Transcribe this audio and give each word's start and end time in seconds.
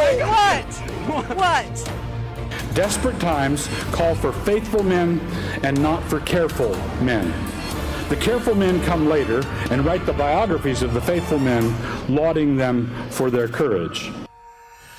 What? 0.00 1.36
What? 1.36 1.92
Desperate 2.74 3.18
times 3.20 3.68
call 3.92 4.14
for 4.14 4.32
faithful 4.32 4.82
men 4.82 5.20
and 5.62 5.80
not 5.82 6.02
for 6.04 6.20
careful 6.20 6.74
men. 7.02 7.32
The 8.08 8.16
careful 8.16 8.54
men 8.54 8.80
come 8.82 9.08
later 9.08 9.42
and 9.70 9.84
write 9.84 10.06
the 10.06 10.12
biographies 10.12 10.82
of 10.82 10.94
the 10.94 11.00
faithful 11.00 11.38
men, 11.38 11.74
lauding 12.08 12.56
them 12.56 12.92
for 13.10 13.30
their 13.30 13.46
courage. 13.46 14.10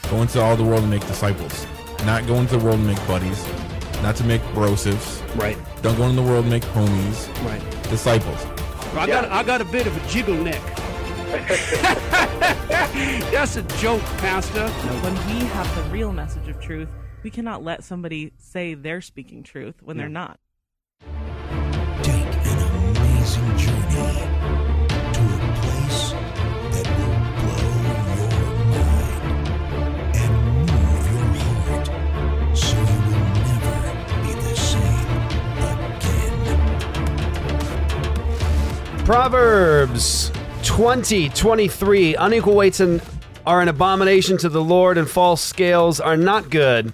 Go 0.10 0.22
into 0.22 0.42
all 0.42 0.56
the 0.56 0.64
world 0.64 0.82
and 0.82 0.90
make 0.92 1.06
disciples. 1.08 1.66
Not 2.06 2.28
go 2.28 2.36
into 2.36 2.58
the 2.58 2.64
world 2.64 2.78
and 2.78 2.88
make 2.88 3.08
buddies. 3.08 3.46
Not 4.02 4.16
to 4.18 4.24
make 4.24 4.42
brosives. 4.54 5.22
Right. 5.36 5.58
Don't 5.82 5.98
go 5.98 6.04
into 6.04 6.22
the 6.22 6.28
world 6.28 6.46
and 6.46 6.52
make 6.52 6.64
homies. 6.64 7.28
Right. 7.46 7.62
Disciples. 7.90 8.46
I 8.96 9.08
got 9.08 9.26
I 9.30 9.44
got 9.44 9.62
a 9.62 9.66
bit 9.66 9.88
of 9.88 9.96
a 9.96 10.08
jiggle 10.10 10.36
neck. 10.36 10.62
That's 13.32 13.56
a 13.56 13.62
joke, 13.80 14.02
Pastor. 14.18 14.68
When 14.68 15.14
we 15.28 15.46
have 15.48 15.74
the 15.76 15.84
real 15.84 16.12
message 16.12 16.50
of 16.50 16.60
truth, 16.60 16.90
we 17.24 17.30
cannot 17.30 17.64
let 17.64 17.86
somebody 17.86 18.34
say 18.38 18.74
they're 18.74 19.00
speaking 19.00 19.42
truth 19.44 19.76
when 19.82 19.96
they're 19.96 20.10
not. 20.10 20.40
Take 22.04 22.26
an 22.26 22.98
amazing 22.98 23.58
journey 23.58 24.28
to 25.14 25.22
a 25.22 25.54
place 25.62 26.12
that 26.74 26.88
will 26.98 27.20
blow 27.40 28.28
your 28.28 28.52
mind 28.72 30.18
and 30.18 30.34
move 30.58 31.06
your 31.08 31.24
heart 31.64 31.88
so 32.58 32.76
you 32.76 33.00
will 33.08 33.28
never 33.40 33.78
be 34.22 34.32
the 34.34 34.56
same 34.56 35.08
again. 38.90 39.06
Proverbs 39.06 40.32
20, 40.76 41.28
23. 41.30 42.16
Unequal 42.16 42.56
weights 42.56 42.80
and 42.80 43.02
are 43.46 43.60
an 43.60 43.68
abomination 43.68 44.38
to 44.38 44.48
the 44.48 44.64
Lord, 44.64 44.98
and 44.98 45.08
false 45.08 45.42
scales 45.42 46.00
are 46.00 46.16
not 46.16 46.50
good. 46.50 46.94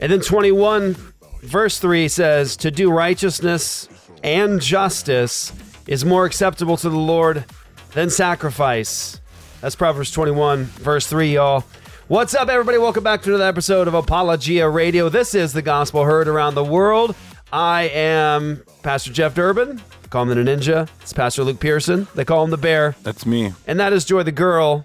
And 0.00 0.10
then 0.10 0.20
21, 0.20 0.96
verse 1.40 1.78
3 1.78 2.08
says, 2.08 2.56
To 2.56 2.72
do 2.72 2.90
righteousness 2.90 3.88
and 4.24 4.60
justice 4.60 5.52
is 5.86 6.04
more 6.04 6.26
acceptable 6.26 6.76
to 6.76 6.90
the 6.90 6.98
Lord 6.98 7.44
than 7.92 8.10
sacrifice. 8.10 9.20
That's 9.60 9.76
Proverbs 9.76 10.10
21, 10.10 10.64
verse 10.64 11.06
3, 11.06 11.34
y'all. 11.34 11.64
What's 12.08 12.34
up, 12.34 12.48
everybody? 12.48 12.78
Welcome 12.78 13.04
back 13.04 13.22
to 13.22 13.30
another 13.30 13.48
episode 13.48 13.86
of 13.86 13.94
Apologia 13.94 14.68
Radio. 14.68 15.08
This 15.08 15.36
is 15.36 15.52
the 15.52 15.62
gospel 15.62 16.04
heard 16.04 16.26
around 16.26 16.56
the 16.56 16.64
world. 16.64 17.14
I 17.54 17.82
am 17.94 18.64
Pastor 18.82 19.12
Jeff 19.12 19.32
Durbin. 19.36 19.80
Call 20.10 20.28
him 20.28 20.44
the 20.44 20.50
Ninja. 20.50 20.88
It's 21.02 21.12
Pastor 21.12 21.44
Luke 21.44 21.60
Pearson. 21.60 22.08
They 22.16 22.24
call 22.24 22.42
him 22.42 22.50
the 22.50 22.56
Bear. 22.56 22.96
That's 23.04 23.24
me. 23.24 23.52
And 23.68 23.78
that 23.78 23.92
is 23.92 24.04
Joy 24.04 24.24
the 24.24 24.32
Girl. 24.32 24.84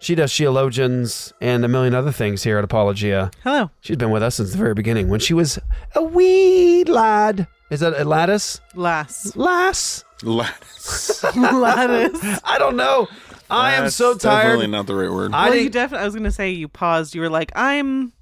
She 0.00 0.16
does 0.16 0.32
Sheologians 0.32 1.32
and 1.40 1.64
a 1.64 1.68
million 1.68 1.94
other 1.94 2.10
things 2.10 2.42
here 2.42 2.58
at 2.58 2.64
Apologia. 2.64 3.30
Hello. 3.44 3.70
She's 3.82 3.98
been 3.98 4.10
with 4.10 4.20
us 4.20 4.34
since 4.34 4.50
the 4.50 4.58
very 4.58 4.74
beginning 4.74 5.10
when 5.10 5.20
she 5.20 5.32
was 5.32 5.60
a 5.94 6.02
wee 6.02 6.82
lad. 6.82 7.46
Is 7.70 7.78
that 7.78 7.94
a 7.96 8.04
lattice? 8.04 8.60
Lass. 8.74 9.36
Lass? 9.36 10.02
Lattice. 10.24 11.22
Lattice. 11.36 12.40
I 12.42 12.58
don't 12.58 12.76
know. 12.76 13.06
I 13.48 13.74
am 13.74 13.84
That's 13.84 13.94
so 13.94 14.16
tired. 14.16 14.42
Definitely 14.42 14.66
not 14.66 14.88
the 14.88 14.96
right 14.96 15.08
word. 15.10 15.34
I 15.34 15.50
well, 15.50 15.58
you 15.58 15.70
definitely. 15.70 16.02
I 16.02 16.06
was 16.06 16.16
gonna 16.16 16.32
say 16.32 16.50
you 16.50 16.66
paused. 16.66 17.14
You 17.14 17.20
were 17.20 17.30
like, 17.30 17.52
I'm 17.54 18.12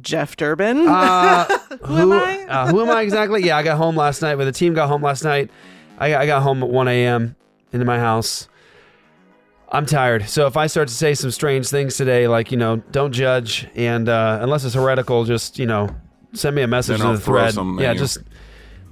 Jeff 0.00 0.36
Durbin. 0.36 0.86
Uh, 0.88 1.44
Who 1.84 1.96
am 1.96 2.12
I? 2.12 2.44
uh, 2.46 2.66
who 2.70 2.80
am 2.80 2.90
I 2.90 3.02
exactly? 3.02 3.42
Yeah, 3.44 3.56
I 3.56 3.62
got 3.62 3.76
home 3.76 3.96
last 3.96 4.22
night. 4.22 4.36
When 4.36 4.46
the 4.46 4.52
team 4.52 4.74
got 4.74 4.88
home 4.88 5.02
last 5.02 5.22
night, 5.24 5.50
I, 5.98 6.14
I 6.16 6.26
got 6.26 6.42
home 6.42 6.62
at 6.62 6.68
1 6.68 6.88
a.m. 6.88 7.36
into 7.72 7.84
my 7.84 7.98
house. 7.98 8.48
I'm 9.70 9.86
tired. 9.86 10.28
So 10.28 10.46
if 10.46 10.56
I 10.56 10.66
start 10.66 10.88
to 10.88 10.94
say 10.94 11.14
some 11.14 11.30
strange 11.30 11.68
things 11.68 11.96
today, 11.96 12.28
like, 12.28 12.50
you 12.50 12.56
know, 12.58 12.76
don't 12.90 13.12
judge, 13.12 13.66
and 13.74 14.08
uh, 14.08 14.38
unless 14.42 14.64
it's 14.64 14.74
heretical, 14.74 15.24
just, 15.24 15.58
you 15.58 15.66
know, 15.66 15.88
send 16.34 16.54
me 16.56 16.62
a 16.62 16.66
message 16.66 16.98
Then 16.98 17.06
in 17.06 17.12
I'll 17.12 17.18
the 17.18 17.20
throw 17.22 17.40
thread. 17.40 17.54
some 17.54 17.78
at 17.78 17.82
Yeah, 17.82 17.92
you. 17.92 17.98
just 17.98 18.18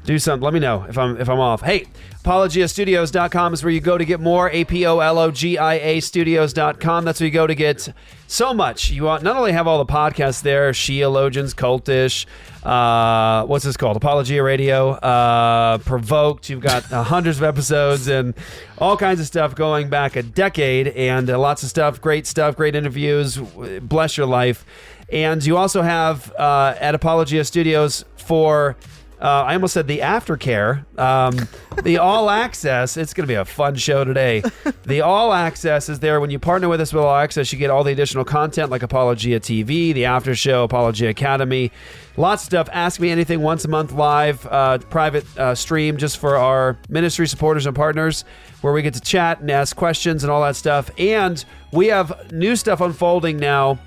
do 0.04 0.18
something. 0.18 0.42
Let 0.42 0.54
me 0.54 0.60
know 0.60 0.84
if 0.88 0.96
I'm 0.96 1.20
if 1.20 1.28
I'm 1.28 1.38
off. 1.38 1.62
Hey, 1.62 1.86
apologiastudios.com 2.24 3.54
is 3.54 3.62
where 3.62 3.72
you 3.72 3.80
go 3.80 3.98
to 3.98 4.04
get 4.04 4.20
more. 4.20 4.50
A 4.50 4.64
P 4.64 4.86
O 4.86 5.00
L 5.00 5.18
O 5.18 5.30
G 5.30 5.58
I 5.58 5.74
A 5.74 6.00
studios.com. 6.00 7.04
That's 7.04 7.20
where 7.20 7.26
you 7.26 7.32
go 7.32 7.46
to 7.46 7.54
get 7.54 7.92
so 8.26 8.54
much. 8.54 8.90
You 8.90 9.04
want 9.04 9.22
not 9.22 9.36
only 9.36 9.52
have 9.52 9.66
all 9.66 9.78
the 9.82 9.92
podcasts 9.92 10.42
there, 10.42 10.72
Sheologians, 10.72 11.54
Cultish, 11.54 12.26
uh, 12.64 13.46
what's 13.46 13.64
this 13.64 13.76
called? 13.76 13.96
Apologia 13.96 14.42
Radio, 14.42 14.92
uh, 14.92 15.78
Provoked. 15.78 16.48
You've 16.48 16.60
got 16.60 16.90
uh, 16.92 17.02
hundreds 17.02 17.38
of 17.38 17.44
episodes 17.44 18.08
and 18.08 18.34
all 18.78 18.96
kinds 18.96 19.20
of 19.20 19.26
stuff 19.26 19.54
going 19.54 19.90
back 19.90 20.16
a 20.16 20.22
decade 20.22 20.88
and 20.88 21.28
uh, 21.28 21.38
lots 21.38 21.62
of 21.62 21.68
stuff, 21.68 22.00
great 22.00 22.26
stuff, 22.26 22.56
great 22.56 22.74
interviews. 22.74 23.36
Bless 23.36 24.16
your 24.16 24.26
life. 24.26 24.64
And 25.12 25.44
you 25.44 25.56
also 25.56 25.82
have 25.82 26.32
uh, 26.34 26.76
at 26.78 26.94
Apologia 26.94 27.44
Studios 27.44 28.04
for 28.16 28.76
uh, 29.20 29.44
I 29.46 29.54
almost 29.54 29.74
said 29.74 29.86
the 29.86 29.98
aftercare, 29.98 30.84
um, 30.98 31.36
the 31.82 31.98
all 31.98 32.30
access. 32.30 32.96
It's 32.96 33.12
going 33.12 33.24
to 33.24 33.30
be 33.30 33.34
a 33.34 33.44
fun 33.44 33.74
show 33.76 34.02
today. 34.04 34.42
The 34.84 35.02
all 35.02 35.32
access 35.32 35.88
is 35.88 36.00
there 36.00 36.20
when 36.20 36.30
you 36.30 36.38
partner 36.38 36.68
with 36.68 36.80
us 36.80 36.92
with 36.92 37.04
all 37.04 37.14
access. 37.14 37.52
You 37.52 37.58
get 37.58 37.70
all 37.70 37.84
the 37.84 37.92
additional 37.92 38.24
content 38.24 38.70
like 38.70 38.82
Apologia 38.82 39.38
TV, 39.38 39.92
the 39.92 40.06
after 40.06 40.34
show, 40.34 40.64
Apologia 40.64 41.10
Academy, 41.10 41.70
lots 42.16 42.42
of 42.42 42.46
stuff. 42.46 42.68
Ask 42.72 42.98
me 42.98 43.10
anything 43.10 43.42
once 43.42 43.64
a 43.64 43.68
month 43.68 43.92
live, 43.92 44.46
uh, 44.46 44.78
private 44.78 45.26
uh, 45.38 45.54
stream 45.54 45.98
just 45.98 46.18
for 46.18 46.36
our 46.36 46.78
ministry 46.88 47.28
supporters 47.28 47.66
and 47.66 47.76
partners, 47.76 48.24
where 48.62 48.72
we 48.72 48.80
get 48.80 48.94
to 48.94 49.00
chat 49.00 49.40
and 49.40 49.50
ask 49.50 49.76
questions 49.76 50.24
and 50.24 50.30
all 50.30 50.42
that 50.42 50.56
stuff. 50.56 50.90
And 50.98 51.44
we 51.72 51.88
have 51.88 52.32
new 52.32 52.56
stuff 52.56 52.80
unfolding 52.80 53.36
now 53.36 53.78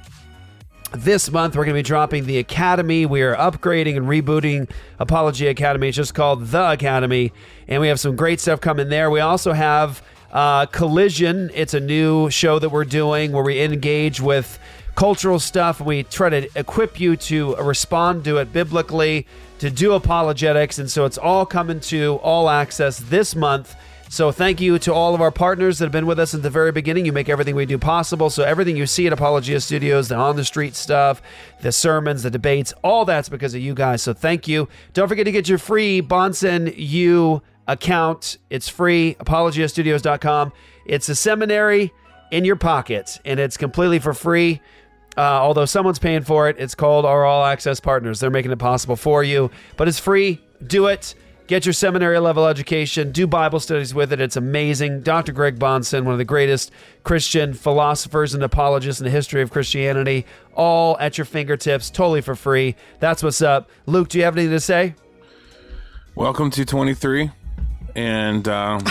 this 0.94 1.32
month 1.32 1.56
we're 1.56 1.66
going 1.66 1.76
to 1.76 1.80
be 1.80 1.84
dropping 1.84 2.26
the 2.26 2.38
academy. 2.38 3.06
We 3.06 3.22
are 3.22 3.36
upgrading 3.36 3.98
and 3.98 4.06
rebooting 4.06 4.70
apology 5.00 5.48
academy. 5.48 5.88
It's 5.88 5.98
just 5.98 6.14
called 6.14 6.48
the 6.48 6.72
academy 6.72 7.32
and 7.68 7.82
we 7.82 7.88
have 7.88 8.00
some 8.00 8.16
great 8.16 8.40
stuff 8.40 8.62
coming 8.62 8.90
there. 8.90 9.10
We 9.10 9.20
also 9.20 9.54
have 9.54 10.04
uh, 10.32 10.68
collision. 10.68 11.50
It's 11.54 11.74
a 11.74 11.80
new 11.80 12.30
show 12.30 12.60
that 12.60 12.70
we're 12.70 12.86
doing 12.86 13.32
where 13.32 13.44
we 13.44 13.62
engage 13.62 14.22
with 14.22 14.60
cultural 14.96 15.40
stuff. 15.40 15.82
We 15.82 16.04
try 16.04 16.30
to 16.30 16.50
equip 16.56 17.00
you 17.00 17.16
to 17.18 17.56
respond 17.56 18.24
to 18.26 18.38
it 18.38 18.54
biblically 18.54 19.26
to 19.60 19.72
do 19.72 19.94
apologetics 19.94 20.78
and 20.78 20.92
so 20.92 21.06
it's 21.06 21.18
all 21.18 21.46
coming 21.46 21.80
to 21.80 22.16
all 22.22 22.50
access 22.50 23.00
this 23.00 23.36
month 23.36 23.76
so 24.14 24.32
thank 24.32 24.62
you 24.62 24.78
to 24.78 24.94
all 24.94 25.16
of 25.16 25.22
our 25.22 25.32
partners 25.32 25.80
that 25.80 25.86
have 25.86 25.92
been 25.92 26.06
with 26.06 26.20
us 26.20 26.36
at 26.36 26.44
the 26.44 26.50
very 26.52 26.72
beginning. 26.72 27.04
You 27.04 27.12
make 27.12 27.30
everything 27.30 27.56
we 27.56 27.66
do 27.66 27.80
possible. 27.80 28.30
So 28.30 28.44
everything 28.44 28.78
you 28.78 28.86
see 28.86 29.08
at 29.08 29.14
Apologia 29.14 29.60
Studios, 29.60 30.10
the 30.10 30.16
on 30.16 30.36
the 30.36 30.46
street 30.46 30.76
stuff, 30.76 31.20
the 31.62 31.72
sermons, 31.72 32.22
the 32.22 32.30
debates, 32.30 32.76
all 32.84 33.06
that's 33.06 33.28
because 33.28 33.56
of 33.56 33.62
you 33.62 33.74
guys. 33.74 34.04
So 34.04 34.14
thank 34.14 34.48
you. 34.48 34.70
Don't 34.94 35.08
forget 35.08 35.26
to 35.26 35.32
get 35.32 35.50
your 35.50 35.58
free 35.58 36.00
Bahnsen 36.00 36.76
U 36.78 37.42
account. 37.68 38.38
It's 38.52 38.70
free. 38.70 39.16
ApologiaStudios.com. 39.16 40.54
It's 40.86 41.10
a 41.10 41.16
seminary 41.16 41.92
in 42.30 42.46
your 42.46 42.56
pocket, 42.56 43.20
and 43.26 43.40
it's 43.40 43.58
completely 43.58 43.98
for 43.98 44.14
free. 44.14 44.62
Uh, 45.18 45.22
although 45.22 45.66
someone's 45.66 45.98
paying 45.98 46.22
for 46.22 46.50
it, 46.50 46.58
it's 46.60 46.76
called 46.76 47.06
our 47.06 47.26
All 47.26 47.44
Access 47.44 47.80
Partners. 47.80 48.20
They're 48.20 48.30
making 48.30 48.52
it 48.52 48.60
possible 48.60 48.96
for 48.96 49.24
you, 49.24 49.50
but 49.76 49.88
it's 49.88 49.98
free. 49.98 50.40
Do 50.68 50.86
it. 50.86 51.16
Get 51.46 51.66
your 51.66 51.74
seminary 51.74 52.20
level 52.20 52.46
education. 52.48 53.12
Do 53.12 53.28
Bible 53.28 53.60
studies 53.60 53.94
with 53.94 54.14
it. 54.14 54.22
It's 54.22 54.38
amazing. 54.38 55.02
Dr. 55.02 55.34
Greg 55.34 55.60
Bahnsen, 55.60 56.06
one 56.06 56.14
of 56.14 56.18
the 56.18 56.24
greatest 56.24 56.72
Christian 57.04 57.54
philosophers 57.54 58.34
and 58.34 58.42
apologists 58.44 59.02
in 59.02 59.06
the 59.06 59.12
history 59.12 59.42
of 59.42 59.52
Christianity, 59.52 60.26
all 60.54 60.98
at 61.00 61.18
your 61.18 61.26
fingertips, 61.26 61.90
totally 61.90 62.22
for 62.22 62.36
free. 62.36 62.78
That's 63.00 63.22
what's 63.22 63.42
up. 63.42 63.70
Luke, 63.86 64.08
do 64.08 64.20
you 64.20 64.24
have 64.24 64.38
anything 64.38 64.54
to 64.54 64.60
say? 64.62 64.96
Welcome 66.16 66.50
to 66.52 66.64
23. 66.64 67.32
And 67.94 68.48
um, 68.48 68.86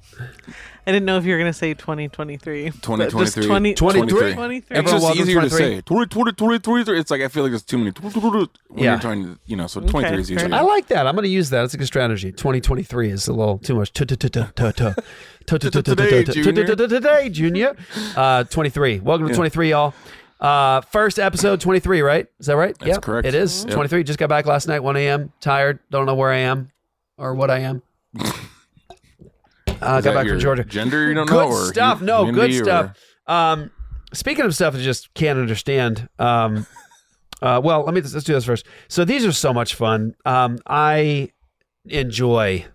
I 0.88 0.90
didn't 0.90 1.04
know 1.04 1.18
if 1.18 1.26
you 1.26 1.32
were 1.34 1.38
gonna 1.38 1.52
say 1.52 1.74
2023. 1.74 2.70
but 2.70 2.82
2023. 2.82 3.24
Just 3.26 3.46
20, 3.46 3.74
23. 3.74 4.32
23. 4.32 4.78
It's 4.78 4.90
just 4.90 5.04
welcome 5.04 5.20
easier 5.20 5.40
to 5.42 5.50
say. 5.50 5.82
20, 5.82 6.06
20, 6.06 6.32
20, 6.32 6.58
23. 6.60 6.98
It's 6.98 7.10
like 7.10 7.20
I 7.20 7.28
feel 7.28 7.42
like 7.42 7.52
there's 7.52 7.62
too 7.62 7.76
many 7.76 7.90
when 8.00 8.48
Yeah. 8.74 8.92
you're 8.92 9.00
trying 9.00 9.22
to, 9.24 9.38
you 9.44 9.54
know, 9.56 9.66
so 9.66 9.82
23 9.82 10.18
is 10.18 10.32
easier. 10.32 10.48
I 10.50 10.62
like 10.62 10.86
that. 10.86 11.06
I'm 11.06 11.14
going 11.14 11.24
to 11.24 11.28
use 11.28 11.50
that. 11.50 11.62
It's 11.64 11.74
a 11.74 11.76
good 11.76 11.86
strategy. 11.86 12.32
2023 12.32 13.10
is 13.10 13.28
a 13.28 13.34
little 13.34 13.58
too 13.58 13.74
much. 13.74 13.92
Today, 13.92 14.06
Junior. 16.24 16.74
Today, 16.74 17.28
Junior. 17.28 17.76
Uh, 18.16 18.44
23. 18.44 19.00
Welcome 19.00 19.28
to 19.28 19.34
23, 19.34 19.68
y'all. 19.70 19.92
Uh, 20.40 20.80
first 20.80 21.18
episode 21.18 21.60
23, 21.60 22.00
right? 22.00 22.26
Is 22.40 22.46
that 22.46 22.56
right? 22.56 22.74
That's 22.78 22.96
correct. 22.96 23.26
It 23.28 23.34
is 23.34 23.64
Yep. 23.64 23.74
23. 23.74 24.04
Just 24.04 24.18
got 24.18 24.30
back 24.30 24.46
last 24.46 24.66
night, 24.68 24.82
1 24.82 24.96
a.m. 24.96 25.32
Tired. 25.42 25.80
Don't 25.90 26.06
know 26.06 26.14
where 26.14 26.32
I 26.32 26.38
am 26.38 26.70
or 27.18 27.34
what 27.34 27.50
I 27.50 27.58
am. 27.58 27.82
Uh, 29.80 30.00
got 30.00 30.14
back 30.14 30.26
from 30.26 30.40
Georgia. 30.40 30.64
Gender 30.64 31.08
you 31.08 31.14
don't 31.14 31.26
good 31.26 31.34
know? 31.34 31.48
Or 31.48 31.66
stuff. 31.66 32.00
No, 32.00 32.30
good 32.30 32.50
or- 32.50 32.64
stuff. 32.64 32.96
Um, 33.26 33.70
speaking 34.12 34.44
of 34.44 34.54
stuff 34.54 34.74
I 34.74 34.78
just 34.78 35.12
can't 35.14 35.38
understand. 35.38 36.08
Um, 36.18 36.66
uh, 37.42 37.60
well, 37.62 37.84
let 37.84 37.94
me 37.94 38.00
let's 38.00 38.24
do 38.24 38.32
this 38.32 38.44
first. 38.44 38.66
So 38.88 39.04
these 39.04 39.24
are 39.24 39.32
so 39.32 39.52
much 39.52 39.74
fun. 39.74 40.14
Um, 40.24 40.58
I 40.66 41.30
enjoy. 41.86 42.66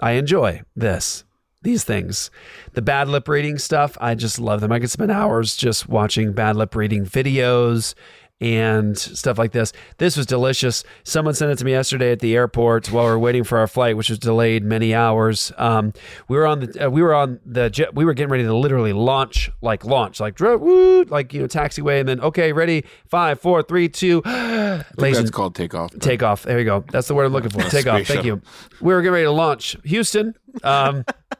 I 0.00 0.12
enjoy 0.12 0.62
this. 0.74 1.24
These 1.62 1.84
things, 1.84 2.30
the 2.72 2.80
bad 2.80 3.06
lip 3.06 3.28
reading 3.28 3.58
stuff, 3.58 3.98
I 4.00 4.14
just 4.14 4.38
love 4.38 4.62
them. 4.62 4.72
I 4.72 4.78
could 4.80 4.90
spend 4.90 5.10
hours 5.10 5.56
just 5.56 5.90
watching 5.90 6.32
bad 6.32 6.56
lip 6.56 6.74
reading 6.74 7.04
videos 7.04 7.94
and 8.40 8.96
stuff 8.98 9.38
like 9.38 9.52
this. 9.52 9.72
This 9.98 10.16
was 10.16 10.26
delicious. 10.26 10.82
Someone 11.04 11.34
sent 11.34 11.52
it 11.52 11.58
to 11.58 11.64
me 11.64 11.72
yesterday 11.72 12.12
at 12.12 12.20
the 12.20 12.34
airport 12.34 12.90
while 12.90 13.04
we 13.04 13.10
were 13.10 13.18
waiting 13.18 13.44
for 13.44 13.58
our 13.58 13.66
flight, 13.66 13.96
which 13.96 14.08
was 14.08 14.18
delayed 14.18 14.64
many 14.64 14.94
hours. 14.94 15.52
Um, 15.58 15.92
we 16.28 16.36
were 16.36 16.46
on 16.46 16.60
the 16.60 16.86
uh, 16.86 16.90
we 16.90 17.02
were 17.02 17.14
on 17.14 17.40
the 17.44 17.68
jet. 17.70 17.94
We 17.94 18.04
were 18.04 18.14
getting 18.14 18.30
ready 18.30 18.44
to 18.44 18.54
literally 18.54 18.92
launch, 18.92 19.50
like 19.60 19.84
launch, 19.84 20.20
like 20.20 20.38
woo, 20.40 21.04
like 21.04 21.34
you 21.34 21.42
know 21.42 21.46
taxiway, 21.48 22.00
and 22.00 22.08
then 22.08 22.20
okay, 22.20 22.52
ready, 22.52 22.84
five, 23.06 23.40
four, 23.40 23.62
three, 23.62 23.88
two. 23.88 24.22
Ladies 24.96 25.18
that's 25.18 25.30
called 25.30 25.54
takeoff. 25.54 25.92
but- 25.92 26.00
Take 26.02 26.22
off. 26.22 26.44
There 26.44 26.58
you 26.58 26.64
go. 26.64 26.84
That's 26.90 27.08
the 27.08 27.14
word 27.14 27.26
I'm 27.26 27.32
looking 27.32 27.50
for. 27.50 27.62
Take 27.70 27.86
off. 27.86 28.06
Thank 28.06 28.24
you. 28.24 28.40
We 28.80 28.94
were 28.94 29.02
getting 29.02 29.12
ready 29.12 29.24
to 29.24 29.30
launch 29.32 29.76
Houston. 29.84 30.34
Um, 30.62 31.04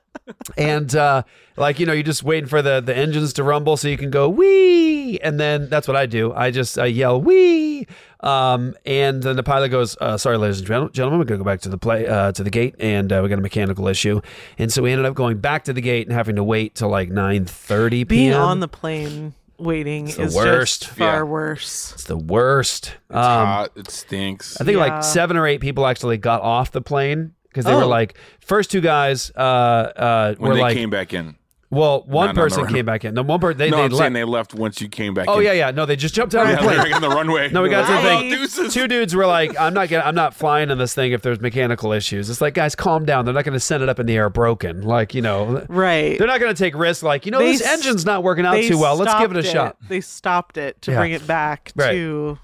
and 0.57 0.95
uh, 0.95 1.23
like 1.57 1.79
you 1.81 1.87
know, 1.87 1.93
you're 1.93 2.03
just 2.03 2.23
waiting 2.23 2.49
for 2.49 2.63
the 2.63 2.81
the 2.81 2.97
engines 2.97 3.33
to 3.35 3.43
rumble 3.45 3.77
so 3.77 3.89
you 3.89 3.97
can 3.97 4.11
go 4.11 4.29
wee, 4.29 5.19
and 5.21 5.39
then 5.41 5.69
that's 5.69 5.87
what 5.89 5.97
I 5.97 6.07
do. 6.07 6.33
I 6.33 6.51
just 6.51 6.79
I 6.79 6.87
yell 6.87 7.21
wee, 7.21 7.87
um, 8.21 8.75
and 8.87 9.23
then 9.23 9.37
the 9.37 9.43
pilot 9.43 9.69
goes, 9.71 9.97
uh, 10.01 10.17
"Sorry, 10.17 10.37
ladies 10.39 10.59
and 10.59 10.67
gen- 10.69 10.91
gentlemen, 10.93 11.19
we're 11.19 11.25
gonna 11.25 11.39
go 11.39 11.45
back 11.45 11.61
to 11.63 11.69
the 11.69 11.79
play 11.79 12.07
uh, 12.07 12.33
to 12.33 12.43
the 12.43 12.51
gate, 12.51 12.75
and 12.79 13.13
uh, 13.13 13.21
we 13.23 13.29
got 13.29 13.39
a 13.39 13.43
mechanical 13.43 13.89
issue." 13.89 14.21
And 14.59 14.73
so 14.73 14.83
we 14.83 14.93
ended 14.93 15.07
up 15.07 15.15
going 15.15 15.39
back 15.39 15.65
to 15.65 15.73
the 15.73 15.81
gate 15.81 16.07
and 16.07 16.15
having 16.17 16.37
to 16.37 16.45
wait 16.45 16.75
till 16.75 16.89
like 16.89 17.11
9:30 17.11 17.91
p.m. 17.91 18.07
Being 18.07 18.33
on 18.35 18.61
the 18.61 18.69
plane 18.69 19.35
waiting 19.59 20.07
the 20.07 20.23
is 20.23 20.35
worst. 20.35 20.83
just 20.85 20.95
far 20.97 21.17
Yeah. 21.19 21.23
worse. 21.23 21.93
it's 21.95 22.05
the 22.05 22.17
worst. 22.17 22.95
It's 23.11 23.17
Um, 23.17 23.47
hot. 23.47 23.73
It 23.77 23.91
stinks. 23.91 24.59
I 24.61 24.65
think 24.65 24.77
Yeah. 24.79 24.85
like 24.87 25.05
seven 25.05 25.37
or 25.37 25.47
eight 25.47 25.61
people 25.61 25.87
actually 25.87 26.17
got 26.17 26.41
off 26.41 26.73
the 26.73 26.81
plane 26.81 27.33
because 27.51 27.65
they 27.67 27.75
were 27.75 27.83
Oh. 27.85 27.89
like 27.89 28.17
first 28.41 28.71
two 28.71 28.81
guys 28.81 29.31
uh 29.37 29.41
uh 29.41 30.35
when 30.39 30.49
were 30.51 30.55
they 30.57 30.63
like 30.63 30.77
came 30.77 30.89
back 30.91 31.13
in. 31.13 31.37
well 31.71 32.03
one 32.07 32.27
Not 32.27 32.29
on 32.31 32.35
the 32.35 32.41
person 32.41 32.67
came 32.67 32.85
back 32.87 33.05
in. 33.05 33.15
No 33.15 33.23
one 33.23 33.39
person 33.41 33.59
they 33.59 33.71
no, 33.71 33.77
they 33.77 33.83
I'm 33.85 33.91
left. 33.91 33.99
saying 33.99 34.13
they 34.15 34.25
left 34.25 34.55
once 34.55 34.81
you 34.81 34.89
came 34.89 35.15
back 35.15 35.27
oh 35.29 35.39
in. 35.39 35.45
yeah 35.45 35.53
yeah 35.53 35.71
no 35.71 35.87
they 35.87 35.95
just 35.97 36.15
jumped 36.15 36.35
out 36.35 36.47
Yeah, 36.47 36.55
of 36.55 36.61
the 36.63 36.69
they're 36.69 36.81
plane. 36.81 36.95
in 36.95 37.01
the 37.03 37.09
runway. 37.09 37.49
No, 37.51 37.63
we 37.63 37.69
got 37.69 37.87
to 37.87 37.93
the 37.93 38.01
They're 38.03 38.47
thing. 38.49 38.67
"Oh. 38.67 38.69
Two 38.69 38.89
dudes 38.89 39.15
were 39.15 39.27
like, 39.27 39.59
"I'm 39.59 39.73
not 39.75 39.89
gonna, 39.89 40.05
I'm 40.05 40.15
not 40.15 40.35
flying 40.35 40.71
in 40.71 40.79
this 40.79 40.95
thing 40.95 41.13
if 41.13 41.23
there's 41.23 41.41
mechanical 41.41 41.93
issues." 41.93 42.29
It's 42.29 42.41
like, 42.41 42.55
guys, 42.55 42.75
calm 42.75 43.05
down. 43.05 43.25
They're 43.25 43.35
not 43.35 43.45
going 43.45 43.55
to 43.55 43.61
send 43.61 43.83
it 43.83 43.89
up 43.89 43.99
in 44.01 44.07
the 44.07 44.17
air 44.17 44.29
broken. 44.29 44.83
Like, 44.83 45.15
you 45.15 45.23
know, 45.23 45.65
Right. 45.69 46.19
they're 46.19 46.27
not 46.27 46.41
going 46.41 46.53
to 46.55 46.59
take 46.59 46.75
risks. 46.75 47.03
Like, 47.03 47.25
you 47.27 47.33
know, 47.33 47.39
They 47.39 47.53
this 47.53 47.67
engine's 47.67 48.05
not 48.05 48.23
working 48.25 48.45
out 48.45 48.57
too 48.63 48.79
well. 48.79 48.97
Let's 48.97 49.15
give 49.21 49.31
it 49.31 49.37
a 49.37 49.43
stopped 49.43 49.79
shot. 49.83 49.89
They 49.89 50.01
stopped 50.01 50.57
it 50.57 50.83
to 50.83 50.91
Yeah. 50.91 50.99
bring 50.99 51.13
it 51.13 51.27
back 51.27 51.73
Right. 51.77 51.93
to. 51.93 52.39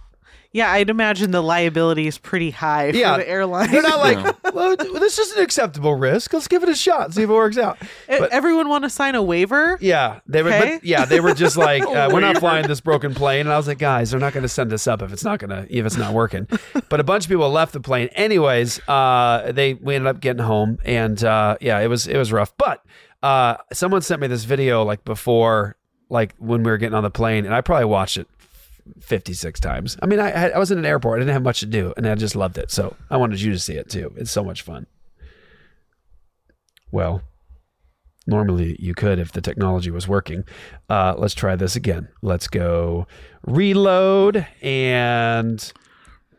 Yeah, 0.56 0.73
I'd 0.73 0.88
imagine 0.88 1.32
the 1.32 1.43
liability 1.43 2.06
is 2.06 2.17
pretty 2.17 2.50
high 2.50 2.87
Yeah, 2.87 3.12
for 3.12 3.20
the 3.20 3.29
airline. 3.29 3.70
They're 3.70 3.82
not 3.82 3.99
like, 3.99 4.55
well, 4.55 4.75
this 4.75 5.19
is 5.19 5.32
an 5.32 5.43
acceptable 5.43 5.94
risk. 5.94 6.32
Let's 6.32 6.49
give 6.49 6.62
it 6.62 6.70
a 6.70 6.75
shot. 6.75 7.12
See 7.12 7.23
if 7.25 7.29
it 7.29 7.32
works 7.32 7.58
out. 7.58 7.76
But- 8.08 8.32
Everyone 8.32 8.70
want 8.70 8.85
to 8.85 8.91
sign 8.91 9.14
a 9.17 9.23
waiver? 9.23 9.76
Yeah, 9.82 10.20
they 10.26 10.43
were. 10.43 10.49
Okay. 10.49 10.76
But 10.76 10.85
yeah, 10.85 11.05
they 11.05 11.20
were 11.20 11.35
just 11.35 11.56
like, 11.69 11.82
uh, 11.82 12.08
we're 12.11 12.20
not 12.20 12.38
flying 12.38 12.67
this 12.67 12.81
broken 12.81 13.12
plane. 13.14 13.41
And 13.41 13.53
I 13.53 13.58
was 13.58 13.69
like, 13.69 13.79
guys, 13.79 14.11
they're 14.12 14.20
not 14.20 14.32
going 14.32 14.44
to 14.44 14.49
send 14.49 14.73
us 14.73 14.87
up 14.87 15.03
if 15.03 15.12
it's 15.12 15.25
not 15.25 15.41
going 15.41 15.50
to 15.50 15.67
if 15.70 15.85
it's 15.85 15.99
not 15.99 16.14
working. 16.14 16.49
but 16.88 17.00
a 17.00 17.05
bunch 17.05 17.25
of 17.25 17.29
people 17.29 17.50
left 17.50 17.75
the 17.75 17.81
plane, 17.81 18.08
anyways. 18.14 18.81
Uh, 18.88 19.53
they 19.53 19.75
we 19.75 19.94
ended 19.94 20.08
up 20.08 20.20
getting 20.20 20.43
home, 20.43 20.79
and 20.87 21.23
uh, 21.23 21.58
yeah, 21.61 21.81
it 21.81 21.88
was 21.88 22.06
it 22.06 22.17
was 22.17 22.32
rough. 22.32 22.56
But 22.56 22.82
uh, 23.23 23.56
someone 23.75 24.00
sent 24.00 24.23
me 24.23 24.26
this 24.26 24.44
video 24.44 24.85
like 24.85 25.05
before, 25.05 25.76
like 26.08 26.35
when 26.38 26.62
we 26.62 26.70
were 26.70 26.79
getting 26.79 26.94
on 26.94 27.03
the 27.03 27.11
plane, 27.11 27.44
and 27.44 27.55
I 27.55 27.61
probably 27.61 27.85
watched 27.85 28.17
it. 28.17 28.26
56 29.00 29.60
times. 29.60 29.96
I 30.02 30.06
mean, 30.06 30.20
I, 30.20 30.50
I 30.50 30.58
was 30.58 30.70
in 30.70 30.78
an 30.78 30.86
airport. 30.86 31.18
I 31.18 31.20
didn't 31.20 31.32
have 31.32 31.42
much 31.42 31.60
to 31.60 31.66
do, 31.66 31.92
and 31.96 32.06
I 32.06 32.14
just 32.14 32.36
loved 32.36 32.58
it. 32.58 32.70
So 32.70 32.96
I 33.10 33.16
wanted 33.16 33.40
you 33.40 33.52
to 33.52 33.58
see 33.58 33.74
it 33.74 33.88
too. 33.88 34.12
It's 34.16 34.30
so 34.30 34.44
much 34.44 34.62
fun. 34.62 34.86
Well, 36.92 37.22
normally 38.26 38.76
you 38.78 38.94
could 38.94 39.18
if 39.18 39.32
the 39.32 39.40
technology 39.40 39.90
was 39.90 40.08
working. 40.08 40.44
Uh, 40.88 41.14
let's 41.16 41.34
try 41.34 41.56
this 41.56 41.76
again. 41.76 42.08
Let's 42.22 42.48
go 42.48 43.06
reload 43.46 44.46
and 44.62 45.72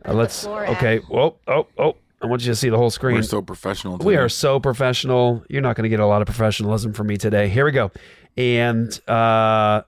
uh, 0.06 0.14
let's. 0.14 0.46
Okay. 0.46 1.00
Whoa. 1.00 1.38
Oh. 1.48 1.68
Oh. 1.78 1.96
I 2.20 2.26
want 2.26 2.42
you 2.42 2.52
to 2.52 2.56
see 2.56 2.70
the 2.70 2.78
whole 2.78 2.90
screen. 2.90 3.16
We're 3.16 3.22
so 3.22 3.44
professional. 3.44 3.98
We 3.98 4.16
are 4.16 4.28
so 4.28 4.60
professional. 4.60 5.44
You're 5.50 5.62
not 5.62 5.76
going 5.76 5.84
to 5.84 5.90
get 5.90 6.00
a 6.00 6.06
lot 6.08 6.24
of 6.24 6.26
professionalism 6.26 6.94
from 6.94 7.08
me 7.08 7.18
today. 7.18 7.48
Here 7.48 7.64
we 7.64 7.72
go. 7.72 7.92
And 8.36 9.00
uh, 9.08 9.84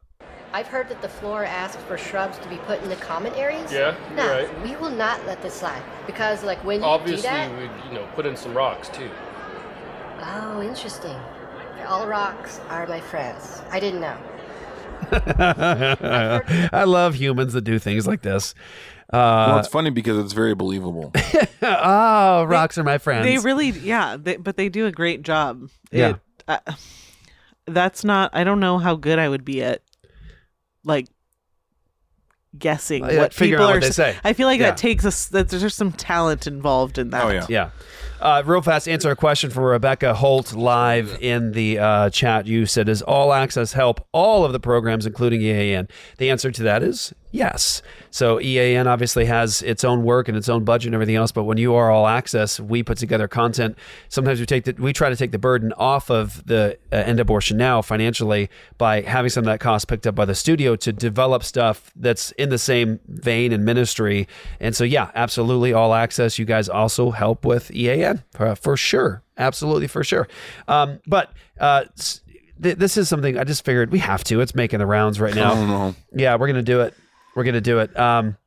I've 0.51 0.67
heard 0.67 0.89
that 0.89 1.01
the 1.01 1.09
floor 1.09 1.43
asked 1.43 1.79
for 1.81 1.97
shrubs 1.97 2.37
to 2.39 2.49
be 2.49 2.57
put 2.57 2.81
in 2.81 2.89
the 2.89 2.95
common 2.95 3.33
areas. 3.35 3.71
Yeah, 3.71 3.95
No, 4.15 4.23
you're 4.25 4.47
right. 4.47 4.63
we 4.63 4.75
will 4.77 4.89
not 4.89 5.23
let 5.27 5.41
this 5.41 5.53
slide 5.53 5.83
because, 6.07 6.43
like, 6.43 6.63
when 6.63 6.77
you 6.77 6.81
do 6.81 6.87
Obviously, 6.87 7.21
that, 7.29 7.51
we'd 7.57 7.69
you 7.87 7.93
know 7.93 8.07
put 8.15 8.25
in 8.25 8.35
some 8.35 8.55
rocks 8.55 8.89
too. 8.89 9.09
oh, 10.21 10.61
interesting. 10.61 11.15
All 11.87 12.07
rocks 12.07 12.59
are 12.69 12.85
my 12.87 12.99
friends. 12.99 13.61
I 13.71 13.79
didn't 13.79 14.01
know. 14.01 14.17
I 15.11 16.83
love 16.85 17.15
humans 17.15 17.53
that 17.53 17.61
do 17.61 17.79
things 17.79 18.05
like 18.07 18.21
this. 18.21 18.53
well, 19.11 19.55
Uh, 19.55 19.59
it's 19.59 19.67
funny 19.67 19.89
because 19.89 20.17
it's 20.23 20.33
very 20.33 20.53
believable. 20.55 21.11
oh, 21.61 22.43
rocks 22.43 22.77
are 22.77 22.83
my 22.83 22.97
friends. 22.97 23.25
They 23.25 23.37
really, 23.37 23.69
yeah, 23.69 24.17
they, 24.19 24.37
but 24.37 24.57
they 24.57 24.69
do 24.69 24.85
a 24.85 24.91
great 24.91 25.21
job. 25.23 25.69
Yeah. 25.91 26.09
It, 26.09 26.15
uh, 26.47 26.59
that's 27.65 28.03
not. 28.03 28.31
I 28.33 28.43
don't 28.43 28.59
know 28.59 28.77
how 28.79 28.95
good 28.95 29.19
I 29.19 29.29
would 29.29 29.45
be 29.45 29.63
at, 29.63 29.81
like, 30.83 31.07
guessing 32.57 33.03
Uh, 33.03 33.09
yeah, 33.09 33.19
what 33.19 33.35
people 33.35 33.61
out 33.63 33.67
what 33.67 33.77
are. 33.77 33.79
they 33.81 33.91
say. 33.91 34.15
I 34.23 34.33
feel 34.33 34.47
like 34.47 34.59
Yeah. 34.59 34.67
that 34.71 34.77
takes 34.77 35.05
us. 35.05 35.25
That 35.27 35.49
there's 35.49 35.75
some 35.75 35.91
talent 35.91 36.47
involved 36.47 36.97
in 36.97 37.11
that. 37.11 37.23
Oh, 37.25 37.29
yeah. 37.29 37.45
Yeah. 37.47 37.69
Uh, 38.19 38.43
real 38.45 38.61
fast, 38.61 38.87
answer 38.89 39.09
a 39.11 39.15
question 39.15 39.49
for 39.49 39.61
Rebecca 39.69 40.13
Holt 40.15 40.53
live 40.53 41.17
in 41.21 41.51
the 41.53 41.79
uh, 41.79 42.09
chat. 42.09 42.47
You 42.47 42.65
said, 42.65 42.87
Does 42.87 43.01
all 43.03 43.31
access 43.31 43.73
help 43.73 44.05
all 44.11 44.43
of 44.43 44.51
the 44.51 44.59
programs, 44.59 45.05
including 45.05 45.41
EAN? 45.41 45.87
The 46.17 46.29
answer 46.29 46.51
to 46.51 46.63
that 46.63 46.83
is 46.83 47.13
yes. 47.31 47.81
So 48.11 48.41
EAN 48.41 48.87
obviously 48.87 49.25
has 49.25 49.61
its 49.61 49.83
own 49.83 50.03
work 50.03 50.27
and 50.27 50.35
its 50.35 50.49
own 50.49 50.63
budget 50.63 50.87
and 50.87 50.95
everything 50.95 51.15
else. 51.15 51.31
But 51.31 51.43
when 51.43 51.57
you 51.57 51.75
are 51.75 51.91
all 51.91 52.07
access, 52.07 52.59
we 52.59 52.81
put 52.81 52.97
together 52.97 53.27
content. 53.27 53.77
Sometimes 54.07 54.39
we 54.39 54.45
take 54.45 54.63
the, 54.63 54.73
we 54.73 54.93
try 54.93 55.09
to 55.09 55.15
take 55.15 55.31
the 55.31 55.37
burden 55.37 55.71
off 55.73 56.09
of 56.09 56.45
the 56.45 56.77
uh, 56.91 56.95
end 56.95 57.19
abortion 57.19 57.57
now 57.57 57.81
financially 57.81 58.49
by 58.77 59.01
having 59.01 59.29
some 59.29 59.41
of 59.41 59.45
that 59.45 59.59
cost 59.59 59.87
picked 59.87 60.07
up 60.07 60.15
by 60.15 60.25
the 60.25 60.35
studio 60.35 60.75
to 60.77 60.91
develop 60.91 61.43
stuff 61.43 61.91
that's 61.95 62.31
in 62.31 62.49
the 62.49 62.57
same 62.57 62.99
vein 63.07 63.53
and 63.53 63.63
ministry. 63.63 64.27
And 64.59 64.75
so, 64.75 64.83
yeah, 64.83 65.11
absolutely, 65.13 65.71
all 65.73 65.93
access. 65.93 66.39
You 66.39 66.45
guys 66.45 66.67
also 66.67 67.11
help 67.11 67.45
with 67.45 67.69
EAN 67.71 68.23
for, 68.31 68.55
for 68.55 68.75
sure, 68.75 69.21
absolutely 69.37 69.87
for 69.87 70.03
sure. 70.03 70.27
Um, 70.67 70.99
but 71.05 71.31
uh, 71.59 71.85
th- 72.61 72.77
this 72.77 72.97
is 72.97 73.07
something 73.07 73.37
I 73.37 73.43
just 73.43 73.63
figured 73.63 73.91
we 73.91 73.99
have 73.99 74.23
to. 74.25 74.41
It's 74.41 74.55
making 74.55 74.79
the 74.79 74.85
rounds 74.85 75.19
right 75.19 75.35
now. 75.35 75.95
Yeah, 76.13 76.35
we're 76.35 76.47
gonna 76.47 76.61
do 76.63 76.81
it. 76.81 76.95
We're 77.35 77.43
gonna 77.43 77.61
do 77.61 77.79
it. 77.79 77.97
Um, 77.97 78.37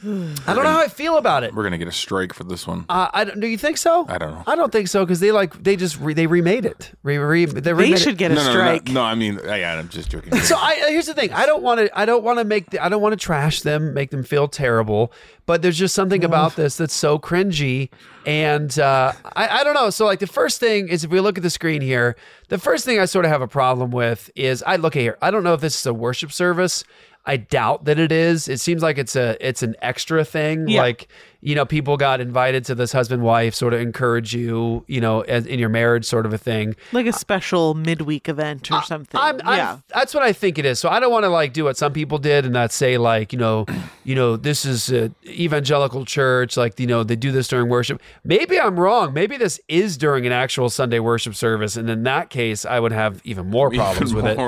I 0.00 0.54
don't 0.54 0.62
know 0.62 0.70
how 0.70 0.78
I 0.80 0.86
feel 0.86 1.16
about 1.16 1.42
it. 1.42 1.52
We're 1.52 1.64
gonna 1.64 1.76
get 1.76 1.88
a 1.88 1.92
strike 1.92 2.32
for 2.32 2.44
this 2.44 2.68
one. 2.68 2.84
Uh, 2.88 3.08
I 3.12 3.24
don't, 3.24 3.40
do 3.40 3.48
you 3.48 3.58
think 3.58 3.76
so? 3.78 4.06
I 4.08 4.16
don't 4.16 4.30
know. 4.30 4.44
I 4.46 4.54
don't 4.54 4.70
think 4.70 4.86
so 4.86 5.04
because 5.04 5.18
they 5.18 5.32
like 5.32 5.60
they 5.60 5.74
just 5.74 5.98
re, 5.98 6.14
they 6.14 6.28
remade 6.28 6.64
it. 6.64 6.92
Re, 7.02 7.18
re, 7.18 7.46
they 7.46 7.60
They 7.60 7.72
remade 7.72 7.98
should 7.98 8.12
it. 8.14 8.18
get 8.18 8.30
a 8.30 8.34
no, 8.36 8.44
no, 8.44 8.50
strike. 8.50 8.86
no, 8.86 8.94
no. 8.94 9.02
I 9.02 9.16
mean, 9.16 9.40
yeah, 9.44 9.74
I'm 9.76 9.88
just 9.88 10.08
joking. 10.08 10.36
So 10.36 10.54
I 10.56 10.76
here's 10.90 11.06
the 11.06 11.14
thing. 11.14 11.32
I 11.32 11.46
don't 11.46 11.64
want 11.64 11.80
to. 11.80 11.98
I 11.98 12.04
don't 12.04 12.22
want 12.22 12.38
to 12.38 12.44
make. 12.44 12.70
The, 12.70 12.82
I 12.84 12.88
don't 12.88 13.02
want 13.02 13.12
to 13.12 13.16
trash 13.16 13.62
them, 13.62 13.92
make 13.92 14.10
them 14.12 14.22
feel 14.22 14.46
terrible. 14.46 15.12
But 15.46 15.62
there's 15.62 15.78
just 15.78 15.96
something 15.96 16.22
about 16.22 16.54
this 16.54 16.76
that's 16.76 16.94
so 16.94 17.18
cringy, 17.18 17.88
and 18.24 18.78
uh, 18.78 19.14
I, 19.34 19.48
I 19.48 19.64
don't 19.64 19.74
know. 19.74 19.90
So 19.90 20.04
like 20.04 20.20
the 20.20 20.26
first 20.28 20.60
thing 20.60 20.88
is 20.88 21.02
if 21.02 21.10
we 21.10 21.18
look 21.18 21.38
at 21.38 21.42
the 21.42 21.50
screen 21.50 21.80
here, 21.80 22.14
the 22.50 22.58
first 22.58 22.84
thing 22.84 23.00
I 23.00 23.06
sort 23.06 23.24
of 23.24 23.32
have 23.32 23.42
a 23.42 23.48
problem 23.48 23.90
with 23.90 24.30
is 24.36 24.62
I 24.64 24.76
look 24.76 24.94
at 24.94 25.00
here. 25.02 25.18
I 25.20 25.32
don't 25.32 25.42
know 25.42 25.54
if 25.54 25.60
this 25.60 25.74
is 25.80 25.86
a 25.86 25.94
worship 25.94 26.30
service. 26.30 26.84
I 27.28 27.36
doubt 27.36 27.84
that 27.84 27.98
it 27.98 28.10
is. 28.10 28.48
It 28.48 28.58
seems 28.58 28.82
like 28.82 28.96
it's 28.96 29.14
a 29.14 29.36
it's 29.46 29.62
an 29.62 29.76
extra 29.82 30.24
thing. 30.24 30.66
Yeah. 30.66 30.80
Like 30.80 31.08
you 31.40 31.54
know, 31.54 31.64
people 31.64 31.96
got 31.96 32.20
invited 32.20 32.64
to 32.64 32.74
this 32.74 32.90
husband 32.90 33.22
wife 33.22 33.54
sort 33.54 33.72
of 33.72 33.80
encourage 33.80 34.34
you, 34.34 34.84
you 34.88 35.00
know, 35.00 35.20
as, 35.22 35.46
in 35.46 35.60
your 35.60 35.68
marriage 35.68 36.04
sort 36.04 36.26
of 36.26 36.32
a 36.32 36.38
thing. 36.38 36.74
Like 36.92 37.06
a 37.06 37.12
special 37.12 37.74
midweek 37.74 38.28
event 38.28 38.70
or 38.72 38.82
something. 38.82 39.20
I'm, 39.20 39.40
I'm, 39.44 39.56
yeah. 39.56 39.78
that's 39.94 40.14
what 40.14 40.24
I 40.24 40.32
think 40.32 40.58
it 40.58 40.64
is. 40.64 40.80
So 40.80 40.88
I 40.88 40.98
don't 40.98 41.12
want 41.12 41.24
to 41.24 41.28
like 41.28 41.52
do 41.52 41.64
what 41.64 41.76
some 41.76 41.92
people 41.92 42.18
did 42.18 42.44
and 42.44 42.52
not 42.52 42.72
say 42.72 42.98
like, 42.98 43.32
you 43.32 43.38
know, 43.38 43.66
you 44.02 44.16
know, 44.16 44.36
this 44.36 44.64
is 44.64 44.90
a 44.90 45.12
evangelical 45.26 46.04
church, 46.04 46.56
like 46.56 46.78
you 46.80 46.86
know, 46.86 47.04
they 47.04 47.16
do 47.16 47.30
this 47.30 47.46
during 47.46 47.68
worship. 47.68 48.02
Maybe 48.24 48.58
I'm 48.58 48.78
wrong. 48.78 49.12
Maybe 49.12 49.36
this 49.36 49.60
is 49.68 49.96
during 49.96 50.26
an 50.26 50.32
actual 50.32 50.70
Sunday 50.70 50.98
worship 50.98 51.34
service, 51.34 51.76
and 51.76 51.88
in 51.88 52.02
that 52.02 52.30
case, 52.30 52.64
I 52.64 52.80
would 52.80 52.92
have 52.92 53.20
even 53.24 53.48
more 53.48 53.70
problems 53.74 54.12
with 54.12 54.26
it. 54.26 54.38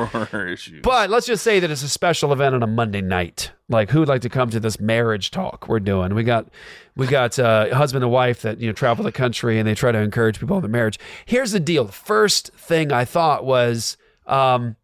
Issues. 0.50 0.80
But 0.82 1.10
let's 1.10 1.26
just 1.26 1.44
say 1.44 1.60
that 1.60 1.70
it's 1.70 1.82
a 1.82 1.88
special 1.88 2.32
event 2.32 2.54
on 2.54 2.62
a 2.62 2.66
Monday 2.66 3.00
night. 3.00 3.52
Like 3.70 3.90
who'd 3.90 4.08
like 4.08 4.22
to 4.22 4.28
come 4.28 4.50
to 4.50 4.58
this 4.58 4.80
marriage 4.80 5.30
talk 5.30 5.68
we're 5.68 5.78
doing? 5.78 6.12
We 6.12 6.24
got 6.24 6.48
we 6.96 7.06
got 7.06 7.38
uh, 7.38 7.72
husband 7.74 8.02
and 8.02 8.12
wife 8.12 8.42
that 8.42 8.60
you 8.60 8.66
know 8.66 8.72
travel 8.72 9.04
the 9.04 9.12
country 9.12 9.58
and 9.60 9.66
they 9.66 9.76
try 9.76 9.92
to 9.92 9.98
encourage 9.98 10.40
people 10.40 10.56
in 10.56 10.62
their 10.62 10.70
marriage. 10.70 10.98
Here's 11.24 11.52
the 11.52 11.60
deal. 11.60 11.84
The 11.84 11.92
first 11.92 12.52
thing 12.54 12.92
I 12.92 13.04
thought 13.04 13.44
was 13.44 13.96
um 14.26 14.74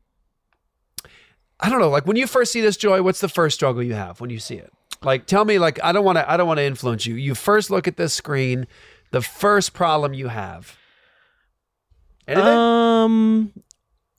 I 1.59 1.69
don't 1.69 1.81
know, 1.81 1.91
like 1.91 2.07
when 2.07 2.17
you 2.17 2.29
first 2.29 2.53
see 2.53 2.61
this 2.61 2.77
joy, 2.77 3.03
what's 3.03 3.21
the 3.21 3.29
first 3.29 3.57
struggle 3.57 3.83
you 3.83 3.95
have 3.95 4.21
when 4.21 4.31
you 4.31 4.39
see 4.39 4.55
it? 4.55 4.73
Like 5.03 5.27
tell 5.27 5.45
me 5.45 5.59
like 5.59 5.83
I 5.83 5.91
don't 5.91 6.05
want 6.05 6.19
to 6.19 6.31
I 6.31 6.37
don't 6.37 6.47
want 6.47 6.59
to 6.59 6.65
influence 6.65 7.07
you. 7.07 7.17
You 7.17 7.35
first 7.35 7.71
look 7.71 7.89
at 7.89 7.97
this 7.97 8.15
screen, 8.15 8.69
the 9.11 9.21
first 9.21 9.73
problem 9.75 10.15
you 10.15 10.29
have. 10.29 10.77
Anything? 12.29 12.47
Um. 12.47 13.53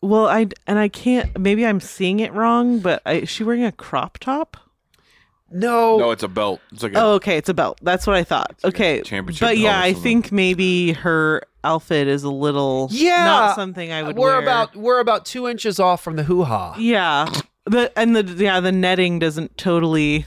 Well, 0.01 0.27
I 0.27 0.47
and 0.67 0.77
I 0.79 0.87
can't. 0.89 1.37
Maybe 1.39 1.65
I'm 1.65 1.79
seeing 1.79 2.19
it 2.19 2.33
wrong, 2.33 2.79
but 2.79 3.01
I, 3.05 3.13
is 3.13 3.29
she 3.29 3.43
wearing 3.43 3.63
a 3.63 3.71
crop 3.71 4.17
top? 4.19 4.57
no. 5.49 5.97
no, 5.97 6.11
it's 6.11 6.23
a 6.23 6.27
belt. 6.27 6.59
It's 6.73 6.83
like 6.83 6.93
a, 6.93 6.99
Oh, 7.01 7.11
okay, 7.13 7.37
it's 7.37 7.47
a 7.49 7.53
belt. 7.53 7.79
That's 7.81 8.05
what 8.05 8.15
I 8.17 8.23
thought. 8.23 8.55
Okay, 8.65 9.01
championship 9.01 9.47
but 9.47 9.57
yeah, 9.57 9.71
belt 9.71 9.75
or 9.75 9.83
I 9.85 9.93
something. 9.93 10.21
think 10.21 10.31
maybe 10.33 10.91
her 10.93 11.41
outfit 11.63 12.07
is 12.09 12.23
a 12.23 12.29
little 12.29 12.89
Yeah, 12.91 13.23
not 13.25 13.55
something 13.55 13.91
I 13.91 14.03
would 14.03 14.17
We're 14.17 14.33
wear. 14.33 14.41
about 14.41 14.75
we're 14.75 14.99
about 14.99 15.25
two 15.25 15.47
inches 15.47 15.79
off 15.79 16.03
from 16.03 16.15
the 16.17 16.23
hoo 16.23 16.43
ha. 16.43 16.75
yeah, 16.77 17.29
the 17.65 17.91
and 17.97 18.13
the 18.15 18.23
yeah 18.43 18.59
the 18.59 18.71
netting 18.73 19.19
doesn't 19.19 19.57
totally. 19.57 20.25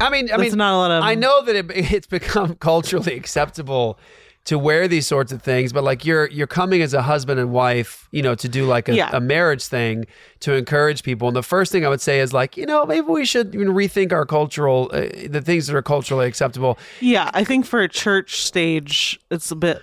I 0.00 0.10
mean, 0.10 0.24
I 0.30 0.36
That's 0.36 0.50
mean, 0.50 0.58
not 0.58 0.74
a 0.74 0.76
lot 0.78 0.90
of- 0.90 1.04
I 1.04 1.14
know 1.14 1.42
that 1.44 1.54
it, 1.56 1.66
it's 1.92 2.06
become 2.08 2.56
culturally 2.56 3.14
acceptable 3.14 3.96
to 4.46 4.58
wear 4.58 4.88
these 4.88 5.06
sorts 5.06 5.32
of 5.32 5.42
things, 5.42 5.72
but 5.72 5.84
like 5.84 6.04
you're 6.04 6.28
you're 6.30 6.46
coming 6.46 6.80
as 6.82 6.94
a 6.94 7.02
husband 7.02 7.38
and 7.40 7.50
wife, 7.52 8.08
you 8.12 8.22
know, 8.22 8.34
to 8.36 8.48
do 8.48 8.64
like 8.66 8.88
a, 8.88 8.94
Yeah. 8.94 9.10
a 9.12 9.20
marriage 9.20 9.66
thing 9.66 10.06
to 10.40 10.54
encourage 10.54 11.02
people. 11.02 11.28
And 11.28 11.36
the 11.36 11.42
first 11.42 11.72
thing 11.72 11.84
I 11.84 11.88
would 11.88 12.00
say 12.00 12.20
is 12.20 12.32
like, 12.32 12.56
you 12.56 12.64
know, 12.66 12.86
maybe 12.86 13.06
we 13.08 13.24
should 13.24 13.52
rethink 13.52 14.12
our 14.12 14.24
cultural 14.24 14.88
uh, 14.92 15.06
the 15.28 15.42
things 15.44 15.66
that 15.66 15.76
are 15.76 15.82
culturally 15.82 16.26
acceptable. 16.26 16.78
Yeah, 17.00 17.30
I 17.34 17.44
think 17.44 17.66
for 17.66 17.80
a 17.80 17.88
church 17.88 18.42
stage, 18.42 19.18
it's 19.30 19.50
a 19.50 19.56
bit. 19.56 19.82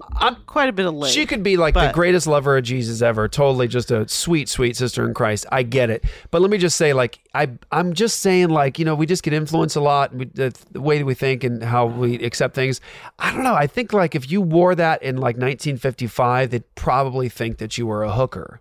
Mm, 0.00 0.16
I'm 0.16 0.36
quite 0.46 0.68
a 0.68 0.72
bit 0.72 0.86
of 0.86 0.94
late. 0.94 1.12
She 1.12 1.26
could 1.26 1.42
be 1.42 1.56
like 1.56 1.74
the 1.74 1.90
greatest 1.92 2.26
lover 2.26 2.56
of 2.56 2.64
Jesus 2.64 3.02
ever, 3.02 3.28
totally 3.28 3.68
just 3.68 3.90
a 3.90 4.08
sweet, 4.08 4.48
sweet 4.48 4.76
sister 4.76 5.06
in 5.06 5.14
Christ. 5.14 5.46
I 5.50 5.62
get 5.62 5.90
it, 5.90 6.04
but 6.30 6.40
let 6.42 6.50
me 6.50 6.58
just 6.58 6.76
say, 6.76 6.92
like, 6.92 7.18
I, 7.34 7.50
I'm 7.70 7.92
just 7.92 8.20
saying, 8.20 8.50
like, 8.50 8.78
you 8.78 8.84
know, 8.84 8.94
we 8.94 9.06
just 9.06 9.22
get 9.22 9.32
influenced 9.32 9.76
a 9.76 9.80
lot, 9.80 10.14
we, 10.14 10.26
the, 10.26 10.54
the 10.70 10.80
way 10.80 10.98
that 10.98 11.04
we 11.04 11.14
think 11.14 11.44
and 11.44 11.62
how 11.62 11.86
we 11.86 12.14
accept 12.16 12.54
things. 12.54 12.80
I 13.18 13.32
don't 13.32 13.44
know. 13.44 13.54
I 13.54 13.66
think 13.66 13.92
like 13.92 14.14
if 14.14 14.30
you 14.30 14.40
wore 14.40 14.74
that 14.74 15.02
in 15.02 15.16
like 15.16 15.36
1955, 15.36 16.50
they'd 16.50 16.74
probably 16.74 17.28
think 17.28 17.58
that 17.58 17.78
you 17.78 17.86
were 17.86 18.02
a 18.02 18.12
hooker. 18.12 18.60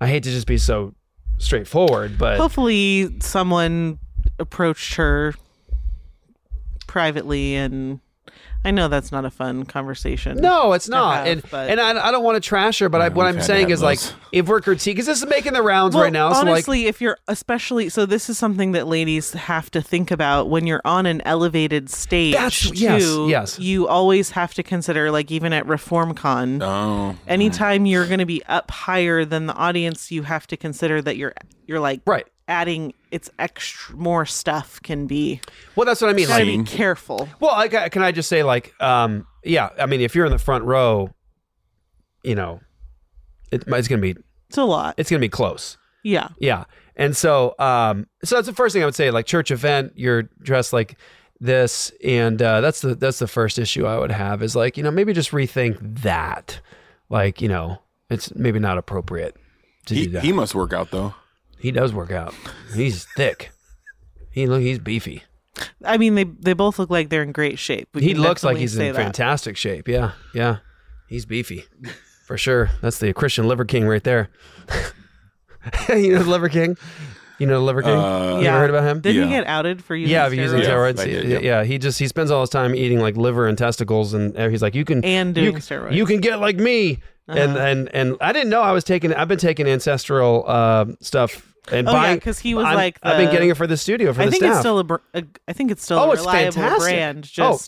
I 0.00 0.06
hate 0.08 0.24
to 0.24 0.30
just 0.30 0.46
be 0.46 0.58
so 0.58 0.94
straightforward, 1.38 2.18
but 2.18 2.38
Hopefully, 2.38 3.18
someone 3.20 3.98
approached 4.38 4.94
her 4.94 5.34
privately, 6.86 7.54
and 7.54 8.00
I 8.66 8.70
know 8.72 8.88
that's 8.88 9.12
not 9.12 9.24
a 9.24 9.30
fun 9.30 9.64
conversation. 9.64 10.38
No, 10.38 10.72
it's 10.72 10.88
not, 10.88 11.18
have, 11.18 11.26
and 11.26 11.50
but- 11.50 11.70
and 11.70 11.80
I, 11.80 12.08
I 12.08 12.10
don't 12.10 12.24
want 12.24 12.36
to 12.42 12.46
trash 12.46 12.78
her, 12.80 12.88
but 12.88 13.00
I, 13.00 13.08
what 13.08 13.16
we've 13.16 13.24
I'm 13.26 13.34
had 13.36 13.40
to 13.40 13.46
saying 13.46 13.68
have 13.68 13.70
is 13.70 13.82
like 13.82 13.98
those. 14.00 14.12
if 14.32 14.48
we're 14.48 14.60
critiquing, 14.60 14.86
because 14.86 15.06
this 15.06 15.22
is 15.22 15.26
making 15.28 15.52
the 15.52 15.62
rounds 15.62 15.94
Well, 15.94 16.04
right 16.04 16.12
now. 16.12 16.32
So 16.32 16.40
like, 16.40 16.48
honestly, 16.48 16.86
if 16.86 17.00
you're 17.00 17.16
especially 17.28 17.88
so, 17.88 18.04
this 18.06 18.28
is 18.28 18.36
something 18.38 18.72
that 18.72 18.86
ladies 18.86 19.32
have 19.32 19.70
to 19.70 19.80
think 19.80 20.10
about 20.10 20.50
when 20.50 20.66
you're 20.66 20.82
on 20.84 21.06
an 21.06 21.20
elevated 21.24 21.88
stage. 21.90 22.34
That's- 22.34 22.70
too, 22.70 22.74
yes, 22.76 23.02
yes. 23.28 23.58
You 23.58 23.86
always 23.88 24.30
have 24.30 24.52
to 24.54 24.62
consider, 24.62 25.10
like 25.10 25.30
even 25.30 25.52
at 25.52 25.66
ReformCon, 25.66 26.62
Oh, 26.62 27.16
anytime 27.26 27.86
you're 27.86 28.06
going 28.06 28.18
to 28.18 28.26
be 28.26 28.42
up 28.46 28.70
higher 28.70 29.24
than 29.24 29.46
the 29.46 29.54
audience, 29.54 30.10
you 30.10 30.22
have 30.24 30.46
to 30.48 30.56
consider 30.56 31.00
that 31.02 31.16
you're 31.16 31.34
you're 31.66 31.80
like 31.80 32.00
Right. 32.06 32.26
Adding 32.48 32.94
it's 33.10 33.30
extra 33.38 33.96
more 33.96 34.24
stuff 34.26 34.80
can 34.82 35.06
be. 35.06 35.40
well, 35.74 35.84
that's 35.86 36.00
what 36.00 36.10
I 36.10 36.12
mean. 36.12 36.28
Gotta 36.28 36.44
Like, 36.44 36.64
be 36.64 36.70
careful. 36.70 37.28
Well, 37.40 37.52
I, 37.54 37.68
can 37.68 38.02
I 38.02 38.12
just 38.12 38.28
say, 38.28 38.42
like, 38.42 38.74
um, 38.80 39.26
yeah, 39.44 39.70
I 39.78 39.86
mean, 39.86 40.00
if 40.00 40.14
you're 40.14 40.26
in 40.26 40.32
the 40.32 40.38
front 40.38 40.64
row, 40.64 41.10
you 42.22 42.34
know, 42.34 42.60
it, 43.52 43.64
it's 43.66 43.88
gonna 43.88 44.02
be 44.02 44.16
It's 44.48 44.58
a 44.58 44.64
lot. 44.64 44.94
it's 44.96 45.10
gonna 45.10 45.20
be 45.20 45.28
close. 45.28 45.76
Yeah. 46.02 46.28
Yeah, 46.38 46.64
and 46.94 47.16
so, 47.16 47.54
um, 47.58 48.06
so 48.24 48.36
that's 48.36 48.46
the 48.46 48.54
first 48.54 48.72
thing 48.72 48.82
I 48.82 48.86
would 48.86 48.94
say. 48.94 49.10
Like 49.10 49.26
church 49.26 49.50
event, 49.50 49.92
you're 49.96 50.22
dressed 50.42 50.72
like 50.72 50.96
this, 51.40 51.92
and 52.04 52.40
uh, 52.40 52.60
that's 52.60 52.80
the 52.80 52.94
that's 52.94 53.18
the 53.18 53.26
first 53.28 53.58
issue 53.58 53.86
I 53.86 53.98
would 53.98 54.12
have 54.12 54.42
is 54.42 54.54
like, 54.56 54.76
you 54.76 54.82
know, 54.82 54.90
maybe 54.90 55.12
just 55.12 55.30
rethink 55.32 55.78
that. 56.02 56.60
Like, 57.08 57.40
you 57.40 57.48
know, 57.48 57.78
it's 58.10 58.34
maybe 58.34 58.58
not 58.58 58.78
appropriate 58.78 59.36
to 59.86 59.94
he, 59.94 60.04
do 60.06 60.10
that. 60.12 60.24
he 60.24 60.32
must 60.32 60.54
work 60.54 60.72
out 60.72 60.90
though. 60.90 61.14
He 61.58 61.70
does 61.70 61.92
work 61.92 62.10
out. 62.10 62.34
He's 62.74 63.04
thick. 63.16 63.50
He 64.30 64.46
look. 64.46 64.60
He's 64.62 64.78
beefy. 64.78 65.22
I 65.84 65.96
mean, 65.96 66.14
they 66.14 66.24
they 66.24 66.52
both 66.52 66.78
look 66.78 66.90
like 66.90 67.08
they're 67.08 67.22
in 67.22 67.32
great 67.32 67.58
shape. 67.58 67.88
We 67.94 68.02
he 68.02 68.14
looks 68.14 68.44
like 68.44 68.58
he's 68.58 68.76
in 68.76 68.92
that. 68.92 68.96
fantastic 68.96 69.56
shape. 69.56 69.88
Yeah, 69.88 70.12
yeah, 70.34 70.58
he's 71.08 71.24
beefy 71.24 71.64
for 72.26 72.36
sure. 72.36 72.70
That's 72.82 72.98
the 72.98 73.12
Christian 73.14 73.48
Liver 73.48 73.64
King 73.64 73.86
right 73.88 74.04
there. 74.04 74.28
you 75.88 76.12
know 76.14 76.22
the 76.22 76.30
Liver 76.30 76.48
King. 76.48 76.76
You 77.38 77.46
know 77.46 77.58
the 77.58 77.64
Liver 77.64 77.82
King. 77.82 77.92
Uh, 77.98 78.36
you 78.38 78.44
Yeah. 78.44 78.50
ever 78.50 78.58
heard 78.60 78.70
about 78.70 78.84
him? 78.84 79.00
Did 79.00 79.14
Yeah. 79.14 79.24
he 79.24 79.30
get 79.30 79.46
outed 79.46 79.82
for 79.84 79.94
using 79.94 80.12
yeah, 80.12 80.28
for 80.28 80.34
using 80.34 80.60
steroids? 80.60 80.94
steroids. 80.94 81.00
I 81.00 81.04
did, 81.06 81.28
yeah. 81.28 81.38
yeah. 81.40 81.64
he 81.64 81.78
just 81.78 81.98
he 81.98 82.06
spends 82.08 82.30
all 82.30 82.40
his 82.42 82.50
time 82.50 82.74
eating 82.74 83.00
like 83.00 83.16
liver 83.16 83.46
and 83.46 83.56
testicles, 83.58 84.14
and 84.14 84.36
he's 84.50 84.62
like, 84.62 84.74
you 84.74 84.84
can 84.84 85.04
And 85.04 85.36
you, 85.36 85.52
steroids. 85.54 85.92
You 85.94 86.06
can 86.06 86.20
get 86.20 86.40
like 86.40 86.56
me, 86.56 86.90
and 86.90 86.98
Uh-huh. 87.28 87.38
and 87.58 87.88
and 87.92 88.16
I 88.20 88.32
didn't 88.32 88.50
know 88.50 88.62
I 88.62 88.72
was 88.72 88.84
taking. 88.84 89.12
I've 89.12 89.28
been 89.28 89.38
taking 89.38 89.66
ancestral 89.66 90.44
uh, 90.46 90.84
stuff 91.00 91.54
and 91.72 91.88
Oh, 91.88 91.92
yeah, 91.92 92.02
buying 92.02 92.20
'cause 92.20 92.38
he 92.38 92.54
was 92.54 92.64
I'm- 92.66 92.76
like 92.76 92.98
I've 93.02 93.16
been 93.18 93.32
getting 93.32 93.48
it 93.48 93.56
for 93.56 93.66
the 93.66 93.76
studio 93.76 94.12
for 94.12 94.22
I 94.22 94.26
the 94.26 94.30
think 94.30 94.42
staff. 94.44 94.52
it's 94.52 94.60
still 94.60 94.78
a, 94.78 95.00
a. 95.14 95.22
I 95.48 95.52
think 95.52 95.70
it's 95.72 95.82
still 95.82 95.98
Oh, 95.98 96.10
a 96.10 96.12
it's 96.12 96.20
reliable 96.20 96.52
fantastic. 96.52 96.80
brand. 96.82 97.30
Oh. 97.38 97.58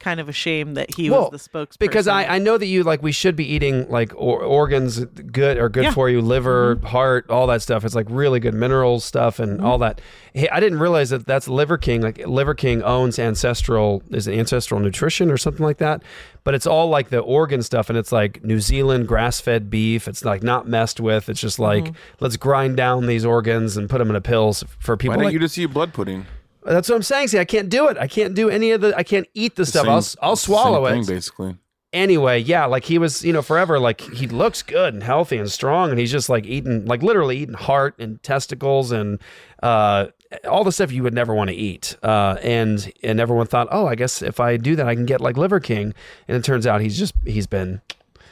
Just 0.00 0.04
kind 0.04 0.18
of 0.20 0.28
a 0.28 0.32
shame 0.32 0.74
that 0.74 0.94
he 0.94 1.10
Well, 1.10 1.28
was 1.30 1.42
the 1.42 1.50
spokesperson. 1.50 1.78
because 1.78 2.08
I, 2.08 2.24
I 2.24 2.38
know 2.38 2.56
that 2.56 2.66
you 2.66 2.82
like 2.84 3.02
we 3.02 3.12
should 3.12 3.36
be 3.36 3.44
eating 3.44 3.88
like 3.90 4.12
or, 4.16 4.42
organs 4.42 5.04
good 5.04 5.58
or 5.58 5.68
good 5.68 5.82
Yeah. 5.84 5.88
Mm-hmm. 5.90 5.94
for 5.94 6.08
you 6.08 6.20
liver 6.22 6.80
heart 6.84 7.28
all 7.28 7.46
that 7.48 7.60
stuff 7.62 7.84
it's 7.84 7.94
like 7.94 8.06
really 8.08 8.40
good 8.40 8.54
minerals 8.54 9.04
stuff 9.04 9.38
and 9.38 9.60
all 9.60 9.76
that 9.78 10.00
hey, 10.32 10.48
I 10.48 10.58
didn't 10.60 10.78
realize 10.78 11.10
that 11.10 11.26
that's 11.26 11.48
Liver 11.48 11.76
King 11.76 12.00
like 12.00 12.26
Liver 12.26 12.54
King 12.54 12.82
owns 12.82 13.18
ancestral 13.18 14.02
is 14.10 14.26
it 14.26 14.38
ancestral 14.38 14.80
nutrition 14.80 15.30
or 15.30 15.36
something 15.36 15.64
like 15.64 15.78
that 15.78 16.02
but 16.44 16.54
it's 16.54 16.66
all 16.66 16.88
like 16.88 17.10
the 17.10 17.18
organ 17.18 17.62
stuff 17.62 17.88
and 17.90 17.98
it's 17.98 18.12
like 18.12 18.42
New 18.42 18.60
Zealand 18.60 19.06
grass 19.06 19.40
fed 19.40 19.68
beef 19.70 20.08
it's 20.08 20.24
like 20.24 20.42
not 20.42 20.66
messed 20.66 21.00
with 21.00 21.28
it's 21.28 21.40
just 21.40 21.58
like 21.58 21.84
Mm-hmm. 21.84 21.94
let's 22.20 22.36
grind 22.36 22.76
down 22.76 23.06
these 23.06 23.24
organs 23.24 23.76
and 23.76 23.88
put 23.90 23.98
them 23.98 24.08
in 24.10 24.16
a 24.16 24.20
pills 24.20 24.64
for 24.78 24.96
people. 24.96 25.10
Why 25.10 25.14
people 25.14 25.14
don't 25.16 25.24
like, 25.24 25.32
you 25.34 25.38
just 25.40 25.58
eat 25.58 25.66
blood 25.66 25.92
pudding? 25.92 26.26
That's 26.64 26.88
what 26.88 26.96
I'm 26.96 27.02
saying 27.02 27.28
see 27.28 27.38
I 27.38 27.44
can't 27.44 27.68
do 27.68 27.88
it 27.88 27.96
I 27.98 28.06
can't 28.06 28.34
do 28.34 28.48
any 28.50 28.70
of 28.72 28.80
the 28.80 28.96
I 28.96 29.02
can't 29.02 29.26
eat 29.34 29.56
the 29.56 29.64
stuff 29.66 29.82
Same- 29.84 29.90
I'll 29.90 30.28
I'll 30.28 30.32
it's 30.34 30.42
the 30.46 30.52
same 30.52 30.54
swallow 30.54 30.88
thing, 30.88 31.02
it 31.02 31.06
basically. 31.06 31.56
anyway, 31.92 32.38
yeah, 32.40 32.66
like 32.66 32.84
he 32.84 32.98
was, 32.98 33.24
you 33.24 33.32
know, 33.32 33.42
forever, 33.42 33.78
like 33.80 34.00
he 34.00 34.26
looks 34.28 34.62
good 34.62 34.94
and 34.94 35.02
healthy 35.02 35.38
and 35.38 35.50
strong, 35.50 35.90
and 35.90 35.98
he's 35.98 36.12
just 36.12 36.28
like 36.28 36.46
eating, 36.46 36.84
like 36.86 37.02
literally 37.02 37.38
eating 37.38 37.54
heart 37.56 37.96
and 37.98 38.22
testicles 38.22 38.92
and 38.92 39.18
uh, 39.62 40.06
all 40.48 40.62
the 40.62 40.70
stuff 40.70 40.92
you 40.92 41.02
would 41.02 41.14
never 41.14 41.34
want 41.34 41.50
to 41.50 41.56
eat. 41.56 41.96
Uh, 42.02 42.36
and 42.42 42.92
and 43.02 43.18
everyone 43.18 43.46
thought, 43.48 43.66
oh, 43.72 43.86
I 43.88 43.96
guess 43.96 44.22
if 44.22 44.38
I 44.38 44.56
do 44.56 44.76
that, 44.76 44.86
I 44.86 44.94
can 44.94 45.04
get 45.06 45.20
like 45.20 45.36
Liver 45.36 45.58
King. 45.58 45.92
And 46.28 46.36
it 46.36 46.44
turns 46.44 46.64
out 46.66 46.80
he's 46.80 46.96
just 46.98 47.14
he's 47.26 47.48
been 47.48 47.80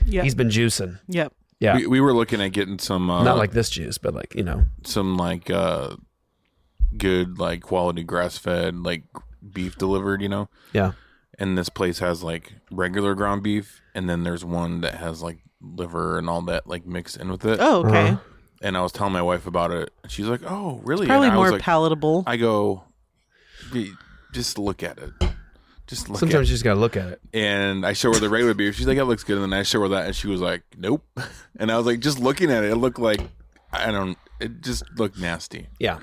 Yep. 0.07 0.23
he's 0.25 0.35
been 0.37 0.49
juicing. 0.51 1.01
Yep. 1.09 1.33
Yeah, 1.61 1.75
We, 1.75 1.87
we 1.89 2.01
were 2.01 2.15
looking 2.15 2.41
at 2.41 2.53
getting 2.53 2.79
some 2.79 3.11
uh, 3.11 3.25
not 3.25 3.37
like 3.37 3.51
this 3.51 3.69
juice, 3.71 3.99
but 3.99 4.15
like 4.15 4.37
you 4.37 4.45
know, 4.45 4.67
some 4.85 5.17
like 5.17 5.51
uh 5.51 5.97
good 6.97 7.39
like 7.39 7.63
quality 7.63 8.03
grass 8.03 8.39
fed 8.39 8.77
like 8.77 9.03
beef 9.53 9.77
delivered, 9.77 10.23
you 10.23 10.29
know. 10.29 10.49
yeah. 10.73 10.93
And 11.41 11.57
this 11.57 11.69
place 11.69 12.01
has 12.01 12.23
like 12.25 12.55
regular 12.71 13.15
ground 13.15 13.45
beef, 13.45 13.81
and 13.95 14.09
then 14.11 14.25
there's 14.25 14.45
one 14.45 14.81
that 14.81 14.95
has 14.97 15.23
like 15.23 15.39
liver 15.61 16.19
and 16.19 16.29
all 16.29 16.43
that 16.43 16.67
like 16.67 16.85
mixed 16.85 17.17
in 17.17 17.31
with 17.31 17.45
it. 17.45 17.59
Oh, 17.61 17.87
okay. 17.87 18.09
Uh-huh. 18.09 18.19
And 18.61 18.77
I 18.77 18.83
was 18.83 18.91
telling 18.91 19.13
my 19.13 19.23
wife 19.23 19.47
about 19.47 19.71
it. 19.71 19.93
She's 20.09 20.27
like, 20.27 20.41
"Oh, 20.45 20.81
really?" 20.83 21.07
Probably 21.07 21.29
and 21.29 21.37
I 21.37 21.39
was 21.39 21.45
more 21.51 21.53
like, 21.53 21.63
palatable. 21.63 22.25
I 22.27 22.37
go, 22.39 22.83
just 24.33 24.59
look 24.59 24.83
at 24.83 24.99
it. 24.99 25.13
Just 25.87 26.09
look 26.11 26.19
Sometimes 26.19 26.49
at 26.49 26.51
you 26.51 26.55
just 26.55 26.65
gotta 26.65 26.81
look 26.81 26.97
at 26.97 27.07
it. 27.09 27.21
it. 27.33 27.39
And 27.39 27.87
I 27.87 27.93
show 27.95 28.13
her 28.13 28.19
the 28.19 28.29
regular 28.29 28.53
beef. 28.55 28.75
She's 28.75 28.87
like, 28.87 28.99
"That 28.99 29.07
looks 29.07 29.25
good." 29.25 29.39
And 29.39 29.53
then 29.53 29.59
I 29.59 29.63
show 29.63 29.81
her 29.81 29.89
that, 29.89 30.07
and 30.07 30.15
she 30.17 30.27
was 30.27 30.41
like, 30.41 30.63
"Nope." 30.77 31.05
And 31.61 31.73
I 31.73 31.77
was 31.77 31.87
like, 31.87 31.99
just 31.99 32.21
looking 32.21 32.53
at 32.53 32.63
it, 32.63 32.71
it 32.71 32.77
looked 32.77 32.99
like 33.01 33.21
I 33.73 33.91
don't. 33.91 34.17
It 34.39 34.61
just 34.61 34.85
looked 34.97 35.19
nasty. 35.19 35.67
Yeah. 35.81 35.99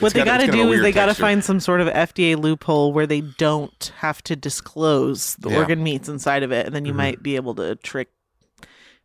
What 0.00 0.12
they 0.14 0.20
got- 0.20 0.26
got 0.26 0.36
to 0.38 0.44
it's 0.44 0.50
got 0.54 0.60
a 0.60 0.64
do 0.64 0.72
is 0.72 0.82
they 0.82 0.92
got 0.92 1.06
to 1.06 1.14
find 1.14 1.44
some 1.44 1.60
sort 1.60 1.80
of 1.80 1.88
FDA 1.88 2.34
loophole 2.36 2.92
where 2.92 3.06
they 3.06 3.20
don't 3.20 3.92
have 3.98 4.22
to 4.24 4.36
disclose 4.36 5.36
the 5.36 5.50
Yeah. 5.50 5.58
organ 5.58 5.82
meats 5.82 6.08
inside 6.08 6.42
of 6.42 6.52
it, 6.52 6.66
and 6.66 6.74
then 6.74 6.84
you 6.84 6.92
Mhm. 6.92 6.96
might 6.96 7.22
be 7.22 7.36
able 7.36 7.54
to 7.56 7.76
trick 7.76 8.08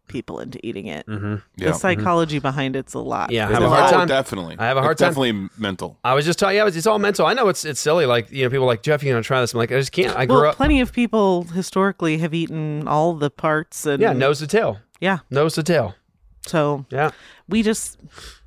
people 0.08 0.40
into 0.40 0.60
eating 0.64 0.86
it. 0.86 1.08
Mhm. 1.08 1.42
Yeah. 1.58 1.70
The 1.72 1.74
psychology 1.74 2.38
behind 2.38 2.76
it's 2.76 2.94
a 2.94 3.00
lot. 3.00 3.32
Yeah, 3.32 3.48
I 3.50 3.54
have 3.54 3.64
a 3.64 3.66
is. 3.66 3.72
hard 3.72 3.94
Oh, 3.94 3.98
time. 3.98 4.08
definitely. 4.08 4.56
I 4.60 4.66
have 4.68 4.78
a 4.78 4.82
hard 4.82 4.92
It's 4.94 5.02
time. 5.02 5.10
Definitely 5.10 5.50
mental. 5.58 5.98
I 6.04 6.14
was 6.14 6.26
just 6.26 6.38
talking. 6.38 6.58
Yeah, 6.58 6.68
it's, 6.68 6.78
it's 6.78 6.86
all 6.86 7.00
mental. 7.00 7.26
I 7.26 7.34
know 7.34 7.48
it's 7.50 7.66
it's 7.66 7.80
silly. 7.80 8.06
Like 8.06 8.32
you 8.32 8.44
know, 8.44 8.50
people 8.52 8.66
are 8.66 8.68
like 8.68 8.84
Jeff, 8.84 9.02
you 9.04 9.12
gonna 9.12 9.24
try 9.24 9.42
this? 9.42 9.54
I'm 9.54 9.58
like, 9.58 9.72
I 9.72 9.80
just 9.80 9.92
can't. 9.92 10.16
I 10.16 10.28
grew 10.28 10.42
well, 10.42 10.52
up. 10.52 10.58
plenty 10.58 10.80
of 10.80 10.94
people 10.94 11.46
historically 11.46 12.20
have 12.20 12.36
eaten 12.36 12.88
all 12.88 13.16
the 13.16 13.32
parts 13.32 13.88
and 13.88 14.00
Yeah, 14.00 14.14
nose 14.14 14.38
to 14.40 14.48
tail. 14.48 14.78
Yeah. 15.00 15.20
Nose 15.32 15.56
to 15.56 15.64
tail. 15.64 15.96
So 16.46 16.86
Yeah. 16.92 17.10
we 17.50 17.64
just, 17.64 17.98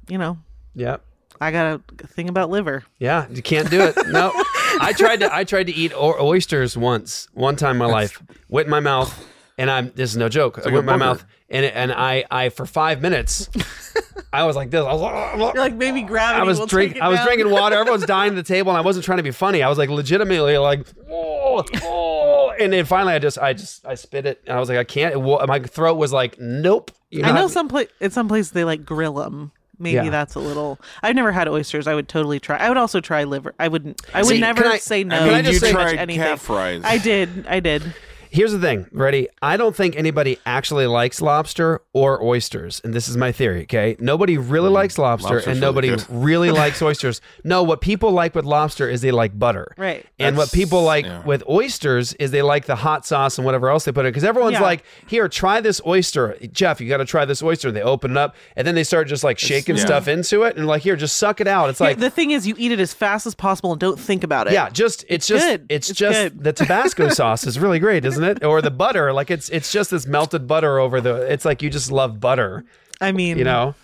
you 0.09 0.17
know, 0.17 0.39
Yeah. 0.77 0.99
I 1.41 1.51
got 1.51 1.81
a 2.03 2.07
thing 2.07 2.29
about 2.29 2.51
liver. 2.51 2.85
Yeah, 2.99 3.27
you 3.31 3.43
can't 3.43 3.71
do 3.71 3.81
it. 3.83 3.97
No, 4.09 4.33
I 4.81 4.93
tried 4.97 5.21
to. 5.21 5.35
I 5.35 5.45
tried 5.45 5.67
to 5.67 5.73
eat 5.75 5.93
o- 5.95 6.21
oysters 6.21 6.77
once, 6.77 7.29
one 7.35 7.57
time 7.57 7.73
in 7.73 7.79
my 7.79 7.87
life. 7.87 8.23
Went 8.49 8.67
in 8.67 8.71
my 8.71 8.81
mouth, 8.81 9.27
and 9.57 9.71
I'm. 9.71 9.93
This 9.95 10.11
is 10.11 10.17
no 10.17 10.29
joke. 10.29 10.59
I 10.59 10.63
like 10.63 10.73
went 10.73 10.79
in 10.81 10.87
my 10.87 10.97
mouth, 10.97 11.25
and 11.51 11.65
it, 11.65 11.73
and 11.75 11.93
I, 11.93 12.25
I 12.31 12.49
for 12.51 12.67
five 12.67 13.01
minutes, 13.03 13.49
I 14.33 14.45
was 14.45 14.57
like 14.57 14.71
this. 14.71 14.85
I 14.85 14.93
was. 14.95 15.55
You're 15.55 15.63
like 15.63 15.75
maybe 15.75 16.03
gravity. 16.03 16.41
I 16.41 16.45
was 16.45 16.59
will 16.59 16.67
drink. 16.67 16.93
take 16.93 16.97
it 16.99 17.03
I 17.03 17.09
was 17.09 17.19
down. 17.19 17.27
drinking 17.27 17.51
water. 17.51 17.77
Everyone's 17.79 18.07
dying 18.07 18.31
at 18.31 18.37
the 18.37 18.43
table, 18.43 18.71
and 18.71 18.79
I 18.79 18.83
wasn't 18.83 19.05
trying 19.05 19.19
to 19.19 19.23
be 19.23 19.31
funny. 19.31 19.63
I 19.63 19.69
was 19.69 19.79
like 19.79 19.91
legitimately 19.91 20.59
like, 20.59 20.87
oh, 21.11 21.65
oh. 21.83 22.53
and 22.59 22.73
then 22.73 22.85
finally, 22.85 23.15
I 23.15 23.19
just, 23.19 23.39
I 23.39 23.53
just, 23.53 23.87
I 23.87 23.95
spit 23.95 24.27
it. 24.27 24.43
And 24.47 24.57
I 24.57 24.61
was 24.61 24.69
like, 24.69 24.79
I 24.79 24.85
can't. 24.85 25.15
It, 25.15 25.21
wa- 25.21 25.45
my 25.47 25.61
throat 25.61 25.95
was 25.95 26.13
like, 26.13 26.39
nope. 26.39 26.91
You 27.11 27.25
I 27.25 27.33
know 27.33 27.49
some 27.49 27.69
place 27.69 27.89
in 28.01 28.11
some 28.11 28.29
places 28.29 28.53
they 28.53 28.65
like 28.65 28.85
grill 28.85 29.15
them. 29.15 29.53
Maybe 29.79 29.95
Yeah. 29.97 30.11
that's 30.11 30.35
a 30.35 30.41
little. 30.41 30.79
I've 31.03 31.15
never 31.15 31.31
had 31.33 31.47
oysters. 31.49 31.87
I 31.87 31.95
would 31.95 32.09
totally 32.09 32.41
try. 32.41 32.57
I 32.57 32.69
would 32.69 32.77
also 32.79 33.01
try 33.01 33.25
liver. 33.25 33.55
I 33.59 33.69
wouldn't. 33.69 34.01
I 34.13 34.23
would 34.23 34.29
See, 34.29 34.41
never 34.41 34.67
I- 34.67 34.79
say 34.79 35.05
no. 35.05 35.17
I 35.17 35.21
mean, 35.21 35.29
Can 35.29 35.35
I 35.37 35.43
just 35.43 35.61
to 35.61 35.67
say- 35.67 35.73
tried 35.73 35.97
anything. 35.97 36.23
calf 36.23 36.41
fries. 36.41 36.83
I 36.85 36.99
did. 36.99 37.47
I 37.49 37.61
did. 37.61 37.83
Here's 38.31 38.53
the 38.53 38.59
thing, 38.59 38.87
ready? 38.93 39.29
I 39.43 39.57
don't 39.57 39.75
think 39.75 39.97
anybody 39.97 40.39
actually 40.45 40.87
likes 40.87 41.21
lobster 41.21 41.81
or 41.93 42.23
oysters, 42.23 42.81
and 42.85 42.93
this 42.95 43.09
is 43.09 43.17
my 43.17 43.33
theory. 43.33 43.63
Okay, 43.63 43.97
nobody 43.99 44.37
really 44.37 44.67
mm-hmm. 44.67 44.75
likes 44.75 44.99
lobster, 44.99 45.35
Lobster's 45.35 45.53
and 45.53 45.61
nobody 45.61 45.89
good. 45.89 46.05
really 46.09 46.51
likes 46.51 46.83
oysters. 46.83 47.21
No, 47.45 47.63
what 47.63 47.81
people 47.81 48.13
like 48.13 48.35
with 48.35 48.45
lobster 48.45 48.89
is 48.89 49.01
they 49.01 49.11
like 49.11 49.39
butter, 49.39 49.75
Right. 49.77 50.05
And 50.19 50.37
what 50.37 50.53
people 50.53 50.83
like 50.83 51.05
yeah. 51.07 51.23
with 51.25 51.43
oysters 51.49 52.13
is 52.15 52.31
they 52.31 52.43
like 52.43 52.67
the 52.67 52.77
hot 52.77 53.07
sauce 53.07 53.39
and 53.39 53.45
whatever 53.45 53.69
else 53.71 53.85
they 53.85 53.93
put 53.93 54.05
in. 54.05 54.11
Because 54.11 54.25
everyone's 54.25 54.55
Yeah. 54.55 54.63
like, 54.63 54.85
"Here, 55.07 55.29
try 55.29 55.61
this 55.61 55.81
oyster, 55.87 56.37
Jeff. 56.53 56.81
You 56.81 56.89
got 56.89 56.99
to 56.99 57.05
try 57.05 57.25
this 57.25 57.43
oyster." 57.43 57.71
They 57.71 57.83
open 57.83 58.13
it 58.13 58.17
up, 58.17 58.35
and 58.57 58.67
then 58.67 58.75
they 58.75 58.85
start 58.85 59.09
just 59.09 59.25
like 59.25 59.39
shaking 59.39 59.77
yeah. 59.77 59.85
stuff 59.85 60.09
into 60.09 60.43
it, 60.43 60.57
and 60.57 60.67
like, 60.67 60.83
"Here, 60.83 60.97
just 60.97 61.17
suck 61.17 61.41
it 61.41 61.47
out." 61.47 61.71
It's 61.71 61.81
Yeah, 61.81 61.89
like 61.89 61.99
the 61.99 62.11
thing 62.11 62.33
is, 62.33 62.47
you 62.47 62.55
eat 62.59 62.73
it 62.73 62.81
as 62.81 62.93
fast 62.93 63.27
as 63.27 63.35
possible 63.35 63.73
and 63.73 63.81
don't 63.81 63.99
think 63.99 64.25
about 64.25 64.47
it. 64.49 64.53
yeah, 64.53 64.69
just 64.71 65.05
it's, 65.09 65.27
just 65.27 65.47
good. 65.47 65.67
it's, 65.69 65.91
It's 65.91 65.99
just 65.99 66.19
good. 66.35 66.45
the 66.45 66.53
Tabasco 66.53 67.09
sauce 67.19 67.47
is 67.47 67.59
really 67.59 67.79
great, 67.79 68.05
isn't 68.05 68.18
it? 68.25 68.45
Or 68.45 68.61
the 68.63 68.71
butter, 68.71 69.13
like 69.13 69.31
it's 69.31 69.49
it's 69.51 69.71
just 69.73 69.91
this 69.91 70.07
melted 70.07 70.47
butter 70.47 70.79
over 70.79 71.01
the. 71.01 71.31
It's 71.33 71.45
like 71.45 71.63
you 71.63 71.71
just 71.71 71.91
love 71.93 72.21
butter, 72.21 72.65
I 73.01 73.13
mean, 73.13 73.39
you 73.39 73.45
know. 73.45 73.75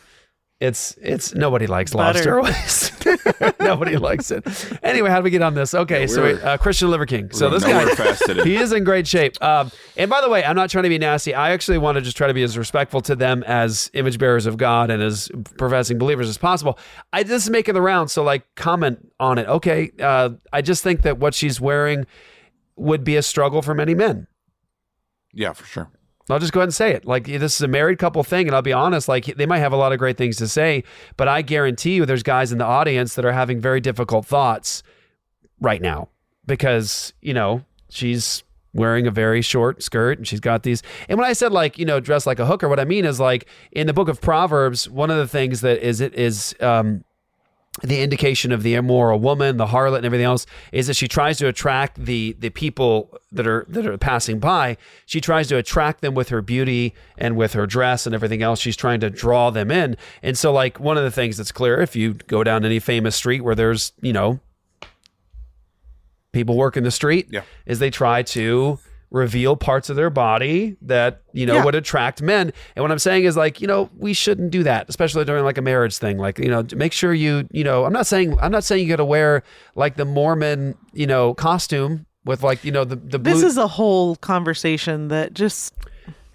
It's 0.61 0.97
it's 1.03 1.35
nobody 1.35 1.67
likes 1.67 1.93
Butter. 1.93 2.41
lobster. 2.41 3.19
nobody 3.61 3.97
likes 3.99 4.31
it. 4.31 4.47
Anyway, 4.83 5.11
how 5.11 5.19
do 5.19 5.25
we 5.25 5.31
get 5.31 5.43
on 5.43 5.53
this? 5.55 5.75
Okay, 5.75 6.03
Yeah, 6.03 6.07
so 6.07 6.23
we're- 6.23 6.35
wait, 6.37 6.43
uh, 6.45 6.57
Christian 6.57 6.91
Liver 6.91 7.05
King. 7.07 7.29
So 7.33 7.51
this 7.51 7.65
guy, 7.65 7.73
nowhere 7.81 7.97
fast 7.97 8.23
today. 8.25 8.45
he 8.45 8.57
is 8.57 8.73
in 8.73 8.85
great 8.85 9.07
shape. 9.07 9.35
Um, 9.43 9.71
and 9.97 10.09
by 10.09 10.21
the 10.23 10.31
way, 10.31 10.45
I'm 10.45 10.55
not 10.57 10.71
trying 10.71 10.85
to 10.85 10.89
be 10.89 10.97
nasty. 10.97 11.35
I 11.35 11.51
actually 11.51 11.79
want 11.79 11.97
to 11.97 12.03
just 12.03 12.17
try 12.17 12.29
to 12.29 12.33
be 12.35 12.45
as 12.45 12.57
respectful 12.57 13.01
to 13.03 13.17
them 13.17 13.43
as 13.43 13.91
image 13.95 14.17
bearers 14.17 14.47
of 14.47 14.57
God 14.57 14.91
and 14.91 15.03
as 15.03 15.29
professing 15.59 15.99
believers 15.99 16.29
as 16.29 16.39
possible. 16.39 16.79
I 17.13 17.25
this 17.25 17.43
is 17.45 17.51
making 17.51 17.75
the 17.75 17.83
rounds, 17.83 18.13
so 18.13 18.23
like 18.23 18.47
comment 18.55 19.11
on 19.21 19.39
it. 19.39 19.49
Okay, 19.49 19.91
uh, 20.01 20.31
I 20.53 20.63
just 20.63 20.83
think 20.85 21.03
that 21.03 21.19
what 21.19 21.35
she's 21.35 21.61
wearing 21.61 22.07
would 22.77 23.05
be 23.05 23.17
a 23.17 23.23
struggle 23.23 23.63
for 23.63 23.75
many 23.75 23.95
men. 23.95 24.27
Yeah, 25.33 25.53
for 25.53 25.67
sure. 25.67 25.91
I'll 26.31 26.39
just 26.39 26.53
go 26.53 26.61
ahead 26.61 26.69
and 26.69 26.75
say 26.75 26.93
it. 26.93 27.05
Like 27.05 27.27
this 27.27 27.57
is 27.57 27.61
a 27.61 27.69
married 27.69 27.99
couple 27.99 28.25
thing, 28.25 28.47
and 28.47 28.57
I'll 28.57 28.63
be 28.63 28.73
honest. 28.73 29.09
Like 29.09 29.27
they 29.27 29.47
might 29.47 29.59
have 29.59 29.73
a 29.73 29.77
lot 29.77 29.93
of 29.93 29.99
great 29.99 30.17
things 30.17 30.37
to 30.39 30.49
say, 30.49 30.85
but 31.17 31.29
I 31.29 31.43
guarantee 31.43 31.97
you, 31.97 32.07
there's 32.07 32.23
guys 32.23 32.51
in 32.51 32.59
the 32.59 32.65
audience 32.65 33.15
that 33.15 33.25
are 33.25 33.33
having 33.33 33.61
very 33.61 33.81
difficult 33.81 34.25
thoughts 34.25 34.83
right 35.61 35.83
now 35.83 36.09
because 36.47 37.13
you 37.21 37.35
know 37.35 37.65
she's 37.91 38.43
wearing 38.73 39.07
a 39.07 39.11
very 39.11 39.43
short 39.43 39.83
skirt 39.83 40.19
and 40.19 40.27
she's 40.27 40.41
got 40.41 40.63
these. 40.63 40.83
And 41.09 41.19
when 41.19 41.29
I 41.29 41.35
said 41.35 41.53
like 41.53 41.79
you 41.79 41.85
know 41.85 42.01
dress 42.01 42.27
like 42.27 42.39
a 42.39 42.47
hooker, 42.47 42.69
what 42.71 42.81
I 42.81 42.87
mean 42.87 43.05
is 43.05 43.21
like 43.21 43.47
in 43.73 43.87
the 43.87 43.93
book 43.93 44.09
of 44.09 44.23
Proverbs, 44.23 44.89
one 44.89 45.11
of 45.11 45.19
the 45.19 45.29
things 45.29 45.61
that 45.61 45.87
is 45.87 46.01
it 46.01 46.15
is. 46.15 46.55
Um, 46.61 47.05
the 47.83 48.01
indication 48.01 48.53
of 48.53 48.63
the 48.63 48.75
immoral 48.75 49.19
woman, 49.19 49.57
the 49.57 49.67
harlot, 49.67 49.97
and 49.97 50.07
everything 50.07 50.25
else 50.25 50.47
is 50.71 50.87
that 50.87 50.95
she 50.95 51.09
tries 51.09 51.39
to 51.39 51.49
attract 51.49 52.05
the 52.05 52.37
the 52.39 52.51
people 52.51 53.19
that 53.33 53.47
are 53.49 53.67
that 53.69 53.85
are 53.87 53.99
passing 53.99 54.39
by. 54.39 54.77
She 55.07 55.21
tries 55.21 55.49
to 55.49 55.57
attract 55.57 56.01
them 56.01 56.15
with 56.15 56.29
her 56.29 56.41
beauty 56.41 56.95
and 57.19 57.37
with 57.37 57.53
her 57.55 57.67
dress 57.67 58.07
and 58.07 58.15
everything 58.15 58.43
else. 58.43 58.61
She's 58.61 58.77
trying 58.77 59.01
to 59.01 59.11
draw 59.11 59.51
them 59.51 59.73
in. 59.73 59.97
And 60.23 60.39
so, 60.39 60.53
like 60.53 60.79
one 60.79 60.97
of 60.97 61.03
the 61.03 61.11
things 61.11 61.37
that's 61.37 61.51
clear, 61.53 61.81
if 61.81 61.97
you 61.97 62.15
go 62.15 62.45
down 62.45 62.65
any 62.65 62.79
famous 62.79 63.17
street 63.17 63.41
where 63.43 63.57
there's 63.57 63.93
you 64.01 64.13
know 64.13 64.39
people 66.33 66.57
working 66.57 66.83
the 66.85 66.91
street, 66.91 67.29
Yeah. 67.31 67.43
is 67.67 67.79
they 67.79 67.91
try 67.91 68.23
to 68.23 68.79
reveal 69.15 69.55
parts 69.55 69.89
of 69.89 69.95
their 69.95 70.11
body 70.11 70.77
that 70.83 71.23
you 71.33 71.47
know 71.47 71.55
Yeah. 71.55 71.65
would 71.65 71.77
attract 71.77 72.21
men 72.21 72.53
and 72.75 72.83
what 72.83 72.91
i'm 72.91 72.99
saying 72.99 73.23
is 73.25 73.37
like 73.37 73.61
you 73.61 73.69
know 73.69 73.89
we 73.97 74.13
shouldn't 74.13 74.51
do 74.51 74.65
that 74.65 74.89
especially 74.89 75.25
during 75.25 75.45
like 75.45 75.57
a 75.57 75.63
marriage 75.63 75.97
thing 75.99 76.19
like 76.19 76.37
you 76.41 76.49
know 76.49 76.67
make 76.75 76.93
sure 76.93 77.15
you 77.15 77.47
you 77.53 77.63
know 77.63 77.85
i'm 77.85 77.93
not 77.93 78.09
saying 78.09 78.37
i'm 78.41 78.51
not 78.51 78.65
saying 78.65 78.83
you 78.83 78.89
gotta 78.89 79.05
wear 79.05 79.45
like 79.77 79.95
the 79.95 80.05
mormon 80.05 80.77
you 80.93 81.07
know 81.07 81.33
costume 81.33 82.07
with 82.25 82.43
like 82.43 82.65
you 82.65 82.73
know 82.73 82.85
the 82.85 82.97
the 82.97 83.21
blue 83.21 83.33
this 83.35 83.45
is 83.45 83.57
a 83.57 83.69
whole 83.69 84.17
conversation 84.17 85.07
that 85.09 85.33
just 85.33 85.73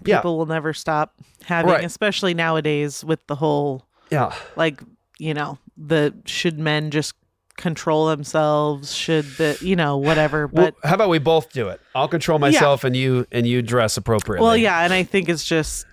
Yeah. 0.06 0.16
people 0.16 0.38
will 0.38 0.46
never 0.46 0.72
stop 0.72 1.12
having, 1.44 1.70
Right. 1.72 1.84
especially 1.84 2.32
nowadays 2.32 3.04
with 3.04 3.20
the 3.26 3.34
whole 3.34 3.84
yeah 4.10 4.32
like 4.56 4.80
you 5.18 5.34
know 5.34 5.58
the 5.76 6.14
should 6.24 6.58
men 6.58 6.90
just 6.90 7.14
control 7.60 8.06
themselves 8.06 8.94
should 8.94 9.24
the 9.36 9.56
you 9.60 9.76
know 9.76 9.96
whatever 9.98 10.46
well, 10.46 10.72
but 10.80 10.88
how 10.88 10.94
about 10.94 11.08
we 11.10 11.18
both 11.18 11.52
do 11.52 11.68
it? 11.68 11.80
I'll 11.94 12.08
control 12.08 12.38
myself 12.38 12.84
and 12.84 12.96
you 12.96 13.26
and 13.30 13.46
you 13.46 13.60
dress 13.62 13.96
appropriately. 13.96 14.44
Well 14.46 14.56
yeah 14.56 14.80
and 14.82 14.92
i 14.92 15.02
think 15.02 15.28
it's 15.28 15.44
just 15.44 15.86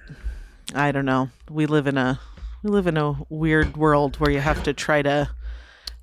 i 0.74 0.92
don't 0.92 1.06
know. 1.06 1.30
We 1.50 1.66
live 1.66 1.88
in 1.88 1.98
a 1.98 2.20
we 2.64 2.70
live 2.72 2.88
in 2.88 2.98
a 2.98 3.16
weird 3.30 3.76
world 3.78 4.16
where 4.20 4.32
you 4.32 4.40
have 4.40 4.64
to 4.64 4.74
try 4.74 5.02
to 5.02 5.30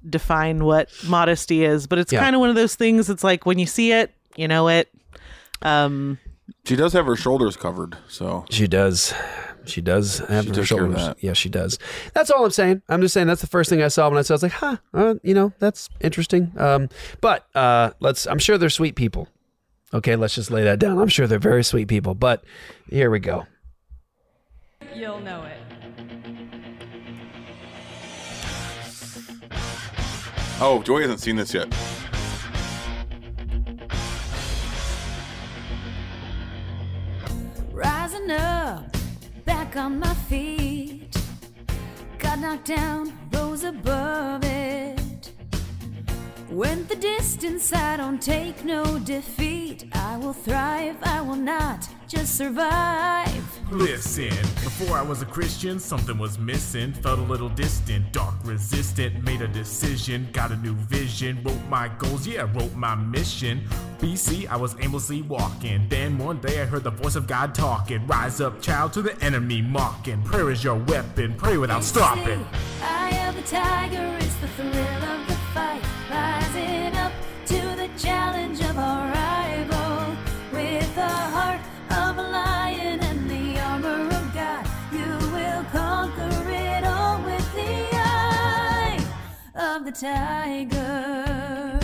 define 0.09 0.65
what 0.65 0.91
modesty 1.07 1.65
is 1.65 1.87
but 1.87 1.99
it's 1.99 2.13
Yeah. 2.13 2.21
kind 2.21 2.37
of 2.37 2.41
one 2.41 2.51
of 2.51 2.57
those 2.57 2.75
things 2.75 3.09
it's 3.09 3.25
like 3.25 3.47
when 3.47 3.59
you 3.59 3.67
see 3.67 3.93
it 3.93 4.13
you 4.37 4.47
know 4.49 4.69
it. 4.69 4.89
Um 5.63 6.19
She 6.67 6.77
does 6.77 6.93
have 6.93 7.07
her 7.07 7.17
shoulders 7.17 7.57
covered, 7.57 7.97
so. 8.09 8.45
She 8.51 8.67
does. 8.67 9.15
She 9.67 9.81
does 9.81 10.19
have 10.19 10.45
She 10.45 10.49
her 10.51 10.55
took 10.55 10.67
shoulders. 10.67 11.15
Yeah, 11.21 11.33
she 11.33 11.49
does. 11.49 11.79
That's 12.13 12.31
all 12.31 12.45
I'm 12.45 12.51
saying. 12.51 12.83
I'm 12.89 13.01
just 13.01 13.15
saying 13.15 13.27
that's 13.27 13.41
the 13.41 13.47
first 13.47 13.71
thing 13.71 13.83
I 13.83 13.89
saw 13.89 14.09
when 14.09 14.19
I 14.19 14.23
saw. 14.23 14.35
I 14.35 14.37
was 14.37 14.43
like, 14.43 14.53
huh, 14.53 14.77
uh, 14.93 15.15
you 15.23 15.35
know, 15.35 15.53
that's 15.59 15.89
interesting. 16.01 16.53
Um, 16.57 16.89
but 17.21 17.47
uh, 17.55 17.91
let's. 18.01 18.27
I'm 18.27 18.39
sure 18.39 18.59
they're 18.59 18.69
sweet 18.71 18.95
people. 18.95 19.29
Okay, 19.93 20.17
let's 20.17 20.35
just 20.35 20.51
lay 20.51 20.65
that 20.65 20.79
down. 20.79 20.99
I'm 20.99 21.09
sure 21.09 21.27
they're 21.27 21.39
very 21.39 21.65
sweet 21.65 21.89
people. 21.89 22.15
But 22.15 22.45
here 22.91 23.11
we 23.11 23.21
go. 23.21 23.47
You'll 24.95 25.21
know 25.21 25.45
it. 25.45 25.59
Oh, 30.61 30.83
Joy 30.85 31.01
hasn't 31.01 31.21
seen 31.21 31.37
this 31.37 31.53
yet. 31.53 31.69
Rising 37.73 38.31
up, 38.31 38.97
back 39.45 39.77
on 39.77 39.99
my 39.99 40.15
feet. 40.29 41.17
Got 42.19 42.39
knocked 42.39 42.67
down, 42.67 43.13
rose 43.33 43.65
above 43.65 44.45
it. 44.45 45.33
Went 46.51 46.89
the 46.89 46.97
distance, 46.97 47.73
I 47.73 47.97
don't 47.97 48.21
take 48.21 48.65
no 48.65 48.99
defeat. 48.99 49.87
I 49.93 50.17
will 50.19 50.33
thrive, 50.33 50.97
I 51.03 51.21
will 51.21 51.37
not 51.37 51.89
just 52.15 52.37
survive. 52.37 53.43
Listen, 53.71 54.31
before 54.63 54.97
I 54.97 55.03
was 55.03 55.23
a 55.23 55.27
Christian, 55.27 55.79
something 55.79 56.17
was 56.17 56.39
missing. 56.39 56.93
Felt 56.93 57.19
a 57.19 57.23
little 57.23 57.49
distant, 57.49 58.13
dark, 58.13 58.35
resistant. 58.45 59.23
Made 59.25 59.43
a 59.43 59.49
decision, 59.49 60.29
got 60.33 60.53
a 60.53 60.57
new 60.57 60.75
vision. 60.75 61.43
Wrote 61.43 61.65
my 61.69 61.89
goals, 61.99 62.27
yeah, 62.27 62.49
wrote 62.55 62.75
my 62.75 62.95
mission. 62.95 63.67
BC, 63.99 64.47
I 64.49 64.57
was 64.57 64.77
aimlessly 64.81 65.23
walking. 65.23 65.89
Then 65.89 66.19
one 66.19 66.39
day 66.41 66.63
I 66.63 66.67
heard 66.67 66.85
the 66.85 66.91
voice 66.91 67.17
of 67.17 67.27
God 67.27 67.55
talking. 67.55 68.07
Rise 68.07 68.41
up, 68.41 68.61
child, 68.61 68.93
to 68.95 69.03
the 69.03 69.21
enemy 69.23 69.63
mocking. 69.63 70.23
Prayer 70.23 70.51
is 70.51 70.63
your 70.63 70.77
weapon, 70.77 71.35
pray 71.37 71.57
without 71.57 71.83
stopping. 71.83 72.47
Eye 72.83 73.27
of 73.29 73.35
the 73.35 73.43
tiger, 73.43 74.17
it's 74.21 74.37
the 74.37 74.49
thrill 74.49 74.71
of 74.73 75.27
the 75.27 75.34
tiger. 90.05 91.81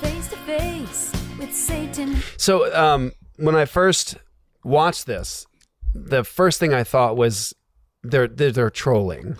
Face 0.00 0.28
to 0.28 0.36
face 0.44 1.12
with 1.38 1.54
Satan. 1.54 2.16
So 2.36 2.74
um, 2.76 3.12
when 3.36 3.56
I 3.56 3.64
first 3.64 4.16
watched 4.64 5.06
this, 5.06 5.46
the 5.94 6.24
first 6.24 6.60
thing 6.60 6.74
I 6.74 6.84
thought 6.84 7.16
was 7.16 7.54
they're 8.02 8.28
they're, 8.28 8.52
they're 8.52 8.70
trolling. 8.70 9.36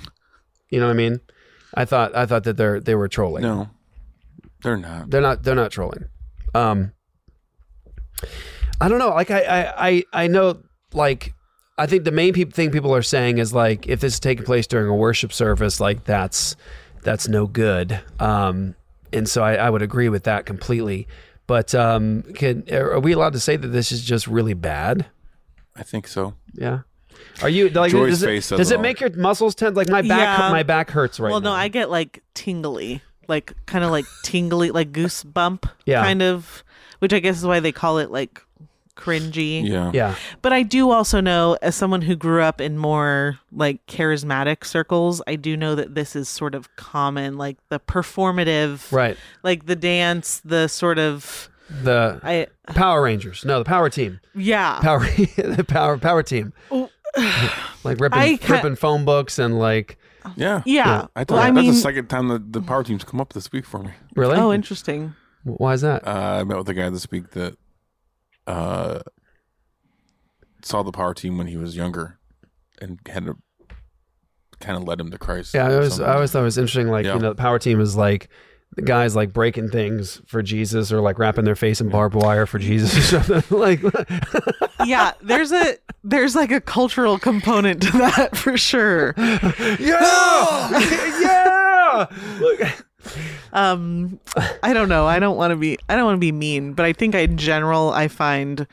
You 0.70 0.80
know 0.80 0.86
what 0.86 0.92
I 0.92 0.96
mean? 0.96 1.20
I 1.74 1.84
thought 1.84 2.16
I 2.16 2.24
thought 2.24 2.44
that 2.44 2.56
they're 2.56 2.80
they 2.80 2.94
were 2.94 3.08
trolling. 3.08 3.42
No, 3.42 3.68
they're 4.62 4.78
not. 4.78 5.10
They're 5.10 5.20
not. 5.20 5.42
They're 5.42 5.54
not 5.54 5.70
trolling. 5.70 6.04
Um, 6.54 6.92
I 8.80 8.88
don't 8.88 8.98
know. 8.98 9.10
Like 9.10 9.30
I 9.30 9.42
I 9.42 9.88
I, 9.88 10.04
I 10.14 10.26
know 10.28 10.62
like. 10.94 11.34
I 11.82 11.86
think 11.86 12.04
the 12.04 12.12
main 12.12 12.32
peop 12.32 12.52
thing 12.52 12.70
people 12.70 12.94
are 12.94 13.02
saying 13.02 13.38
is 13.38 13.52
like 13.52 13.88
if 13.88 13.98
this 13.98 14.14
is 14.14 14.20
taking 14.20 14.44
place 14.44 14.68
during 14.68 14.88
a 14.88 14.94
worship 14.94 15.32
service, 15.32 15.80
like 15.80 16.04
that's 16.04 16.54
that's 17.02 17.26
no 17.26 17.48
good. 17.48 18.00
Um, 18.20 18.76
and 19.12 19.28
so 19.28 19.42
I, 19.42 19.54
I 19.54 19.68
would 19.68 19.82
agree 19.82 20.08
with 20.08 20.22
that 20.24 20.46
completely. 20.46 21.08
But 21.48 21.74
um, 21.74 22.22
can 22.34 22.72
are 22.72 23.00
we 23.00 23.10
allowed 23.10 23.32
to 23.32 23.40
say 23.40 23.56
that 23.56 23.66
this 23.66 23.90
is 23.90 24.04
just 24.04 24.28
really 24.28 24.54
bad? 24.54 25.06
I 25.74 25.82
think 25.82 26.06
so. 26.06 26.34
Yeah. 26.54 26.82
Are 27.42 27.48
you 27.48 27.68
like? 27.70 27.90
Joy's 27.90 28.12
does 28.12 28.22
it, 28.22 28.26
face 28.26 28.46
says 28.46 28.58
does 28.58 28.70
it 28.70 28.76
it 28.76 28.80
make 28.80 29.00
your 29.00 29.10
muscles 29.16 29.56
tense? 29.56 29.76
Like 29.76 29.88
my 29.88 30.02
back, 30.02 30.38
Yeah. 30.38 30.50
my 30.52 30.62
back 30.62 30.88
hurts 30.88 31.18
right 31.18 31.30
well, 31.30 31.40
now. 31.40 31.50
Well, 31.50 31.56
no, 31.56 31.60
I 31.60 31.66
get 31.66 31.90
like 31.90 32.22
tingly, 32.34 33.02
like 33.26 33.54
kind 33.66 33.84
of 33.84 33.90
like 33.90 34.04
tingly, 34.22 34.70
like 34.70 34.92
goosebump, 34.92 35.68
Yeah. 35.84 36.04
kind 36.04 36.22
of, 36.22 36.62
which 37.00 37.12
I 37.12 37.18
guess 37.18 37.38
is 37.38 37.44
why 37.44 37.58
they 37.58 37.72
call 37.72 37.98
it 37.98 38.12
like 38.12 38.40
cringy. 38.96 39.66
Yeah. 39.66 39.90
Yeah. 39.94 40.14
But 40.42 40.52
I 40.52 40.62
do 40.62 40.90
also 40.90 41.20
know, 41.20 41.56
as 41.62 41.74
someone 41.74 42.02
who 42.02 42.14
grew 42.16 42.42
up 42.42 42.60
in 42.60 42.78
more 42.78 43.38
like 43.50 43.84
charismatic 43.86 44.64
circles, 44.64 45.22
I 45.26 45.36
do 45.36 45.56
know 45.56 45.74
that 45.74 45.94
this 45.94 46.14
is 46.16 46.28
sort 46.28 46.54
of 46.54 46.74
common, 46.76 47.36
like 47.38 47.56
the 47.68 47.80
performative, 47.80 48.90
Right. 48.92 49.16
Like 49.42 49.66
the 49.66 49.76
dance, 49.76 50.40
the 50.44 50.68
sort 50.68 50.98
of 50.98 51.48
the 51.82 52.20
I 52.22 52.46
Power 52.74 53.02
Rangers. 53.02 53.44
No, 53.44 53.58
the 53.58 53.64
Power 53.64 53.88
Team. 53.88 54.20
yeah. 54.34 54.78
Power 54.80 55.00
the 55.36 55.64
Power 55.66 55.96
Power 55.98 56.22
Team. 56.22 56.52
like 57.84 58.00
ripping 58.00 58.38
ca- 58.38 58.54
ripping 58.54 58.76
phone 58.76 59.04
books 59.04 59.38
and 59.38 59.58
like 59.58 59.98
Yeah. 60.36 60.62
Yeah. 60.66 61.06
I 61.16 61.24
thought 61.24 61.34
Well, 61.36 61.42
I 61.42 61.50
that's 61.50 61.54
mean- 61.64 61.70
the 61.72 61.78
second 61.78 62.08
time 62.08 62.28
that 62.28 62.52
the 62.52 62.60
power 62.62 62.82
teams 62.84 63.04
come 63.04 63.20
up 63.20 63.32
this 63.32 63.50
week 63.52 63.64
for 63.66 63.82
me. 63.82 63.90
really. 64.14 64.36
Oh, 64.38 64.52
interesting. 64.52 65.14
Why 65.44 65.72
is 65.72 65.80
that? 65.80 66.06
Uh, 66.06 66.38
I 66.40 66.44
met 66.44 66.56
with 66.58 66.68
a 66.68 66.74
guy 66.74 66.88
this 66.90 67.10
week 67.10 67.30
that 67.32 67.56
uh, 68.46 69.00
saw 70.62 70.82
the 70.82 70.92
power 70.92 71.14
team 71.14 71.38
when 71.38 71.46
he 71.46 71.56
was 71.56 71.76
younger 71.76 72.18
and 72.80 72.98
had 73.08 73.26
to 73.26 73.36
kind 74.60 74.76
of 74.78 74.84
led 74.84 75.00
him 75.00 75.10
to 75.10 75.18
Christ. 75.18 75.54
Yeah, 75.54 75.66
I 75.66 75.70
or 75.70 75.74
always. 75.76 76.00
I 76.00 76.14
always 76.14 76.30
thought 76.32 76.40
it 76.40 76.44
was 76.44 76.58
interesting. 76.58 76.88
Like 76.88 77.04
Yeah. 77.04 77.14
you 77.14 77.20
know, 77.20 77.30
the 77.30 77.34
Power 77.34 77.58
Team 77.58 77.80
is 77.80 77.96
like 77.96 78.28
the 78.76 78.82
guys 78.82 79.14
like 79.14 79.32
breaking 79.32 79.68
things 79.68 80.22
for 80.26 80.42
Jesus 80.42 80.92
or 80.92 81.00
like 81.00 81.18
wrapping 81.18 81.44
their 81.44 81.56
face 81.56 81.80
in 81.80 81.88
barbed 81.90 82.14
wire 82.14 82.46
for 82.46 82.58
Jesus 82.58 83.12
or 83.12 83.22
something. 83.22 83.42
like 83.58 83.80
yeah, 84.86 85.12
there's 85.20 85.52
a 85.52 85.76
there's 86.04 86.34
like 86.34 86.50
a 86.52 86.60
cultural 86.60 87.18
component 87.18 87.82
to 87.82 87.90
that 87.98 88.36
for 88.36 88.56
sure. 88.56 89.14
yeah, 89.18 90.80
yeah. 91.20 92.06
Look. 92.40 92.84
Um, 93.52 94.18
I 94.62 94.72
don't 94.72 94.88
know. 94.88 95.06
I 95.06 95.18
don't 95.18 95.36
want 95.36 95.50
to 95.50 95.56
be. 95.56 95.78
I 95.88 95.96
don't 95.96 96.04
want 96.06 96.16
to 96.16 96.20
be 96.20 96.32
mean, 96.32 96.72
but 96.72 96.86
I 96.86 96.92
think 96.92 97.14
I, 97.14 97.20
in 97.20 97.36
general, 97.36 97.90
I 97.90 98.08
find 98.08 98.66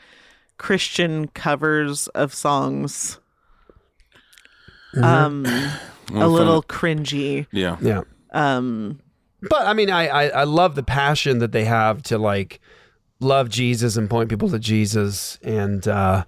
Christian 0.58 1.28
covers 1.28 2.08
of 2.08 2.32
songs 2.34 3.18
um 5.02 5.44
Well, 6.12 6.26
a 6.26 6.28
little 6.28 6.62
fun- 6.62 6.78
cringy. 6.78 7.46
Yeah. 7.52 7.76
Yeah. 7.80 8.02
Um, 8.32 9.00
But 9.42 9.66
I 9.66 9.74
mean, 9.74 9.90
I, 9.90 10.08
I 10.08 10.24
I 10.40 10.44
love 10.44 10.74
the 10.74 10.82
passion 10.82 11.38
that 11.38 11.52
they 11.52 11.64
have 11.66 12.02
to 12.04 12.18
like 12.18 12.60
love 13.20 13.48
Jesus 13.48 13.96
and 13.96 14.10
point 14.10 14.28
people 14.28 14.50
to 14.50 14.58
Jesus 14.58 15.38
and 15.42 15.86
uh, 15.86 16.24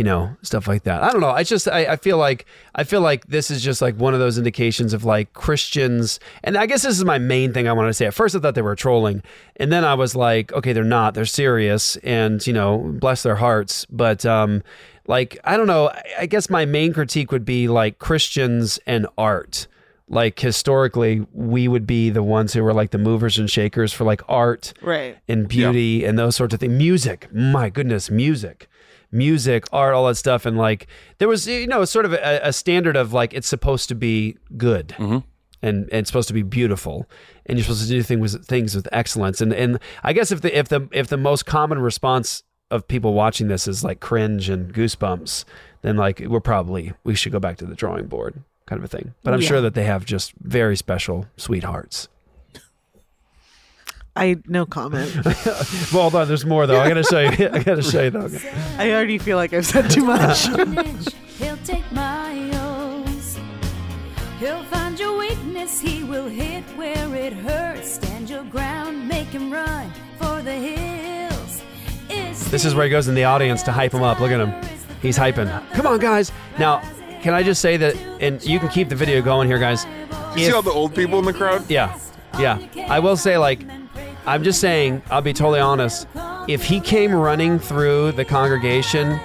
you 0.00 0.04
know 0.04 0.34
stuff 0.40 0.66
like 0.66 0.84
that. 0.84 1.02
I 1.02 1.10
don't 1.12 1.20
know. 1.20 1.28
I 1.28 1.42
just 1.42 1.68
I, 1.68 1.84
I 1.92 1.96
feel 1.96 2.16
like 2.16 2.46
I 2.74 2.84
feel 2.84 3.02
like 3.02 3.26
this 3.26 3.50
is 3.50 3.62
just 3.62 3.82
like 3.82 3.96
one 3.96 4.14
of 4.14 4.20
those 4.20 4.38
indications 4.38 4.94
of 4.94 5.04
like 5.04 5.34
Christians. 5.34 6.18
And 6.42 6.56
I 6.56 6.64
guess 6.64 6.80
this 6.84 6.96
is 6.96 7.04
my 7.04 7.18
main 7.18 7.52
thing 7.52 7.68
I 7.68 7.74
wanted 7.74 7.88
to 7.90 7.92
say. 7.94 8.06
At 8.06 8.14
first, 8.14 8.34
I 8.34 8.38
thought 8.38 8.54
they 8.54 8.62
were 8.62 8.74
trolling, 8.74 9.22
and 9.56 9.70
then 9.70 9.84
I 9.84 9.92
was 9.92 10.16
like, 10.16 10.54
okay, 10.54 10.72
they're 10.72 10.84
not. 10.84 11.12
They're 11.12 11.26
serious, 11.26 11.96
and 11.96 12.44
you 12.46 12.54
know, 12.54 12.78
bless 12.98 13.22
their 13.22 13.36
hearts. 13.36 13.84
But 13.90 14.24
um, 14.24 14.62
like 15.06 15.36
I 15.44 15.58
don't 15.58 15.66
know. 15.66 15.90
I, 15.90 16.02
I 16.20 16.26
guess 16.26 16.48
my 16.48 16.64
main 16.64 16.94
critique 16.94 17.30
would 17.30 17.44
be 17.44 17.68
like 17.68 17.98
Christians 17.98 18.78
and 18.86 19.06
art 19.18 19.66
like 20.12 20.40
historically 20.40 21.24
we 21.34 21.68
would 21.68 21.86
be 21.86 22.10
the 22.10 22.22
ones 22.22 22.52
who 22.54 22.64
were 22.64 22.72
like 22.74 22.90
the 22.90 22.98
movers 22.98 23.38
and 23.38 23.48
shakers 23.48 23.92
for 23.92 24.02
like 24.04 24.20
art 24.28 24.72
Right. 24.82 25.16
and 25.28 25.46
beauty 25.46 26.04
and 26.04 26.18
those 26.18 26.34
sorts 26.34 26.52
of 26.52 26.58
things 26.58 26.72
music 26.72 27.28
my 27.32 27.68
goodness 27.70 28.10
music 28.10 28.68
music 29.12 29.64
art 29.72 29.94
all 29.94 30.06
that 30.06 30.14
stuff 30.14 30.46
and 30.46 30.56
like 30.56 30.86
there 31.18 31.28
was 31.28 31.46
you 31.46 31.66
know 31.66 31.84
sort 31.84 32.04
of 32.04 32.12
a, 32.12 32.40
a 32.44 32.52
standard 32.52 32.96
of 32.96 33.12
like 33.12 33.34
it's 33.34 33.48
supposed 33.48 33.88
to 33.88 33.94
be 33.94 34.36
good 34.56 34.88
mm-hmm. 34.98 35.14
and, 35.14 35.24
and 35.62 35.88
it's 35.92 36.08
supposed 36.08 36.28
to 36.28 36.34
be 36.34 36.42
beautiful 36.42 37.08
and 37.46 37.58
you're 37.58 37.64
supposed 37.64 37.82
to 37.82 37.88
do 37.88 38.02
things 38.02 38.20
with 38.34 38.46
things 38.46 38.76
with 38.76 38.86
excellence. 38.92 39.40
And 39.40 39.52
and 39.52 39.78
i 40.04 40.12
guess 40.12 40.30
if 40.30 40.40
the 40.42 40.56
if 40.56 40.68
the 40.68 40.88
if 40.92 41.08
the 41.08 41.16
most 41.16 41.44
common 41.46 41.80
response 41.80 42.44
of 42.70 42.86
people 42.86 43.14
watching 43.14 43.48
this 43.48 43.66
is 43.66 43.82
like 43.82 43.98
cringe 43.98 44.48
and 44.48 44.72
goosebumps 44.72 45.44
then 45.82 45.96
like 45.96 46.20
we're 46.20 46.38
probably 46.40 46.92
we 47.02 47.16
should 47.16 47.32
go 47.32 47.40
back 47.40 47.56
to 47.56 47.66
the 47.66 47.74
drawing 47.74 48.06
board 48.06 48.42
kind 48.66 48.78
of 48.78 48.84
a 48.84 48.88
thing. 48.88 49.14
But 49.24 49.32
oh, 49.32 49.34
i'm 49.34 49.40
Yeah. 49.40 49.48
sure 49.48 49.60
that 49.60 49.74
they 49.74 49.84
have 49.84 50.04
just 50.04 50.32
very 50.40 50.76
special 50.76 51.26
sweethearts 51.36 52.06
I 54.16 54.36
no 54.46 54.66
comment. 54.66 55.14
well 55.24 56.02
hold 56.10 56.14
on 56.16 56.28
there's 56.28 56.44
more 56.44 56.66
though 56.66 56.80
i 56.80 56.88
gotta 56.88 57.04
show 57.04 57.20
you 57.38 57.48
i 57.52 57.62
gotta 57.62 57.82
show 57.82 58.02
you 58.04 58.10
though 58.10 58.28
I 58.78 58.90
already 58.90 59.18
feel 59.18 59.36
like 59.36 59.52
I've 59.52 59.66
said 59.66 59.90
too 59.90 60.04
much. 60.04 60.46
He'll 61.38 61.56
take 61.64 61.90
miles. 61.92 63.38
He'll 64.38 64.64
find 64.64 64.98
your 64.98 65.18
weakness. 65.18 65.80
He 65.80 66.02
will 66.02 66.28
hit 66.28 66.64
where 66.76 67.14
it 67.14 67.32
hurts. 67.32 67.92
Stand 67.94 68.30
your 68.30 68.44
ground. 68.44 69.06
Make 69.06 69.28
him 69.28 69.52
run 69.52 69.92
for 70.18 70.42
the 70.42 70.52
hills. 70.52 71.62
It's 72.08 72.50
This 72.50 72.64
is 72.64 72.74
where 72.74 72.84
he 72.86 72.90
goes 72.90 73.08
in 73.08 73.14
the 73.14 73.24
audience 73.24 73.62
to 73.64 73.72
hype 73.72 73.92
him 73.92 74.02
up. 74.02 74.18
Look 74.20 74.30
at 74.30 74.40
him. 74.40 74.52
He's 75.02 75.18
hyping. 75.18 75.48
Come 75.72 75.86
on, 75.86 75.98
guys. 75.98 76.32
Now, 76.58 76.80
can 77.22 77.34
I 77.34 77.42
just 77.42 77.60
say 77.60 77.76
that, 77.76 77.96
and 78.20 78.42
you 78.42 78.58
can 78.58 78.68
keep 78.68 78.88
the 78.88 78.96
video 78.96 79.20
going 79.22 79.46
here, 79.46 79.58
guys. 79.58 79.86
You 80.36 80.46
see 80.46 80.52
all 80.52 80.62
the 80.62 80.70
old 80.72 80.94
people 80.94 81.18
in 81.18 81.24
the 81.26 81.32
crowd? 81.34 81.68
Yeah. 81.70 81.98
Yeah. 82.38 82.58
I 82.88 82.98
will 82.98 83.16
say, 83.16 83.36
like, 83.36 83.60
I'm 84.30 84.44
just 84.44 84.60
saying, 84.60 85.02
I'll 85.10 85.22
be 85.22 85.32
totally 85.32 85.58
honest. 85.58 86.06
If 86.46 86.62
he 86.62 86.78
came 86.78 87.12
running 87.12 87.58
through 87.58 88.12
the 88.12 88.24
congregation, 88.24 89.18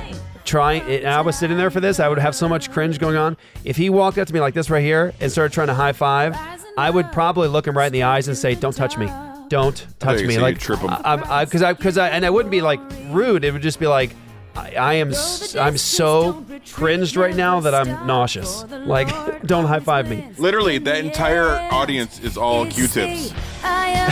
trying, 0.45 0.81
and 0.81 1.05
I 1.05 1.21
was 1.21 1.37
sitting 1.37 1.57
there 1.57 1.69
for 1.69 1.79
this, 1.79 1.99
I 1.99 2.09
would 2.09 2.17
have 2.17 2.33
so 2.33 2.49
much 2.49 2.71
cringe 2.71 2.97
going 2.97 3.15
on. 3.15 3.37
If 3.63 3.77
he 3.77 3.91
walked 3.91 4.17
up 4.17 4.27
to 4.27 4.33
me 4.33 4.39
like 4.39 4.55
this 4.55 4.71
right 4.71 4.83
here 4.83 5.13
and 5.19 5.31
started 5.31 5.53
trying 5.53 5.67
to 5.67 5.75
high 5.75 5.93
five, 5.93 6.35
I 6.75 6.89
would 6.89 7.11
probably 7.11 7.47
look 7.47 7.67
him 7.67 7.77
right 7.77 7.85
in 7.85 7.93
the 7.93 8.01
eyes 8.01 8.27
and 8.27 8.35
say, 8.35 8.55
"Don't 8.55 8.75
touch 8.75 8.97
me. 8.97 9.05
Don't 9.47 9.85
touch 9.99 10.23
me." 10.23 10.39
Like, 10.39 10.57
trip 10.57 10.79
him. 10.79 10.89
I, 10.89 11.45
because 11.45 11.61
I, 11.61 11.73
because 11.73 11.99
I, 11.99 12.09
and 12.09 12.25
I 12.25 12.31
wouldn't 12.31 12.49
be 12.51 12.61
like 12.61 12.79
rude. 13.09 13.45
It 13.45 13.53
would 13.53 13.61
just 13.61 13.79
be 13.79 13.85
like, 13.85 14.09
I, 14.55 14.73
I 14.77 14.93
am, 14.95 15.13
I'm 15.59 15.77
so 15.77 16.45
cringed 16.71 17.17
right 17.17 17.35
now 17.35 17.59
that 17.59 17.75
I'm 17.75 18.07
nauseous. 18.07 18.63
Like, 18.71 19.41
don't 19.45 19.65
high 19.65 19.79
five 19.81 20.09
me. 20.09 20.27
Literally, 20.37 20.77
that 20.77 21.03
entire 21.03 21.57
audience 21.71 22.19
is 22.21 22.37
all 22.37 22.65
Q-tips. 22.65 23.33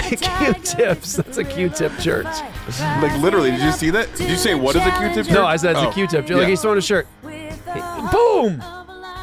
Q-tips. 0.09 1.13
That's 1.15 1.37
a 1.37 1.43
Q-tip 1.43 1.97
church. 1.99 2.25
Like 2.79 3.17
literally, 3.21 3.51
did 3.51 3.61
you 3.61 3.71
see 3.71 3.89
that? 3.91 4.13
Did 4.15 4.29
you 4.29 4.35
say 4.35 4.53
what 4.55 4.75
is 4.75 4.81
a 4.85 4.91
Q-tip? 4.91 5.29
No, 5.33 5.45
I 5.45 5.55
said 5.55 5.71
it's 5.71 5.79
Oh, 5.79 5.89
a 5.89 5.93
Q-tip. 5.93 6.29
Like 6.29 6.41
yeah. 6.41 6.47
he's 6.47 6.61
throwing 6.61 6.77
a 6.77 6.81
shirt. 6.81 7.07
Boom! 8.11 8.61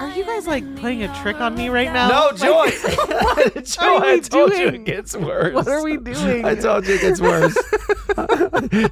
Are 0.01 0.09
you 0.17 0.25
guys 0.25 0.47
like 0.47 0.77
playing 0.77 1.03
a 1.03 1.15
trick 1.23 1.41
on 1.41 1.55
me 1.55 1.69
right 1.69 1.93
now? 1.93 2.09
No, 2.09 2.27
Like- 2.31 2.37
Joy. 2.39 2.71
What 3.21 3.65
Joy, 3.65 3.99
I 4.03 4.19
told 4.21 4.53
you 4.53 4.59
doing? 4.71 4.75
it 4.77 4.85
gets 4.85 5.15
worse. 5.17 5.55
What 5.55 5.69
are 5.69 5.83
we 5.83 5.97
doing? 5.99 6.45
I 6.45 6.55
told 6.55 6.87
you 6.87 6.95
it 6.95 7.01
gets 7.03 7.21
worse. 7.21 7.55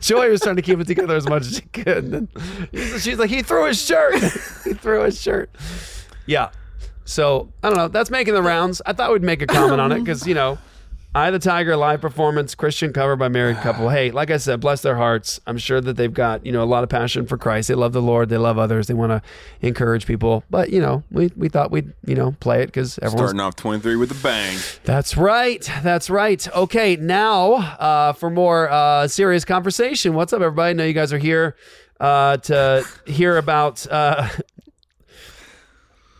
Joy 0.01 0.31
was 0.31 0.40
trying 0.42 0.57
to 0.57 0.62
keep 0.62 0.79
it 0.81 0.87
together 0.87 1.16
as 1.16 1.27
much 1.29 1.42
as 1.47 1.57
she 1.57 1.62
could. 1.62 2.12
And 2.12 2.29
she's 3.01 3.18
like, 3.18 3.31
he 3.31 3.42
threw 3.42 3.66
his 3.66 3.83
shirt. 3.83 4.14
he 4.64 4.75
threw 4.75 5.03
his 5.05 5.21
shirt. 5.21 5.51
Yeah. 6.27 6.51
So 7.05 7.51
I 7.62 7.68
don't 7.68 7.79
know. 7.79 7.88
That's 7.88 8.11
making 8.11 8.35
the 8.35 8.42
rounds. 8.42 8.83
I 8.85 8.92
thought 8.92 9.12
we'd 9.12 9.23
make 9.23 9.40
a 9.42 9.47
comment 9.47 9.81
on 9.81 9.92
it 9.92 10.01
because 10.01 10.27
you 10.27 10.35
know, 10.35 10.59
"Eye 11.19 11.31
the 11.31 11.39
Tiger" 11.39 11.77
live 11.77 12.01
performance, 12.01 12.55
Christian 12.55 12.93
cover 12.93 13.17
by 13.17 13.29
married 13.29 13.57
couple. 13.57 13.89
Hey, 13.99 14.11
like 14.11 14.31
I 14.31 14.37
said, 14.37 14.61
bless 14.61 14.83
their 14.83 14.97
hearts. 14.97 15.41
I'm 15.47 15.59
sure 15.59 15.81
that 15.81 15.97
they've 15.97 16.13
got 16.13 16.47
you 16.47 16.53
know 16.53 16.63
a 16.63 16.67
lot 16.67 16.85
of 16.85 16.89
passion 16.89 17.27
for 17.27 17.37
Christ. 17.37 17.69
They 17.69 17.75
love 17.75 17.93
the 17.93 18.03
Lord. 18.03 18.29
They 18.29 18.37
love 18.37 18.59
others. 18.59 18.87
They 18.87 18.95
want 18.95 19.11
to 19.11 19.23
encourage 19.61 20.07
people. 20.07 20.45
But 20.51 20.71
you 20.71 20.81
know, 20.81 21.03
we 21.11 21.31
we 21.37 21.49
thought 21.49 21.71
we'd 21.71 21.93
you 22.07 22.15
know 22.15 22.37
play 22.41 22.63
it 22.63 22.67
because 22.67 22.99
everyone's 22.99 23.31
Starting 23.31 23.41
off 23.41 23.57
23 23.57 23.97
with 23.97 24.13
a 24.13 24.23
bang. 24.23 24.59
that's 24.85 25.17
right. 25.17 25.69
That's 25.83 26.09
right. 26.11 26.47
Okay, 26.55 26.97
now 26.97 27.55
uh, 27.55 28.13
for 28.13 28.31
more 28.31 28.71
uh, 28.71 29.09
serious 29.09 29.45
conversation. 29.45 30.15
What's 30.15 30.33
up, 30.33 30.41
everybody? 30.41 30.71
I 30.71 30.73
know 30.75 30.85
you 30.85 30.93
guys 30.93 31.13
are 31.13 31.19
here 31.19 31.57
uh, 31.99 32.37
to 32.39 32.85
hear 33.07 33.37
about. 33.37 33.87
Uh, 33.91 34.29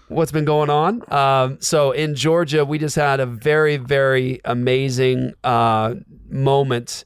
what's 0.09 0.33
been 0.33 0.44
going 0.44 0.71
on. 0.71 1.03
Um, 1.12 1.61
so 1.61 1.92
in 1.92 2.14
Georgia, 2.14 2.64
we 2.64 2.79
just 2.79 2.97
had 2.97 3.21
a 3.21 3.27
very, 3.27 3.77
very 3.77 4.40
amazing 4.44 5.35
uh, 5.44 5.94
moment. 6.29 7.05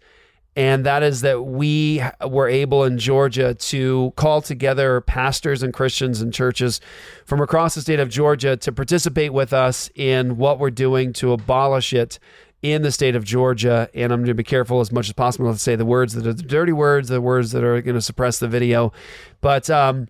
And 0.55 0.85
that 0.85 1.03
is 1.03 1.23
that 1.23 1.45
we 1.45 2.03
were 2.27 2.49
able 2.49 2.85
in 2.85 2.99
Georgia 2.99 3.55
to 3.55 4.12
call 4.17 4.43
together 4.43 5.01
pastors 5.01 5.62
and 5.62 5.73
Christians 5.73 6.21
and 6.21 6.33
churches 6.33 6.81
from 7.25 7.41
across 7.41 7.75
the 7.75 7.81
state 7.81 8.01
of 8.01 8.11
Georgia 8.11 8.57
to 8.59 8.71
participate 8.71 9.33
with 9.33 9.55
us 9.55 9.88
in 9.95 10.37
what 10.37 10.59
we're 10.59 10.71
doing 10.71 11.15
to 11.15 11.33
abolish 11.33 11.95
it 11.95 12.19
in 12.61 12.83
the 12.83 12.93
state 12.93 13.17
of 13.17 13.25
Georgia. 13.25 13.88
And 13.95 14.12
I'm 14.12 14.21
going 14.21 14.27
to 14.27 14.35
be 14.35 14.45
careful 14.45 14.81
as 14.81 14.93
much 14.93 15.09
as 15.09 15.15
possible 15.15 15.51
to 15.51 15.59
say 15.59 15.75
the 15.75 15.87
words 15.87 16.15
that 16.15 16.27
are 16.27 16.35
the 16.35 16.43
dirty 16.43 16.73
words, 16.73 17.09
the 17.09 17.21
words 17.21 17.53
that 17.53 17.65
are 17.65 17.81
going 17.81 17.95
to 17.95 18.03
suppress 18.03 18.38
the 18.38 18.47
video. 18.47 18.93
But 19.41 19.71
um, 19.71 20.09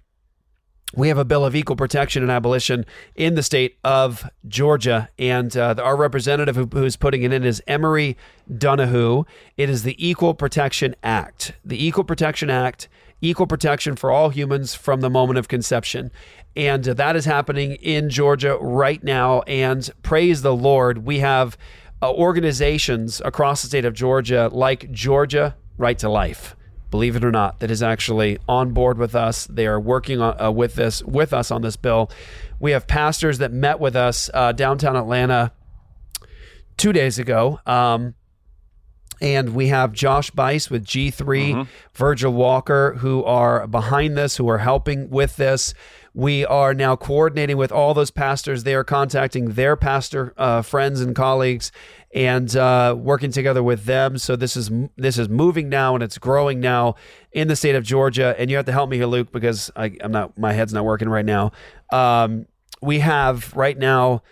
we 0.95 1.09
have 1.09 1.19
a 1.19 1.25
bill 1.25 1.45
of 1.45 1.57
equal 1.57 1.77
protection 1.77 2.23
and 2.23 2.31
abolition 2.31 2.85
in 3.15 3.35
the 3.35 3.43
state 3.43 3.79
of 3.83 4.29
Georgia, 4.47 5.09
and 5.19 5.57
uh, 5.57 5.75
our 5.83 5.97
representative 5.97 6.57
who, 6.57 6.67
who's 6.67 6.97
putting 6.97 7.23
it 7.23 7.33
in 7.33 7.45
is 7.45 7.63
Emory 7.67 8.17
Dunahoo. 8.51 9.27
It 9.57 9.71
is 9.71 9.83
the 9.83 9.97
Equal 9.99 10.35
Protection 10.35 10.95
Act. 11.03 11.53
The 11.65 11.83
Equal 11.85 12.05
Protection 12.05 12.51
Act, 12.51 12.89
equal 13.23 13.47
protection 13.47 13.97
for 13.97 14.11
all 14.11 14.31
humans 14.31 14.75
from 14.75 15.01
the 15.01 15.09
moment 15.09 15.39
of 15.39 15.49
conception. 15.49 16.11
And 16.57 16.87
uh, 16.87 16.95
that 16.95 17.17
is 17.17 17.25
happening 17.25 17.75
in 17.77 18.11
Georgia 18.11 18.59
right 18.61 19.03
now. 19.03 19.43
And 19.43 19.89
praise 20.03 20.43
the 20.43 20.55
Lord, 20.55 21.07
we 21.07 21.21
have 21.21 21.57
uh, 22.03 22.13
organizations 22.13 23.23
across 23.25 23.63
the 23.63 23.69
state 23.69 23.85
of 23.85 23.95
Georgia 23.95 24.51
like 24.53 24.91
Georgia 24.91 25.57
Right 25.79 25.99
to 26.01 26.09
Life 26.09 26.57
believe 26.93 27.17
it 27.17 27.25
or 27.25 27.33
not, 27.33 27.59
that 27.59 27.73
is 27.73 27.83
actually 27.83 28.39
on 28.49 28.73
board 28.73 28.99
with 28.99 29.17
us. 29.17 29.49
They 29.49 29.67
are 29.67 29.81
working 29.81 30.21
on, 30.21 30.41
uh, 30.41 30.53
with 30.53 30.77
this 30.77 31.03
with 31.03 31.33
us 31.33 31.51
on 31.51 31.63
this 31.63 31.75
bill. 31.75 32.09
We 32.61 32.71
have 32.71 32.87
pastors 32.87 33.39
that 33.39 33.51
met 33.51 33.81
with 33.81 33.97
us 33.97 34.31
uh, 34.33 34.53
downtown 34.53 34.95
Atlanta 34.95 35.51
two 36.77 36.93
days 36.93 37.19
ago. 37.19 37.59
Um, 37.67 38.15
and 39.21 39.55
we 39.55 39.69
have 39.69 39.93
Josh 39.93 40.31
Buice 40.33 40.69
with 40.69 40.85
G3, 40.85 41.67
Virgil 41.95 42.33
Walker, 42.33 42.95
who 42.99 43.23
are 43.25 43.67
behind 43.69 44.17
this, 44.17 44.37
who 44.37 44.49
are 44.49 44.59
helping 44.59 45.11
with 45.11 45.37
this. 45.37 45.75
We 46.15 46.45
are 46.45 46.75
now 46.75 46.95
coordinating 46.95 47.57
with 47.57 47.73
all 47.73 47.95
those 47.95 48.11
pastors. 48.11 48.65
They 48.65 48.75
are 48.75 48.85
contacting 48.85 49.53
their 49.53 49.77
pastor 49.77 50.35
uh, 50.37 50.61
friends 50.63 51.01
and 51.01 51.17
colleagues 51.17 51.73
and 52.15 52.55
uh, 52.55 52.95
working 52.99 53.31
together 53.31 53.63
with 53.63 53.85
them. 53.85 54.19
So 54.19 54.37
this 54.37 54.57
is 54.57 54.71
this 54.97 55.17
is 55.17 55.31
moving 55.31 55.71
now 55.71 55.95
and 55.95 56.03
it's 56.03 56.19
growing 56.19 56.61
now 56.61 56.97
in 57.33 57.49
the 57.49 57.57
state 57.57 57.75
of 57.75 57.85
Georgia. 57.85 58.35
And 58.39 58.51
you 58.51 58.57
have 58.57 58.67
to 58.67 58.73
help 58.73 58.91
me 58.91 58.99
here, 58.99 59.07
Luke, 59.07 59.33
because 59.33 59.71
I, 59.75 59.97
I'm 60.01 60.13
not 60.13 60.37
my 60.39 60.53
head's 60.53 60.75
not 60.75 60.85
working 60.85 61.09
right 61.09 61.25
now. 61.25 61.53
Um, 61.91 62.47
we 62.83 62.99
have 62.99 63.55
right 63.57 63.79
now 63.79 64.23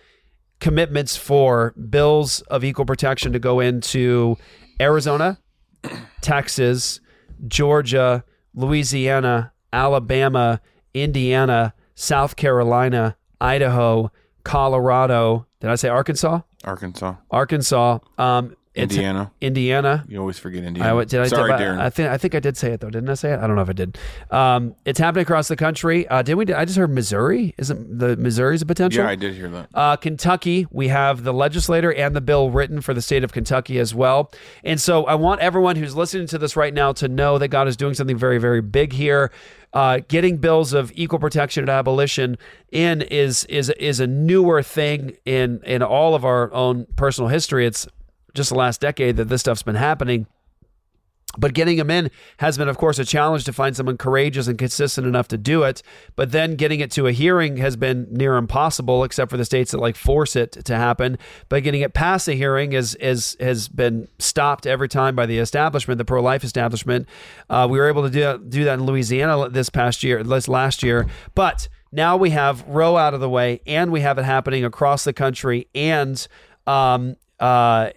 commitments 0.60 1.16
for 1.16 1.72
bills 1.72 2.42
of 2.42 2.62
equal 2.62 2.84
protection 2.84 3.32
to 3.32 3.38
go 3.38 3.60
into 3.60 4.36
Arizona, 4.78 5.38
Texas, 6.20 7.00
Georgia, 7.48 8.24
Louisiana, 8.54 9.52
Alabama, 9.72 10.60
Indiana, 10.94 11.74
South 11.94 12.36
Carolina, 12.36 13.16
Idaho, 13.40 14.10
Colorado. 14.44 15.46
Did 15.60 15.70
I 15.70 15.74
say 15.76 15.88
Arkansas? 15.88 16.40
Arkansas. 16.64 17.16
Arkansas. 17.30 17.98
Um, 18.18 18.56
Indiana. 18.74 19.32
Indiana. 19.40 20.04
You 20.08 20.20
always 20.20 20.38
forget 20.38 20.62
Indiana. 20.62 20.96
I, 20.96 21.04
did 21.04 21.20
I 21.20 21.26
Sorry, 21.26 21.50
did, 21.50 21.60
Darren. 21.60 21.80
I 21.80 21.90
think 21.90 22.08
I 22.08 22.16
think 22.16 22.36
I 22.36 22.40
did 22.40 22.56
say 22.56 22.72
it 22.72 22.80
though. 22.80 22.88
Didn't 22.88 23.10
I 23.10 23.14
say 23.14 23.32
it? 23.32 23.40
I 23.40 23.46
don't 23.48 23.56
know 23.56 23.62
if 23.62 23.68
I 23.68 23.72
did. 23.72 23.98
Um, 24.30 24.76
it's 24.84 24.98
happening 25.00 25.22
across 25.22 25.48
the 25.48 25.56
country. 25.56 26.06
Uh, 26.06 26.22
did 26.22 26.34
we? 26.34 26.52
I 26.54 26.64
just 26.64 26.78
heard 26.78 26.90
Missouri. 26.90 27.52
Isn't 27.58 27.98
the 27.98 28.16
Missouri's 28.16 28.62
a 28.62 28.66
potential? 28.66 29.02
yeah, 29.02 29.10
I 29.10 29.16
did 29.16 29.34
hear 29.34 29.48
that. 29.48 29.70
Uh, 29.74 29.96
Kentucky, 29.96 30.68
we 30.70 30.86
have 30.86 31.24
the 31.24 31.32
legislator 31.32 31.92
and 31.92 32.14
the 32.14 32.20
bill 32.20 32.50
written 32.50 32.80
for 32.80 32.94
the 32.94 33.02
state 33.02 33.24
of 33.24 33.32
Kentucky 33.32 33.80
as 33.80 33.92
well. 33.92 34.30
And 34.62 34.80
so 34.80 35.04
I 35.04 35.16
want 35.16 35.40
everyone 35.40 35.74
who's 35.74 35.96
listening 35.96 36.28
to 36.28 36.38
this 36.38 36.54
right 36.54 36.72
now 36.72 36.92
to 36.92 37.08
know 37.08 37.38
that 37.38 37.48
God 37.48 37.66
is 37.66 37.76
doing 37.76 37.94
something 37.94 38.16
very, 38.16 38.38
very 38.38 38.62
big 38.62 38.92
here. 38.92 39.32
Uh, 39.72 40.00
getting 40.08 40.36
bills 40.36 40.72
of 40.72 40.90
equal 40.96 41.20
protection 41.20 41.62
and 41.62 41.70
abolition 41.70 42.36
in 42.72 43.02
is 43.02 43.44
is 43.44 43.70
is 43.70 44.00
a 44.00 44.06
newer 44.06 44.62
thing 44.62 45.16
in 45.24 45.60
in 45.64 45.80
all 45.80 46.16
of 46.16 46.24
our 46.24 46.52
own 46.52 46.86
personal 46.96 47.28
history. 47.28 47.66
It's 47.66 47.86
just 48.34 48.50
the 48.50 48.56
last 48.56 48.80
decade 48.80 49.16
that 49.16 49.28
this 49.28 49.42
stuff's 49.42 49.62
been 49.62 49.76
happening. 49.76 50.26
But 51.38 51.54
getting 51.54 51.76
them 51.76 51.90
in 51.90 52.10
has 52.38 52.58
been, 52.58 52.68
of 52.68 52.76
course, 52.76 52.98
a 52.98 53.04
challenge 53.04 53.44
to 53.44 53.52
find 53.52 53.76
someone 53.76 53.96
courageous 53.96 54.48
and 54.48 54.58
consistent 54.58 55.06
enough 55.06 55.28
to 55.28 55.38
do 55.38 55.62
it. 55.62 55.80
But 56.16 56.32
then 56.32 56.56
getting 56.56 56.80
it 56.80 56.90
to 56.92 57.06
a 57.06 57.12
hearing 57.12 57.58
has 57.58 57.76
been 57.76 58.08
near 58.10 58.36
impossible, 58.36 59.04
except 59.04 59.30
for 59.30 59.36
the 59.36 59.44
states 59.44 59.70
that 59.70 59.78
like 59.78 59.94
force 59.94 60.34
it 60.34 60.52
to 60.64 60.76
happen. 60.76 61.18
But 61.48 61.62
getting 61.62 61.82
it 61.82 61.94
past 61.94 62.26
a 62.26 62.32
hearing 62.32 62.72
is, 62.72 62.96
is 62.96 63.36
has 63.38 63.68
been 63.68 64.08
stopped 64.18 64.66
every 64.66 64.88
time 64.88 65.14
by 65.14 65.26
the 65.26 65.38
establishment, 65.38 65.98
the 65.98 66.04
pro 66.04 66.20
life 66.20 66.42
establishment. 66.42 67.06
Uh, 67.48 67.68
we 67.70 67.78
were 67.78 67.88
able 67.88 68.02
to 68.02 68.10
do, 68.10 68.44
do 68.48 68.64
that 68.64 68.80
in 68.80 68.84
Louisiana 68.84 69.48
this 69.48 69.70
past 69.70 70.02
year, 70.02 70.24
this 70.24 70.48
last 70.48 70.82
year. 70.82 71.06
But 71.36 71.68
now 71.92 72.16
we 72.16 72.30
have 72.30 72.66
Roe 72.66 72.96
out 72.96 73.14
of 73.14 73.20
the 73.20 73.30
way, 73.30 73.60
and 73.66 73.92
we 73.92 74.00
have 74.00 74.18
it 74.18 74.24
happening 74.24 74.64
across 74.64 75.04
the 75.04 75.12
country, 75.12 75.68
and 75.74 76.26
um, 76.66 77.16
uh, 77.38 77.90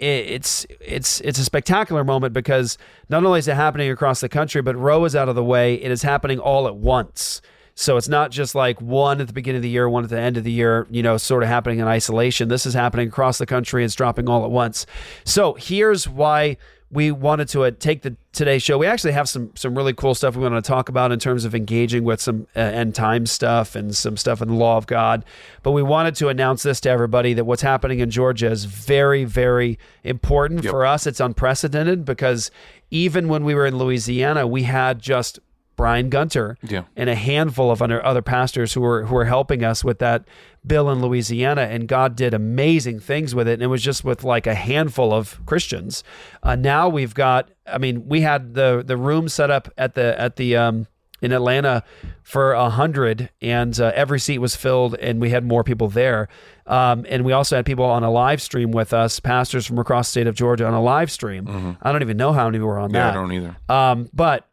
it's 0.00 0.66
it's 0.80 1.20
it's 1.20 1.38
a 1.38 1.44
spectacular 1.44 2.04
moment 2.04 2.32
because 2.32 2.78
not 3.08 3.24
only 3.24 3.38
is 3.38 3.48
it 3.48 3.54
happening 3.54 3.90
across 3.90 4.20
the 4.20 4.28
country, 4.28 4.62
but 4.62 4.76
Roe 4.76 5.04
is 5.04 5.14
out 5.14 5.28
of 5.28 5.34
the 5.34 5.44
way. 5.44 5.74
It 5.74 5.90
is 5.90 6.02
happening 6.02 6.38
all 6.38 6.66
at 6.66 6.76
once. 6.76 7.42
So 7.74 7.96
it's 7.96 8.08
not 8.08 8.30
just 8.30 8.54
like 8.54 8.80
one 8.80 9.20
at 9.20 9.26
the 9.26 9.32
beginning 9.32 9.58
of 9.58 9.62
the 9.62 9.70
year, 9.70 9.88
one 9.88 10.04
at 10.04 10.10
the 10.10 10.18
end 10.18 10.36
of 10.36 10.44
the 10.44 10.52
year, 10.52 10.86
you 10.90 11.02
know, 11.02 11.16
sort 11.16 11.42
of 11.42 11.48
happening 11.48 11.78
in 11.78 11.86
isolation. 11.86 12.48
This 12.48 12.66
is 12.66 12.74
happening 12.74 13.08
across 13.08 13.38
the 13.38 13.46
country. 13.46 13.84
It's 13.84 13.94
dropping 13.94 14.28
all 14.28 14.44
at 14.44 14.50
once. 14.50 14.84
So 15.24 15.54
here's 15.54 16.08
why 16.08 16.56
we 16.92 17.12
wanted 17.12 17.48
to 17.48 17.62
uh, 17.62 17.70
take 17.78 18.02
the 18.02 18.16
today 18.32 18.58
show. 18.58 18.76
We 18.76 18.86
actually 18.86 19.12
have 19.12 19.28
some 19.28 19.52
some 19.54 19.76
really 19.76 19.92
cool 19.92 20.14
stuff 20.14 20.34
we 20.34 20.42
want 20.42 20.62
to 20.62 20.68
talk 20.68 20.88
about 20.88 21.12
in 21.12 21.20
terms 21.20 21.44
of 21.44 21.54
engaging 21.54 22.02
with 22.02 22.20
some 22.20 22.48
uh, 22.56 22.60
end 22.60 22.94
time 22.96 23.26
stuff 23.26 23.76
and 23.76 23.94
some 23.94 24.16
stuff 24.16 24.42
in 24.42 24.48
the 24.48 24.54
law 24.54 24.76
of 24.76 24.86
God. 24.86 25.24
But 25.62 25.70
we 25.70 25.82
wanted 25.82 26.16
to 26.16 26.28
announce 26.28 26.64
this 26.64 26.80
to 26.80 26.90
everybody 26.90 27.32
that 27.34 27.44
what's 27.44 27.62
happening 27.62 28.00
in 28.00 28.10
Georgia 28.10 28.50
is 28.50 28.64
very 28.64 29.24
very 29.24 29.78
important 30.02 30.64
for 30.64 30.84
us. 30.84 31.06
It's 31.06 31.20
unprecedented 31.20 32.04
because 32.04 32.50
even 32.90 33.28
when 33.28 33.44
we 33.44 33.54
were 33.54 33.66
in 33.66 33.78
Louisiana, 33.78 34.46
we 34.46 34.64
had 34.64 35.00
just 35.00 35.38
Brian 35.80 36.10
Gunter 36.10 36.56
Yeah. 36.62 36.82
and 36.96 37.08
a 37.10 37.14
handful 37.14 37.70
of 37.70 37.80
other 37.80 38.04
other 38.04 38.22
pastors 38.22 38.74
who 38.74 38.80
were 38.82 39.06
who 39.06 39.14
were 39.14 39.24
helping 39.24 39.64
us 39.64 39.82
with 39.82 39.98
that 40.00 40.24
bill 40.66 40.90
in 40.90 41.00
Louisiana, 41.00 41.62
and 41.62 41.88
God 41.88 42.14
did 42.16 42.34
amazing 42.34 43.00
things 43.00 43.34
with 43.34 43.48
it. 43.48 43.54
And 43.54 43.62
it 43.62 43.68
was 43.68 43.82
just 43.82 44.04
with 44.04 44.22
like 44.22 44.46
a 44.46 44.54
handful 44.54 45.12
of 45.12 45.40
Christians. 45.46 46.04
Uh, 46.42 46.54
now 46.54 46.88
we've 46.88 47.14
got, 47.14 47.50
I 47.66 47.78
mean, 47.78 48.06
we 48.06 48.20
had 48.20 48.52
the 48.54 48.82
the 48.86 48.96
room 48.98 49.28
set 49.28 49.50
up 49.50 49.68
at 49.78 49.94
the 49.94 50.20
at 50.20 50.36
the 50.36 50.56
um, 50.56 50.86
in 51.22 51.32
Atlanta 51.32 51.82
for 52.22 52.52
a 52.52 52.70
hundred, 52.70 53.30
and 53.42 53.78
uh, 53.80 53.92
every 53.94 54.20
seat 54.20 54.38
was 54.38 54.54
filled, 54.56 54.94
and 54.96 55.20
we 55.20 55.30
had 55.30 55.44
more 55.44 55.64
people 55.64 55.88
there. 55.88 56.28
Um, 56.66 57.04
and 57.08 57.24
we 57.24 57.32
also 57.32 57.56
had 57.56 57.66
people 57.66 57.84
on 57.84 58.04
a 58.04 58.10
live 58.10 58.40
stream 58.40 58.70
with 58.70 58.92
us, 58.92 59.18
pastors 59.18 59.66
from 59.66 59.78
across 59.78 60.08
the 60.08 60.12
state 60.12 60.26
of 60.28 60.34
Georgia 60.36 60.66
on 60.66 60.72
a 60.74 60.80
live 60.82 61.10
stream. 61.10 61.76
I 61.82 61.90
don't 61.92 62.02
even 62.02 62.16
know 62.16 62.32
how 62.32 62.44
many 62.46 62.58
were 62.60 62.78
on 62.78 62.90
Mm-hmm. 62.90 62.96
Yeah, 62.96 63.10
I 63.10 63.12
don't 63.14 63.32
either. 63.32 63.56
Um, 63.68 64.08
but 64.12 64.46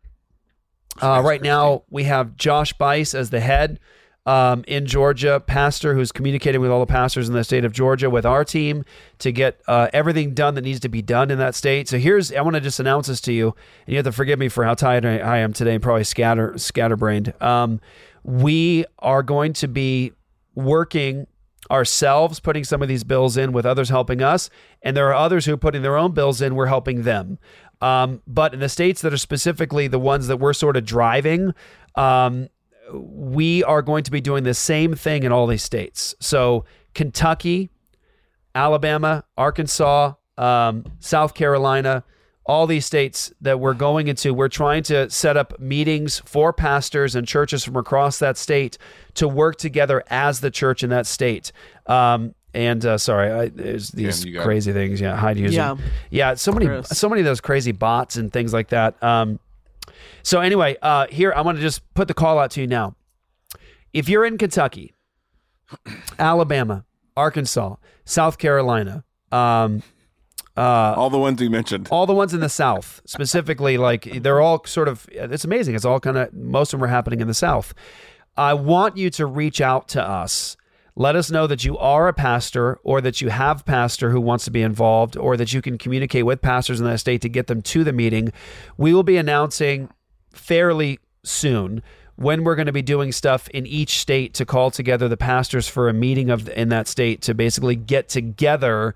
uh, 1.02 1.22
right 1.24 1.42
now, 1.42 1.84
we 1.90 2.04
have 2.04 2.36
Josh 2.36 2.74
Buice 2.74 3.14
as 3.14 3.30
the 3.30 3.40
head 3.40 3.80
um, 4.28 4.66
in 4.68 4.86
Georgia, 4.86 5.40
pastor 5.40 5.94
who's 5.94 6.12
communicating 6.12 6.60
with 6.60 6.70
all 6.70 6.82
the 6.82 6.86
pastors 6.86 7.30
in 7.30 7.34
the 7.34 7.46
state 7.46 7.64
of 7.64 7.72
Georgia 7.72 8.10
with 8.10 8.26
our 8.26 8.44
team 8.44 8.84
to 9.20 9.32
get 9.32 9.62
uh, 9.68 9.88
everything 9.94 10.34
done 10.34 10.56
that 10.56 10.64
needs 10.64 10.82
to 10.82 10.90
be 10.90 11.02
done 11.02 11.32
in 11.32 11.38
that 11.40 11.56
state. 11.56 11.88
So 11.88 11.98
here's, 11.98 12.34
I 12.34 12.42
want 12.42 12.56
to 12.56 12.62
just 12.62 12.80
announce 12.82 13.08
this 13.08 13.22
to 13.22 13.34
you, 13.34 13.56
and 13.86 13.94
you 13.94 13.96
have 13.96 14.06
to 14.06 14.12
forgive 14.12 14.38
me 14.38 14.50
for 14.50 14.66
how 14.66 14.74
tired 14.74 15.06
I 15.06 15.18
I 15.20 15.38
am 15.38 15.54
today 15.54 15.76
and 15.76 15.82
probably 15.82 16.04
scatter 16.04 16.58
scatterbrained. 16.58 17.34
Um, 17.42 17.80
we 18.24 18.84
are 19.00 19.24
going 19.24 19.54
to 19.54 19.68
be 19.70 20.12
working 20.56 21.28
ourselves 21.72 22.40
putting 22.40 22.64
some 22.64 22.82
of 22.82 22.88
these 22.88 23.04
bills 23.04 23.38
in 23.38 23.52
with 23.52 23.66
others 23.66 23.90
helping 23.90 24.22
us 24.22 24.50
and 24.82 24.96
there 24.96 25.08
are 25.10 25.16
others 25.16 25.46
who 25.46 25.54
are 25.54 25.58
putting 25.58 25.82
their 25.82 25.98
own 25.98 26.14
bills 26.14 26.42
in 26.42 26.56
we're 26.56 26.68
helping 26.68 27.04
them 27.04 27.38
um, 27.82 28.22
but 28.28 28.54
in 28.54 28.60
the 28.60 28.70
states 28.70 29.02
that 29.02 29.14
are 29.14 29.18
specifically 29.18 29.88
the 29.88 30.00
ones 30.00 30.28
that 30.28 30.38
we're 30.38 30.54
sort 30.54 30.78
of 30.78 30.86
driving 30.86 31.54
um, 31.96 32.48
we 32.94 33.64
are 33.64 33.82
going 33.82 34.04
to 34.04 34.12
be 34.12 34.22
doing 34.22 34.44
the 34.44 34.54
same 34.54 34.96
thing 34.96 35.24
in 35.24 35.32
all 35.32 35.48
these 35.48 35.64
states 35.64 36.16
so 36.20 36.66
kentucky 36.94 37.70
alabama 38.56 39.24
arkansas 39.38 40.14
um, 40.38 40.84
south 41.00 41.34
carolina 41.34 42.04
all 42.48 42.66
these 42.66 42.86
states 42.86 43.32
that 43.42 43.60
we're 43.60 43.74
going 43.74 44.08
into, 44.08 44.34
we're 44.34 44.48
trying 44.48 44.82
to 44.82 45.10
set 45.10 45.36
up 45.36 45.60
meetings 45.60 46.22
for 46.26 46.54
pastors 46.54 47.14
and 47.14 47.28
churches 47.28 47.64
from 47.64 47.76
across 47.76 48.20
that 48.20 48.38
state 48.38 48.78
to 49.16 49.28
work 49.28 49.58
together 49.58 50.02
as 50.08 50.40
the 50.40 50.50
church 50.50 50.82
in 50.82 50.90
that 50.90 51.06
state. 51.06 51.52
Um, 51.88 52.34
and 52.58 52.84
uh, 52.84 52.98
sorry, 52.98 53.32
I, 53.32 53.48
there's 53.50 53.90
these 53.90 54.26
you 54.26 54.34
got 54.34 54.42
it. 54.42 54.44
crazy 54.44 54.74
things. 54.74 55.00
Yeah, 55.00 55.16
hide 55.16 55.38
using. 55.38 55.56
Yeah. 55.56 55.78
yeah. 56.10 56.34
So 56.34 56.52
many, 56.52 56.66
Gross. 56.66 56.90
so 56.90 57.08
many 57.08 57.22
of 57.22 57.26
those 57.26 57.40
crazy 57.40 57.72
bots 57.72 58.16
and 58.16 58.34
things 58.34 58.52
like 58.52 58.70
that. 58.70 59.02
Um, 59.04 59.40
so 60.24 60.42
anyway, 60.42 60.76
uh, 60.82 61.06
here 61.08 61.32
I 61.36 61.42
want 61.42 61.58
to 61.58 61.62
just 61.62 61.82
put 61.94 62.08
the 62.08 62.16
call 62.16 62.40
out 62.40 62.50
to 62.52 62.62
you 62.62 62.66
now. 62.66 62.96
If 63.94 64.10
you're 64.10 64.26
in 64.26 64.40
Kentucky, 64.40 64.96
Alabama, 66.18 66.84
Arkansas, 67.16 67.76
South 68.06 68.40
Carolina, 68.40 69.04
um, 69.32 69.84
uh, 70.56 70.96
all 70.98 71.12
the 71.12 71.20
ones 71.20 71.40
you 71.40 71.52
mentioned, 71.52 71.90
all 71.92 72.08
the 72.08 72.14
ones 72.16 72.34
in 72.34 72.40
the 72.40 72.50
South, 72.50 73.04
specifically, 73.06 73.78
like 73.78 74.04
they're 74.24 74.42
all 74.42 74.66
sort 74.66 74.88
of. 74.88 75.08
It's 75.12 75.46
amazing. 75.46 75.76
It's 75.76 75.86
all 75.86 76.00
kind 76.00 76.18
of 76.18 76.34
most 76.34 76.74
of 76.74 76.80
them 76.80 76.86
are 76.86 76.92
happening 76.92 77.22
in 77.22 77.28
the 77.28 77.36
South. 77.36 77.76
I 78.36 78.56
want 78.56 78.98
you 78.98 79.12
to 79.12 79.28
reach 79.28 79.62
out 79.62 79.90
to 79.90 80.02
us. 80.04 80.58
Let 81.00 81.16
us 81.16 81.30
know 81.30 81.46
that 81.46 81.64
you 81.64 81.78
are 81.78 82.08
a 82.08 82.14
pastor 82.14 82.80
or 82.84 83.02
that 83.02 83.22
you 83.22 83.30
have 83.30 83.66
pastor 83.66 84.10
who 84.10 84.20
wants 84.20 84.46
to 84.46 84.52
be 84.52 84.64
involved 84.64 85.16
or 85.16 85.38
that 85.38 85.54
you 85.54 85.62
can 85.62 85.78
communicate 85.78 86.26
with 86.26 86.42
pastors 86.42 86.80
in 86.80 86.88
that 86.88 87.00
state 87.00 87.22
to 87.22 87.30
get 87.30 87.46
them 87.46 87.62
to 87.62 87.84
the 87.84 87.94
meeting. 87.94 88.34
We 88.78 88.96
will 88.96 89.04
be 89.04 89.18
announcing 89.18 89.90
fairly 90.34 90.98
soon 91.24 91.84
when 92.16 92.44
we're 92.44 92.56
going 92.56 92.66
to 92.66 92.72
be 92.72 92.82
doing 92.82 93.12
stuff 93.12 93.48
in 93.50 93.68
each 93.68 94.00
state 94.00 94.34
to 94.34 94.46
call 94.46 94.72
together 94.72 95.08
the 95.08 95.18
pastors 95.18 95.68
for 95.68 95.88
a 95.88 95.94
meeting 95.94 96.32
of 96.32 96.50
in 96.50 96.70
that 96.70 96.88
state 96.88 97.22
to 97.22 97.36
basically 97.36 97.76
get 97.76 98.10
together 98.10 98.96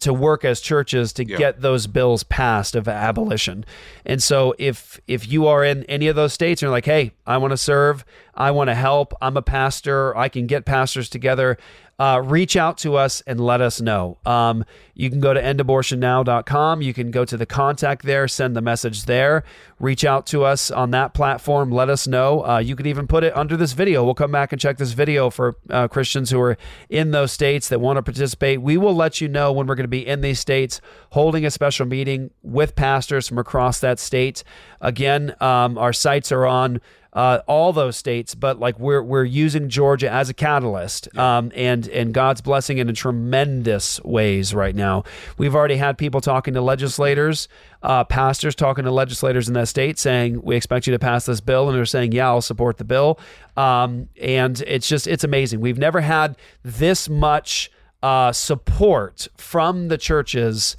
to 0.00 0.12
work 0.12 0.44
as 0.44 0.60
churches 0.60 1.12
to 1.14 1.24
get 1.38 1.60
those 1.60 1.86
bills 1.86 2.22
passed 2.22 2.74
of 2.74 2.88
abolition. 2.88 3.64
And 4.04 4.22
so 4.22 4.54
if 4.58 5.00
if 5.06 5.28
you 5.30 5.46
are 5.46 5.64
in 5.64 5.84
any 5.84 6.08
of 6.08 6.16
those 6.16 6.32
states 6.32 6.62
and 6.62 6.66
you're 6.66 6.72
like, 6.72 6.84
"Hey, 6.86 7.12
I 7.26 7.38
want 7.38 7.52
to 7.52 7.56
serve, 7.56 8.04
I 8.34 8.50
want 8.52 8.68
to 8.68 8.74
help, 8.74 9.14
I'm 9.20 9.36
a 9.36 9.42
pastor, 9.42 10.16
I 10.16 10.28
can 10.28 10.46
get 10.46 10.64
pastors 10.64 11.08
together," 11.08 11.58
uh, 11.98 12.20
reach 12.22 12.56
out 12.56 12.76
to 12.78 12.96
us 12.96 13.22
and 13.26 13.40
let 13.40 13.60
us 13.60 13.80
know. 13.80 14.18
Um, 14.26 14.64
you 14.94 15.08
can 15.08 15.20
go 15.20 15.32
to 15.32 15.40
endabortionnow.com. 15.40 16.82
You 16.82 16.92
can 16.92 17.10
go 17.10 17.24
to 17.24 17.36
the 17.36 17.46
contact 17.46 18.02
there, 18.02 18.28
send 18.28 18.54
the 18.54 18.60
message 18.60 19.04
there, 19.04 19.44
reach 19.80 20.04
out 20.04 20.26
to 20.26 20.44
us 20.44 20.70
on 20.70 20.90
that 20.90 21.14
platform, 21.14 21.70
let 21.70 21.88
us 21.88 22.06
know. 22.06 22.44
Uh, 22.44 22.58
you 22.58 22.76
could 22.76 22.86
even 22.86 23.06
put 23.06 23.24
it 23.24 23.34
under 23.36 23.56
this 23.56 23.72
video. 23.72 24.04
We'll 24.04 24.14
come 24.14 24.32
back 24.32 24.52
and 24.52 24.60
check 24.60 24.76
this 24.76 24.92
video 24.92 25.30
for 25.30 25.56
uh, 25.70 25.88
Christians 25.88 26.30
who 26.30 26.40
are 26.40 26.58
in 26.90 27.12
those 27.12 27.32
states 27.32 27.68
that 27.68 27.80
want 27.80 27.96
to 27.96 28.02
participate. 28.02 28.60
We 28.60 28.76
will 28.76 28.94
let 28.94 29.20
you 29.20 29.28
know 29.28 29.52
when 29.52 29.66
we're 29.66 29.74
going 29.74 29.84
to 29.84 29.88
be 29.88 30.06
in 30.06 30.20
these 30.20 30.38
states 30.38 30.80
holding 31.10 31.46
a 31.46 31.50
special 31.50 31.86
meeting 31.86 32.30
with 32.42 32.76
pastors 32.76 33.26
from 33.28 33.38
across 33.38 33.80
that 33.80 33.98
state. 33.98 34.44
Again, 34.82 35.34
um, 35.40 35.78
our 35.78 35.94
sites 35.94 36.30
are 36.30 36.46
on 36.46 36.80
uh, 37.16 37.40
all 37.46 37.72
those 37.72 37.96
states, 37.96 38.34
but 38.34 38.60
like 38.60 38.78
we're 38.78 39.02
we're 39.02 39.24
using 39.24 39.70
Georgia 39.70 40.10
as 40.10 40.28
a 40.28 40.34
catalyst, 40.34 41.08
um, 41.16 41.50
and 41.54 41.88
and 41.88 42.12
God's 42.12 42.42
blessing 42.42 42.76
in 42.76 42.94
tremendous 42.94 43.98
ways 44.04 44.52
right 44.52 44.76
now. 44.76 45.02
We've 45.38 45.54
already 45.54 45.78
had 45.78 45.96
people 45.96 46.20
talking 46.20 46.52
to 46.52 46.60
legislators, 46.60 47.48
uh, 47.82 48.04
pastors 48.04 48.54
talking 48.54 48.84
to 48.84 48.90
legislators 48.90 49.48
in 49.48 49.54
that 49.54 49.68
state, 49.68 49.98
saying 49.98 50.42
we 50.42 50.56
expect 50.56 50.86
you 50.86 50.92
to 50.92 50.98
pass 50.98 51.24
this 51.24 51.40
bill, 51.40 51.70
and 51.70 51.76
they're 51.76 51.86
saying 51.86 52.12
yeah, 52.12 52.26
I'll 52.28 52.42
support 52.42 52.76
the 52.76 52.84
bill. 52.84 53.18
Um, 53.56 54.10
and 54.20 54.62
it's 54.66 54.86
just 54.86 55.06
it's 55.06 55.24
amazing. 55.24 55.60
We've 55.60 55.78
never 55.78 56.02
had 56.02 56.36
this 56.62 57.08
much 57.08 57.70
uh, 58.02 58.30
support 58.32 59.26
from 59.38 59.88
the 59.88 59.96
churches 59.96 60.76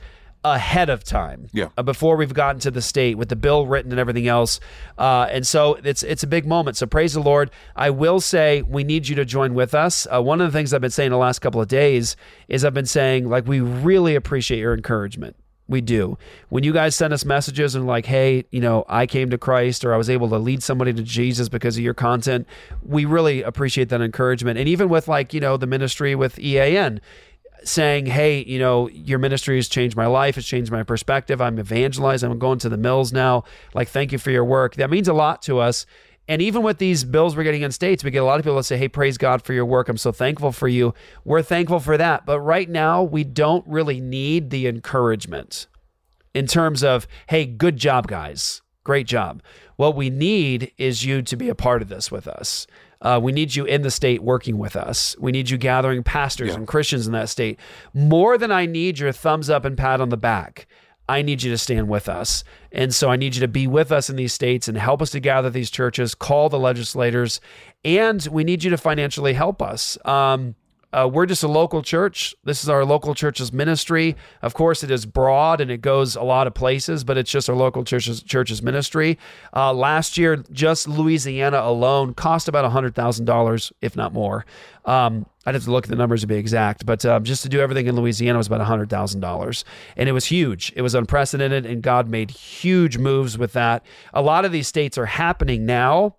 ahead 0.54 0.90
of 0.90 1.04
time. 1.04 1.48
Yeah. 1.54 1.70
Uh, 1.78 1.84
before 1.84 2.16
we've 2.18 2.34
gotten 2.34 2.60
to 2.62 2.72
the 2.72 2.82
state 2.82 3.18
with 3.18 3.30
the 3.30 3.36
bill 3.36 3.68
written 3.68 3.92
and 3.92 4.00
everything 4.00 4.28
else. 4.28 4.60
Uh, 4.98 5.28
and 5.30 5.46
so 5.46 5.76
it's 5.84 6.04
it's 6.04 6.24
a 6.24 6.28
big 6.28 6.46
moment. 6.46 6.78
So 6.78 6.86
praise 6.86 7.14
the 7.14 7.22
Lord. 7.22 7.52
I 7.76 7.90
will 7.90 8.20
say 8.20 8.62
we 8.62 8.84
need 8.84 9.08
you 9.08 9.16
to 9.16 9.26
join 9.26 9.54
with 9.54 9.74
us. 9.74 10.08
Uh, 10.14 10.22
one 10.22 10.42
of 10.42 10.52
the 10.52 10.58
things 10.58 10.74
I've 10.74 10.82
been 10.82 10.92
saying 10.92 11.12
the 11.12 11.18
last 11.18 11.40
couple 11.40 11.62
of 11.62 11.68
days 11.68 12.16
is 12.48 12.66
I've 12.66 12.74
been 12.74 12.86
saying 12.86 13.30
like 13.30 13.48
we 13.48 13.60
really 13.60 14.16
appreciate 14.16 14.60
your 14.60 14.74
encouragement. 14.74 15.36
We 15.70 15.82
do. 15.82 16.18
When 16.48 16.64
you 16.64 16.72
guys 16.72 16.96
send 16.96 17.14
us 17.14 17.26
messages 17.26 17.76
and 17.76 17.86
like, 17.86 18.06
hey, 18.06 18.46
you 18.52 18.62
know, 18.62 18.86
I 18.88 19.06
came 19.06 19.30
to 19.32 19.38
Christ 19.38 19.84
or 19.84 19.94
I 19.94 19.98
was 19.98 20.10
able 20.10 20.30
to 20.30 20.38
lead 20.38 20.64
somebody 20.64 20.94
to 20.94 21.04
Jesus 21.04 21.50
because 21.50 21.78
of 21.78 21.84
your 21.84 21.94
content, 21.94 22.48
we 22.84 23.04
really 23.04 23.42
appreciate 23.42 23.90
that 23.90 24.02
encouragement. 24.02 24.58
And 24.58 24.70
even 24.70 24.88
with 24.88 25.10
like, 25.10 25.34
you 25.34 25.42
know, 25.42 25.58
the 25.58 25.68
ministry 25.68 26.16
with 26.16 26.40
EAN, 26.40 27.02
saying, 27.64 28.06
Hey, 28.06 28.44
you 28.44 28.60
know, 28.60 28.88
your 28.90 29.20
ministry 29.20 29.56
has 29.56 29.68
changed 29.68 29.96
my 29.96 30.08
life. 30.08 30.38
It's 30.38 30.48
changed 30.48 30.72
my 30.72 30.84
perspective. 30.84 31.42
I'm 31.42 31.60
evangelizing. 31.60 32.32
I'm 32.32 32.40
going 32.40 32.60
to 32.60 32.70
the 32.70 32.78
mills 32.78 33.12
now. 33.14 33.44
Like, 33.74 33.90
thank 33.90 34.12
you 34.12 34.18
for 34.18 34.32
your 34.32 34.46
work. 34.46 34.76
That 34.76 34.90
means 34.90 35.08
a 35.08 35.14
lot 35.14 35.42
to 35.44 35.60
us. 35.60 35.86
And 36.30 36.42
even 36.42 36.62
with 36.62 36.78
these 36.78 37.04
bills 37.04 37.36
we're 37.36 37.44
getting 37.44 37.62
in 37.62 37.72
states, 37.72 38.04
we 38.04 38.12
get 38.12 38.22
a 38.22 38.26
lot 38.26 38.40
of 38.40 38.44
people 38.44 38.58
that 38.58 38.64
say, 38.64 38.78
Hey, 38.78 38.88
praise 38.88 39.18
God 39.18 39.42
for 39.42 39.54
your 39.54 39.66
work. 39.66 39.90
I'm 39.90 39.98
so 39.98 40.12
thankful 40.12 40.52
for 40.52 40.68
you. 40.68 40.94
We're 41.24 41.42
thankful 41.42 41.80
for 41.80 41.98
that. 41.98 42.26
But 42.26 42.40
right 42.42 42.70
now, 42.70 43.04
we 43.04 43.24
don't 43.24 43.66
really 43.68 44.02
need 44.02 44.50
the 44.50 44.68
encouragement 44.68 45.68
in 46.34 46.48
terms 46.48 46.84
of, 46.84 47.08
Hey, 47.28 47.46
good 47.46 47.78
job, 47.78 48.08
guys. 48.08 48.62
Great 48.84 49.08
job. 49.08 49.42
What 49.76 49.96
we 49.96 50.10
need 50.10 50.72
is 50.78 51.04
you 51.04 51.22
to 51.22 51.36
be 51.36 51.50
a 51.50 51.56
part 51.56 51.82
of 51.82 51.90
this 51.90 52.12
with 52.12 52.28
us. 52.28 52.68
Uh, 53.02 53.20
we 53.22 53.32
need 53.32 53.56
you 53.56 53.66
in 53.66 53.82
the 53.82 53.92
state 53.92 54.24
working 54.24 54.58
with 54.58 54.76
us. 54.76 55.16
We 55.20 55.32
need 55.32 55.50
you 55.50 55.58
gathering 55.58 56.04
pastors 56.04 56.56
and 56.56 56.68
Christians 56.68 57.06
in 57.06 57.14
that 57.14 57.30
state. 57.30 57.60
More 57.94 58.38
than 58.38 58.52
I 58.52 58.66
need 58.66 59.00
your 59.00 59.12
thumbs 59.12 59.50
up 59.50 59.66
and 59.66 59.78
pat 59.78 60.02
on 60.02 60.10
the 60.10 60.18
back, 60.18 60.68
I 61.10 61.22
need 61.22 61.42
you 61.44 61.52
to 61.52 61.58
stand 61.58 61.88
with 61.88 62.10
us. 62.10 62.44
And 62.72 62.94
so 62.94 63.10
I 63.10 63.16
need 63.16 63.36
you 63.36 63.42
to 63.42 63.48
be 63.48 63.66
with 63.68 63.92
us 63.92 64.10
in 64.10 64.16
these 64.16 64.34
states 64.34 64.68
and 64.68 64.78
help 64.78 65.02
us 65.02 65.12
to 65.12 65.20
gather 65.20 65.50
these 65.50 65.72
churches, 65.72 66.14
call 66.16 66.50
the 66.50 66.60
legislators, 66.60 67.40
and 67.86 68.26
we 68.32 68.44
need 68.44 68.64
you 68.64 68.70
to 68.72 68.78
financially 68.78 69.34
help 69.34 69.62
us. 69.62 69.98
Um, 70.06 70.56
uh, 70.94 71.10
we're 71.12 71.26
just 71.26 71.44
a 71.44 71.48
local 71.48 71.82
church. 71.82 72.34
This 72.44 72.64
is 72.64 72.70
our 72.70 72.86
local 72.86 73.14
church's 73.14 73.52
ministry. 73.52 74.16
Of 74.42 74.54
course, 74.54 74.84
it 74.84 74.92
is 74.92 75.06
broad 75.06 75.60
and 75.60 75.70
it 75.70 75.82
goes 75.82 76.16
a 76.16 76.24
lot 76.24 76.48
of 76.48 76.54
places, 76.54 77.04
but 77.04 77.18
it's 77.18 77.30
just 77.30 77.50
our 77.50 77.56
local 77.56 77.84
church's 77.84 78.24
church's 78.24 78.62
ministry. 78.64 79.18
Uh, 79.54 79.74
last 79.74 80.18
year, 80.18 80.38
just 80.52 80.88
Louisiana 80.88 81.60
alone 81.60 82.14
cost 82.14 82.48
about 82.48 82.70
hundred 82.72 82.96
thousand 82.96 83.26
dollars, 83.26 83.74
if 83.82 83.96
not 83.96 84.14
more. 84.14 84.46
Um, 84.86 85.26
I'd 85.46 85.56
have 85.56 85.66
to 85.66 85.72
look 85.72 85.86
at 85.86 85.90
the 85.90 85.96
numbers 85.98 86.22
to 86.22 86.28
be 86.28 86.36
exact, 86.36 86.86
but 86.86 87.06
um, 87.06 87.24
just 87.24 87.44
to 87.44 87.50
do 87.50 87.60
everything 87.60 87.88
in 87.88 87.96
Louisiana 87.96 88.38
was 88.38 88.48
about 88.48 88.62
hundred 88.62 88.90
thousand 88.90 89.20
dollars, 89.20 89.66
and 89.98 90.08
it 90.08 90.14
was 90.14 90.26
huge. 90.26 90.72
It 90.76 90.82
was 90.82 90.96
unprecedented, 90.96 91.66
and 91.66 91.82
God 91.82 92.08
made 92.08 92.32
huge 92.32 92.98
moves 92.98 93.38
with 93.38 93.54
that. 93.54 93.86
A 94.14 94.22
lot 94.22 94.46
of 94.46 94.54
these 94.54 94.68
states 94.68 94.98
are 94.98 95.06
happening 95.06 95.66
now 95.66 96.16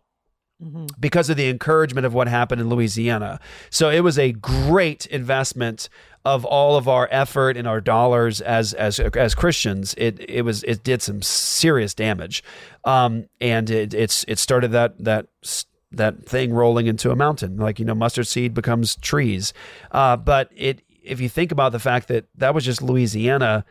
because 0.99 1.31
of 1.31 1.37
the 1.37 1.49
encouragement 1.49 2.05
of 2.05 2.15
what 2.15 2.27
happened 2.27 2.61
in 2.61 2.69
Louisiana. 2.69 3.39
So 3.71 3.91
it 3.91 4.01
was 4.01 4.19
a 4.19 4.33
great 4.33 5.07
investment 5.07 5.89
of 6.25 6.45
all 6.45 6.77
of 6.77 6.89
our 6.89 7.09
effort 7.11 7.57
and 7.57 7.69
our 7.69 7.81
dollars 7.81 8.41
as 8.41 8.75
as 8.75 8.99
as 8.99 9.35
Christians. 9.35 9.95
It 9.97 10.29
it 10.29 10.43
was 10.43 10.65
it 10.65 10.83
did 10.83 11.01
some 11.01 11.23
serious 11.23 11.95
damage, 11.95 12.43
um, 12.85 13.29
and 13.41 13.71
it 13.71 13.95
it's 13.95 14.25
it 14.27 14.39
started 14.39 14.73
that 14.73 15.03
that 15.05 15.27
that 15.93 16.27
thing 16.27 16.53
rolling 16.53 16.87
into 16.87 17.11
a 17.11 17.17
mountain. 17.17 17.57
Like 17.57 17.79
you 17.79 17.85
know, 17.85 17.95
mustard 17.95 18.27
seed 18.27 18.53
becomes 18.53 18.97
trees. 18.97 19.53
Uh, 19.93 20.17
but 20.17 20.51
it 20.57 20.83
if 21.03 21.21
you 21.21 21.29
think 21.29 21.53
about 21.53 21.73
the 21.73 21.79
fact 21.79 22.09
that 22.09 22.27
that 22.37 22.55
was 22.55 22.65
just 22.65 22.83
Louisiana, 22.83 23.65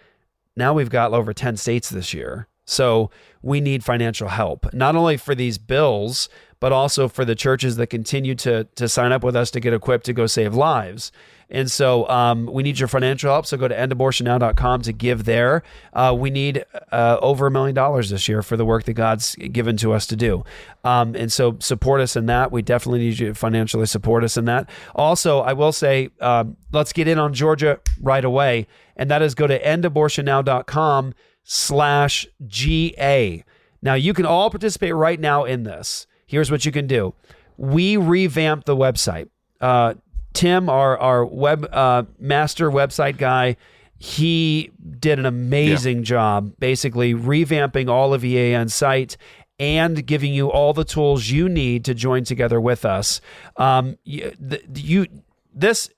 now 0.56 0.74
we've 0.74 0.90
got 0.90 1.14
over 1.14 1.34
ten 1.34 1.58
states 1.58 1.90
this 1.90 2.14
year. 2.14 2.48
So 2.66 3.12
we 3.42 3.62
need 3.62 3.84
financial 3.84 4.28
help, 4.28 4.74
not 4.74 4.96
only 4.98 5.16
for 5.16 5.34
these 5.34 5.58
bills, 5.58 6.28
but 6.60 6.72
also 6.72 7.08
for 7.08 7.26
the 7.26 7.36
churches 7.36 7.76
that 7.78 7.88
continue 7.88 8.36
to 8.36 8.66
to 8.76 8.90
sign 8.90 9.12
up 9.12 9.24
with 9.24 9.36
us 9.36 9.52
to 9.52 9.60
get 9.60 9.74
equipped 9.74 10.06
to 10.06 10.14
go 10.14 10.28
save 10.28 10.54
lives. 10.54 11.12
And 11.50 11.72
so 11.72 12.08
um, 12.10 12.46
we 12.48 12.62
need 12.62 12.78
your 12.80 12.90
financial 12.90 13.32
help. 13.32 13.46
So 13.46 13.56
go 13.56 13.68
to 13.68 13.76
endabortionnow.com 13.76 14.82
to 14.82 14.92
give 14.92 15.24
there. 15.24 15.64
Uh, 15.94 16.16
we 16.18 16.30
need 16.30 16.66
uh, 16.92 17.18
over 17.22 17.48
a 17.48 17.52
million 17.52 17.74
dollars 17.74 18.10
this 18.10 18.28
year 18.28 18.42
for 18.42 18.58
the 18.58 18.66
work 18.66 18.84
that 18.84 18.94
God's 18.94 19.36
given 19.36 19.78
to 19.78 19.94
us 19.94 20.06
to 20.08 20.18
do. 20.18 20.44
Um, 20.84 21.16
and 21.16 21.32
so 21.32 21.56
support 21.60 22.02
us 22.02 22.16
in 22.16 22.26
that. 22.26 22.52
We 22.52 22.62
definitely 22.62 23.00
need 23.00 23.20
you 23.20 23.28
to 23.28 23.34
financially 23.34 23.86
support 23.86 24.26
us 24.26 24.36
in 24.36 24.46
that. 24.46 24.70
Also, 24.94 25.40
I 25.40 25.54
will 25.54 25.72
say, 25.72 26.10
um, 26.20 26.58
let's 26.74 26.92
get 26.92 27.08
in 27.08 27.18
on 27.18 27.34
Georgia 27.34 27.80
right 28.02 28.26
away. 28.26 28.68
And 28.98 29.10
that 29.10 29.22
is 29.22 29.34
go 29.34 29.48
to 29.48 29.62
endabortionnow.com 29.62 31.14
slash 31.44 32.28
GA. 32.46 33.44
Now, 33.82 33.94
you 33.94 34.14
can 34.14 34.26
all 34.26 34.50
participate 34.50 34.96
right 34.96 35.20
now 35.20 35.46
in 35.46 35.64
this. 35.64 36.08
Here's 36.28 36.52
what 36.52 36.66
you 36.66 36.72
can 36.72 36.88
do. 36.88 37.14
We 37.58 37.98
revamped 37.98 38.66
the 38.66 38.76
website. 38.76 39.30
Uh, 39.60 39.96
Tim, 40.34 40.70
our, 40.70 40.98
our 41.00 41.26
web 41.26 41.68
uh, 41.72 42.04
master 42.20 42.70
website 42.70 43.18
guy, 43.18 43.56
he 43.98 44.72
did 45.00 45.18
an 45.18 45.26
amazing 45.26 46.04
job 46.04 46.54
basically 46.60 47.16
revamping 47.16 47.90
all 47.90 48.14
of 48.14 48.24
EAN's 48.24 48.76
site 48.76 49.18
and 49.60 50.06
giving 50.06 50.34
you 50.34 50.52
all 50.52 50.74
the 50.74 50.84
tools 50.84 51.30
you 51.30 51.50
need 51.50 51.86
to 51.86 51.96
join 51.96 52.24
together 52.24 52.62
with 52.62 52.86
us. 52.86 53.22
Um, 53.56 53.98
you, 54.04 54.32
you 54.76 55.08
this 55.54 55.90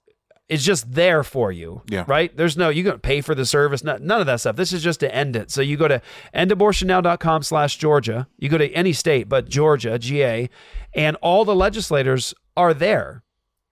is 0.49 0.65
just 0.65 0.91
there 0.91 1.23
for 1.23 1.51
you. 1.51 1.83
Yeah. 1.87 2.03
Right? 2.07 2.35
There's 2.35 2.57
no, 2.57 2.69
you 2.69 2.83
got 2.83 2.93
to 2.93 2.99
pay 2.99 3.21
for 3.21 3.35
the 3.35 3.45
service, 3.45 3.83
none, 3.83 4.05
none 4.05 4.19
of 4.19 4.25
that 4.25 4.39
stuff. 4.39 4.55
This 4.55 4.73
is 4.73 4.83
just 4.83 4.99
to 5.01 5.15
end 5.15 5.35
it. 5.35 5.51
So 5.51 5.61
you 5.61 5.77
go 5.77 5.87
to 5.87 6.01
endabortionnow.com 6.33 7.43
slash 7.43 7.77
Georgia. 7.77 8.27
You 8.37 8.49
go 8.49 8.57
to 8.57 8.71
any 8.71 8.91
state, 8.91 9.29
but 9.29 9.47
Georgia, 9.47 9.99
GA, 9.99 10.49
and 10.95 11.15
all 11.21 11.45
the 11.45 11.55
legislators 11.55 12.33
are 12.57 12.73
there 12.73 13.23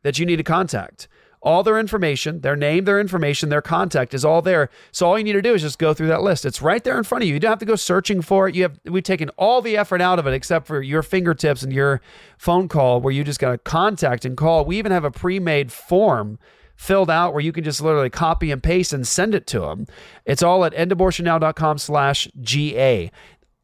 that 0.04 0.20
you 0.20 0.26
need 0.26 0.38
to 0.38 0.44
contact. 0.44 1.08
All 1.42 1.64
their 1.64 1.80
information, 1.80 2.42
their 2.42 2.56
name, 2.56 2.86
their 2.86 3.00
information, 3.00 3.50
their 3.50 3.62
contact 3.62 4.14
is 4.14 4.26
all 4.26 4.42
there. 4.42 4.70
So 4.92 5.08
all 5.08 5.18
you 5.18 5.24
need 5.24 5.34
to 5.34 5.42
do 5.42 5.54
is 5.54 5.62
just 5.62 5.80
go 5.80 5.94
through 5.94 6.08
that 6.08 6.22
list. 6.22 6.46
It's 6.46 6.62
right 6.62 6.84
there 6.84 6.98
in 6.98 7.04
front 7.04 7.24
of 7.24 7.28
you. 7.28 7.36
You 7.36 7.40
don't 7.40 7.52
have 7.52 7.60
to 7.60 7.66
go 7.66 7.76
searching 7.76 8.22
for 8.22 8.48
it. 8.48 8.56
You 8.56 8.64
have 8.64 8.80
we've 8.86 9.04
taken 9.04 9.30
all 9.38 9.62
the 9.62 9.78
effort 9.78 10.02
out 10.02 10.20
of 10.20 10.28
it 10.28 10.34
except 10.34 10.68
for 10.68 10.82
your 10.82 11.04
fingertips 11.04 11.64
and 11.64 11.72
your 11.72 12.02
phone 12.38 12.68
call 12.68 13.02
where 13.02 13.14
you 13.14 13.24
just 13.24 13.40
got 13.40 13.52
to 13.52 13.58
contact 13.60 14.26
and 14.26 14.36
call. 14.36 14.66
We 14.66 14.78
even 14.78 14.92
have 14.92 15.06
a 15.06 15.12
pre-made 15.12 15.72
form 15.72 16.40
filled 16.78 17.10
out 17.10 17.34
where 17.34 17.42
you 17.42 17.52
can 17.52 17.64
just 17.64 17.82
literally 17.82 18.10
copy 18.10 18.52
and 18.52 18.64
paste 18.64 18.94
and 18.94 19.06
send 19.06 19.36
it 19.36 19.46
to 19.48 19.60
them. 19.60 19.88
It's 20.26 20.44
all 20.44 20.64
at 20.64 20.74
endabortionnow.com 20.74 21.80
slash 21.80 22.30
GA. 22.40 23.12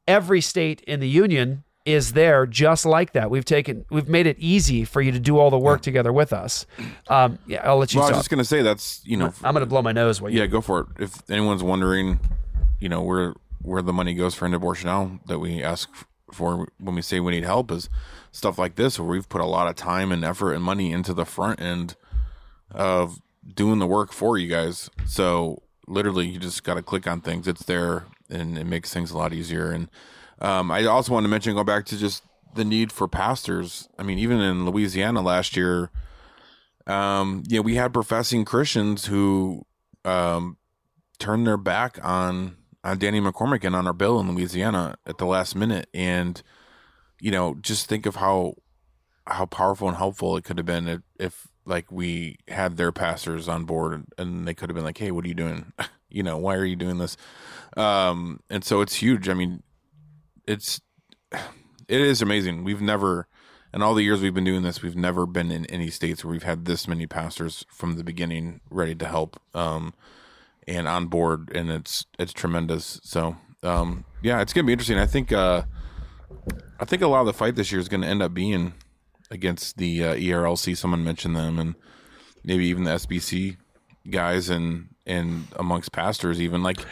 Every 0.07 0.41
state 0.41 0.81
in 0.81 0.99
the 0.99 1.07
union 1.07 1.63
is 1.85 2.13
there 2.13 2.45
just 2.45 2.85
like 2.85 3.13
that. 3.13 3.29
We've 3.29 3.45
taken, 3.45 3.85
we've 3.89 4.07
made 4.07 4.25
it 4.25 4.37
easy 4.39 4.83
for 4.83 5.01
you 5.01 5.11
to 5.11 5.19
do 5.19 5.37
all 5.37 5.49
the 5.49 5.59
work 5.59 5.81
together 5.81 6.11
with 6.11 6.33
us. 6.33 6.65
Um, 7.07 7.39
yeah, 7.45 7.61
I'll 7.63 7.77
let 7.77 7.93
you 7.93 7.99
Well, 7.99 8.07
I 8.07 8.11
was 8.11 8.19
just 8.19 8.29
gonna 8.29 8.45
say 8.45 8.61
that's 8.61 9.01
you 9.05 9.17
know 9.17 9.33
I'm 9.43 9.53
going 9.53 9.61
to 9.61 9.69
blow 9.69 9.81
my 9.81 9.91
nose. 9.91 10.21
While 10.21 10.31
you 10.31 10.39
yeah, 10.39 10.47
go 10.47 10.61
for 10.61 10.81
it. 10.81 10.87
If 11.03 11.29
anyone's 11.29 11.63
wondering, 11.63 12.19
you 12.79 12.89
know 12.89 13.01
where 13.01 13.35
where 13.61 13.81
the 13.81 13.93
money 13.93 14.13
goes 14.13 14.33
for 14.33 14.45
end 14.45 14.55
abortion 14.55 14.87
now 14.87 15.19
that 15.27 15.39
we 15.39 15.61
ask 15.63 15.89
for 16.31 16.67
when 16.79 16.95
we 16.95 17.01
say 17.01 17.19
we 17.19 17.31
need 17.31 17.43
help 17.43 17.71
is 17.71 17.89
stuff 18.31 18.57
like 18.57 18.75
this 18.75 18.99
where 18.99 19.07
we've 19.07 19.29
put 19.29 19.41
a 19.41 19.45
lot 19.45 19.67
of 19.67 19.75
time 19.75 20.11
and 20.11 20.25
effort 20.25 20.53
and 20.53 20.63
money 20.63 20.91
into 20.91 21.13
the 21.13 21.25
front 21.25 21.61
end 21.61 21.95
of 22.73 23.19
doing 23.53 23.79
the 23.79 23.87
work 23.87 24.11
for 24.11 24.37
you 24.37 24.47
guys. 24.47 24.89
So 25.05 25.61
literally, 25.87 26.27
you 26.27 26.39
just 26.39 26.63
got 26.63 26.75
to 26.75 26.81
click 26.81 27.07
on 27.07 27.21
things. 27.21 27.47
It's 27.47 27.63
there, 27.63 28.05
and 28.29 28.57
it 28.57 28.65
makes 28.65 28.93
things 28.93 29.11
a 29.11 29.17
lot 29.17 29.33
easier. 29.33 29.71
And 29.71 29.89
um, 30.39 30.71
I 30.71 30.85
also 30.85 31.13
want 31.13 31.23
to 31.25 31.29
mention, 31.29 31.55
go 31.55 31.63
back 31.63 31.85
to 31.87 31.97
just 31.97 32.23
the 32.55 32.65
need 32.65 32.91
for 32.91 33.07
pastors. 33.07 33.89
I 33.97 34.03
mean, 34.03 34.19
even 34.19 34.39
in 34.39 34.65
Louisiana 34.65 35.21
last 35.21 35.55
year, 35.55 35.89
um, 36.87 37.43
yeah, 37.47 37.61
we 37.61 37.75
had 37.75 37.93
professing 37.93 38.45
Christians 38.45 39.05
who 39.05 39.65
um, 40.03 40.57
turned 41.19 41.47
their 41.47 41.57
back 41.57 41.99
on 42.03 42.57
on 42.85 42.97
Danny 42.97 43.21
McCormick 43.21 43.63
and 43.63 43.75
on 43.77 43.87
our 43.87 43.93
bill 43.93 44.19
in 44.19 44.35
Louisiana 44.35 44.97
at 45.07 45.17
the 45.17 45.25
last 45.25 45.55
minute, 45.55 45.87
and 45.93 46.41
you 47.21 47.31
know, 47.31 47.55
just 47.61 47.87
think 47.87 48.05
of 48.05 48.17
how 48.17 48.55
how 49.25 49.45
powerful 49.45 49.87
and 49.87 49.95
helpful 49.95 50.35
it 50.35 50.43
could 50.43 50.57
have 50.57 50.65
been 50.65 50.87
if, 50.87 51.01
if 51.17 51.47
like 51.65 51.91
we 51.91 52.37
had 52.47 52.77
their 52.77 52.91
pastors 52.91 53.47
on 53.47 53.65
board 53.65 54.05
and, 54.17 54.47
they 54.47 54.53
could 54.53 54.69
have 54.69 54.75
been 54.75 54.83
like, 54.83 54.97
"Hey, 54.97 55.11
what 55.11 55.25
are 55.25 55.27
you 55.27 55.33
doing? 55.33 55.73
you 56.09 56.23
know, 56.23 56.37
why 56.37 56.55
are 56.55 56.65
you 56.65 56.75
doing 56.75 56.97
this?" 56.97 57.17
Um, 57.77 58.39
and 58.49 58.63
so 58.63 58.81
it's 58.81 58.95
huge. 58.95 59.29
I 59.29 59.33
mean, 59.33 59.63
it's 60.47 60.81
it 61.31 62.01
is 62.01 62.21
amazing. 62.21 62.63
We've 62.63 62.81
never 62.81 63.27
in 63.73 63.81
all 63.81 63.95
the 63.95 64.03
years 64.03 64.21
we've 64.21 64.33
been 64.33 64.43
doing 64.43 64.61
this, 64.61 64.83
we've 64.83 64.95
never 64.95 65.25
been 65.25 65.51
in 65.51 65.65
any 65.65 65.89
states 65.89 66.23
where 66.23 66.31
we've 66.31 66.43
had 66.43 66.65
this 66.65 66.87
many 66.87 67.07
pastors 67.07 67.65
from 67.69 67.95
the 67.95 68.03
beginning 68.03 68.61
ready 68.69 68.93
to 68.93 69.07
help 69.07 69.41
um, 69.55 69.93
and 70.67 70.87
on 70.87 71.07
board, 71.07 71.51
and 71.55 71.71
it's 71.71 72.05
it's 72.19 72.33
tremendous. 72.33 73.01
So 73.03 73.35
um, 73.63 74.05
yeah, 74.21 74.41
it's 74.41 74.53
gonna 74.53 74.67
be 74.67 74.73
interesting. 74.73 74.99
I 74.99 75.05
think 75.05 75.31
uh, 75.31 75.63
I 76.79 76.85
think 76.85 77.01
a 77.01 77.07
lot 77.07 77.21
of 77.21 77.25
the 77.25 77.33
fight 77.33 77.55
this 77.55 77.71
year 77.71 77.81
is 77.81 77.89
to 77.89 78.07
end 78.07 78.21
up 78.21 78.33
being 78.33 78.73
against 79.33 79.77
the 79.77 80.03
uh, 80.03 80.15
ERLC. 80.15 80.77
Someone 80.77 81.03
mentioned 81.03 81.35
them, 81.35 81.59
and 81.59 81.75
maybe 82.43 82.65
even 82.67 82.83
the 82.83 82.91
SBC 82.91 83.57
guys, 84.09 84.49
and 84.49 84.89
and 85.05 85.47
amongst 85.57 85.91
pastors, 85.91 86.39
even 86.39 86.63
like 86.63 86.85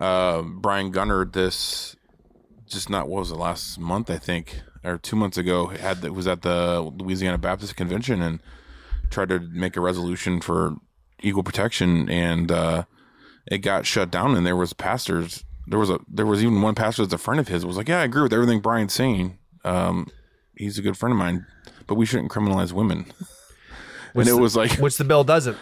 uh, 0.00 0.42
Brian 0.42 0.90
Gunner. 0.90 1.24
This 1.24 1.96
just 2.66 2.88
not 2.88 3.08
what 3.08 3.20
was 3.20 3.28
the 3.28 3.34
last 3.36 3.78
month? 3.78 4.10
I 4.10 4.18
think 4.18 4.62
or 4.82 4.98
two 4.98 5.16
months 5.16 5.36
ago 5.36 5.66
had 5.66 6.02
was 6.08 6.26
at 6.26 6.42
the 6.42 6.80
Louisiana 6.80 7.38
Baptist 7.38 7.76
Convention 7.76 8.22
and 8.22 8.40
tried 9.10 9.28
to 9.28 9.40
make 9.40 9.76
a 9.76 9.80
resolution 9.80 10.40
for 10.40 10.76
equal 11.22 11.42
protection, 11.42 12.08
and 12.08 12.50
uh, 12.50 12.84
it 13.46 13.58
got 13.58 13.86
shut 13.86 14.10
down. 14.10 14.36
And 14.36 14.46
there 14.46 14.56
was 14.56 14.72
pastors. 14.72 15.44
There 15.66 15.78
was 15.78 15.90
a 15.90 16.00
there 16.08 16.26
was 16.26 16.42
even 16.42 16.62
one 16.62 16.74
pastor 16.74 17.02
that's 17.02 17.14
a 17.14 17.18
friend 17.18 17.40
of 17.40 17.48
his 17.48 17.66
was 17.66 17.76
like, 17.76 17.88
yeah, 17.88 18.00
I 18.00 18.04
agree 18.04 18.22
with 18.22 18.32
everything 18.32 18.60
Brian's 18.60 18.92
saying. 18.92 19.38
Um, 19.64 20.06
he's 20.56 20.78
a 20.78 20.82
good 20.82 20.96
friend 20.96 21.12
of 21.12 21.18
mine, 21.18 21.46
but 21.90 21.96
we 21.96 22.06
shouldn't 22.06 22.30
criminalize 22.30 22.70
women. 22.72 23.04
Which 24.14 24.26
and 24.28 24.28
it 24.28 24.36
the- 24.36 24.40
was 24.40 24.54
like, 24.56 24.70
which 24.78 24.96
the 24.96 25.04
bill 25.04 25.24
doesn't. 25.24 25.58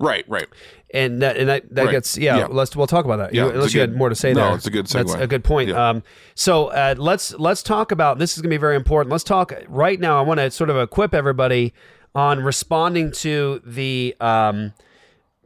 Right, 0.00 0.24
right. 0.28 0.48
And 0.92 1.22
that 1.22 1.36
and 1.36 1.48
that, 1.48 1.72
that 1.74 1.84
Right. 1.84 1.90
gets 1.92 2.18
yeah, 2.18 2.38
Yeah. 2.38 2.46
Let's 2.50 2.74
we'll 2.74 2.86
talk 2.88 3.04
about 3.04 3.18
that. 3.18 3.34
Yeah, 3.34 3.44
You- 3.44 3.50
unless 3.52 3.72
you 3.72 3.80
good- 3.80 3.90
had 3.90 3.96
more 3.98 4.08
to 4.08 4.14
say 4.16 4.32
no, 4.32 4.46
there. 4.46 4.54
it's 4.56 4.66
a 4.66 4.70
good 4.70 4.86
That's 4.88 5.14
a 5.14 5.26
good 5.28 5.44
point. 5.44 5.68
Yeah. 5.68 5.90
Um, 5.90 6.02
so 6.34 6.66
uh, 6.68 6.94
let's 6.98 7.32
let's 7.34 7.62
talk 7.62 7.92
about 7.92 8.18
this 8.18 8.36
is 8.36 8.42
going 8.42 8.50
to 8.50 8.54
be 8.54 8.60
very 8.60 8.74
important. 8.76 9.12
Let's 9.12 9.22
talk 9.24 9.52
right 9.68 10.00
now. 10.00 10.18
I 10.18 10.22
want 10.22 10.40
to 10.40 10.50
sort 10.50 10.70
of 10.70 10.76
equip 10.76 11.14
everybody 11.14 11.72
on 12.14 12.42
responding 12.42 13.12
to 13.12 13.60
the 13.64 14.16
um, 14.20 14.72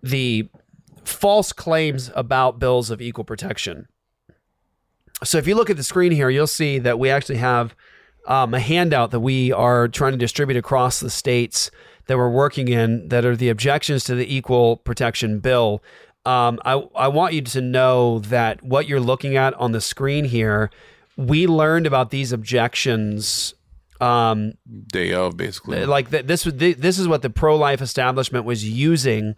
the 0.03 0.49
false 1.05 1.53
claims 1.53 2.11
about 2.15 2.59
bills 2.59 2.91
of 2.91 3.03
equal 3.03 3.25
protection. 3.25 3.89
So 5.25 5.37
if 5.39 5.47
you 5.47 5.55
look 5.57 5.69
at 5.69 5.77
the 5.77 5.83
screen 5.85 6.13
here, 6.13 6.31
you'll 6.31 6.47
see 6.47 6.79
that 6.79 6.99
we 6.99 7.11
actually 7.11 7.37
have 7.39 7.75
um, 8.27 8.55
a 8.55 8.61
handout 8.61 9.11
that 9.11 9.21
we 9.21 9.53
are 9.53 9.89
trying 9.89 10.13
to 10.13 10.19
distribute 10.19 10.57
across 10.57 11.01
the 11.01 11.11
states 11.11 11.71
that 12.07 12.17
we're 12.17 12.31
working 12.31 12.69
in 12.69 13.09
that 13.09 13.25
are 13.25 13.37
the 13.37 13.49
objections 13.49 14.05
to 14.05 14.15
the 14.15 14.35
equal 14.35 14.77
protection 14.79 15.41
bill. 15.41 15.83
Um, 16.27 16.59
I, 16.65 16.75
I 16.95 17.09
want 17.09 17.35
you 17.35 17.43
to 17.43 17.61
know 17.61 18.19
that 18.21 18.63
what 18.63 18.89
you're 18.89 19.01
looking 19.01 19.37
at 19.37 19.55
on 19.55 19.73
the 19.73 19.81
screen 19.81 20.25
here, 20.25 20.71
we 21.17 21.47
learned 21.47 21.87
about 21.87 22.11
these 22.11 22.33
objections 22.33 23.55
um, 24.01 24.55
day 24.89 25.13
of 25.13 25.37
basically. 25.37 25.85
like 25.85 26.11
th- 26.11 26.27
this 26.27 26.45
was 26.45 26.55
this 26.55 26.99
is 26.99 27.07
what 27.07 27.23
the 27.23 27.31
pro-life 27.31 27.81
establishment 27.81 28.45
was 28.45 28.69
using 28.69 29.37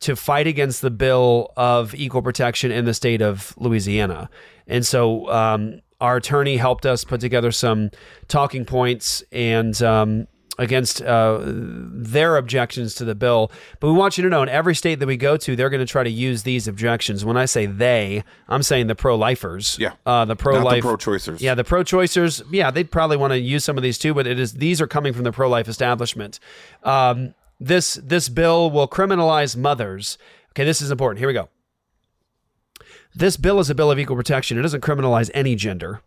to 0.00 0.16
fight 0.16 0.46
against 0.46 0.80
the 0.80 0.90
bill 0.90 1.52
of 1.56 1.94
equal 1.94 2.22
protection 2.22 2.70
in 2.70 2.84
the 2.84 2.94
state 2.94 3.20
of 3.20 3.54
Louisiana. 3.58 4.30
And 4.66 4.86
so 4.86 5.28
um, 5.30 5.80
our 6.00 6.16
attorney 6.16 6.56
helped 6.56 6.86
us 6.86 7.04
put 7.04 7.20
together 7.20 7.50
some 7.50 7.90
talking 8.28 8.64
points 8.64 9.22
and 9.32 9.80
um, 9.82 10.26
against 10.58 11.00
uh, 11.02 11.40
their 11.44 12.36
objections 12.36 12.94
to 12.96 13.04
the 13.04 13.14
bill. 13.14 13.50
But 13.80 13.88
we 13.88 13.94
want 13.94 14.18
you 14.18 14.24
to 14.24 14.28
know 14.28 14.42
in 14.42 14.48
every 14.48 14.74
state 14.74 14.98
that 14.98 15.06
we 15.06 15.16
go 15.16 15.36
to, 15.36 15.56
they're 15.56 15.70
going 15.70 15.84
to 15.84 15.90
try 15.90 16.02
to 16.02 16.10
use 16.10 16.42
these 16.42 16.66
objections. 16.66 17.24
When 17.24 17.36
I 17.36 17.44
say 17.44 17.66
they, 17.66 18.24
I'm 18.48 18.62
saying 18.62 18.88
the 18.88 18.96
pro-lifers. 18.96 19.76
Yeah. 19.78 19.92
Uh, 20.04 20.24
the 20.24 20.36
pro-life. 20.36 20.82
pro-choicers. 20.82 21.40
Yeah, 21.40 21.54
the 21.54 21.64
pro-choicers. 21.64 22.42
Yeah, 22.50 22.70
they'd 22.70 22.90
probably 22.90 23.16
want 23.16 23.32
to 23.32 23.38
use 23.38 23.64
some 23.64 23.76
of 23.76 23.82
these 23.82 23.98
too, 23.98 24.14
but 24.14 24.26
it 24.26 24.38
is 24.38 24.54
these 24.54 24.80
are 24.80 24.88
coming 24.88 25.12
from 25.12 25.24
the 25.24 25.32
pro-life 25.32 25.68
establishment. 25.68 26.40
Um, 26.82 27.34
this 27.60 27.94
this 27.94 28.28
bill 28.28 28.70
will 28.70 28.88
criminalize 28.88 29.56
mothers. 29.56 30.18
Okay, 30.50 30.64
this 30.64 30.80
is 30.80 30.90
important. 30.90 31.18
Here 31.18 31.28
we 31.28 31.34
go. 31.34 31.48
This 33.18 33.36
bill 33.36 33.58
is 33.58 33.68
a 33.68 33.74
bill 33.74 33.90
of 33.90 33.98
equal 33.98 34.14
protection. 34.14 34.56
It 34.58 34.62
doesn't 34.62 34.80
criminalize 34.80 35.28
any 35.34 35.56
gender. 35.56 36.02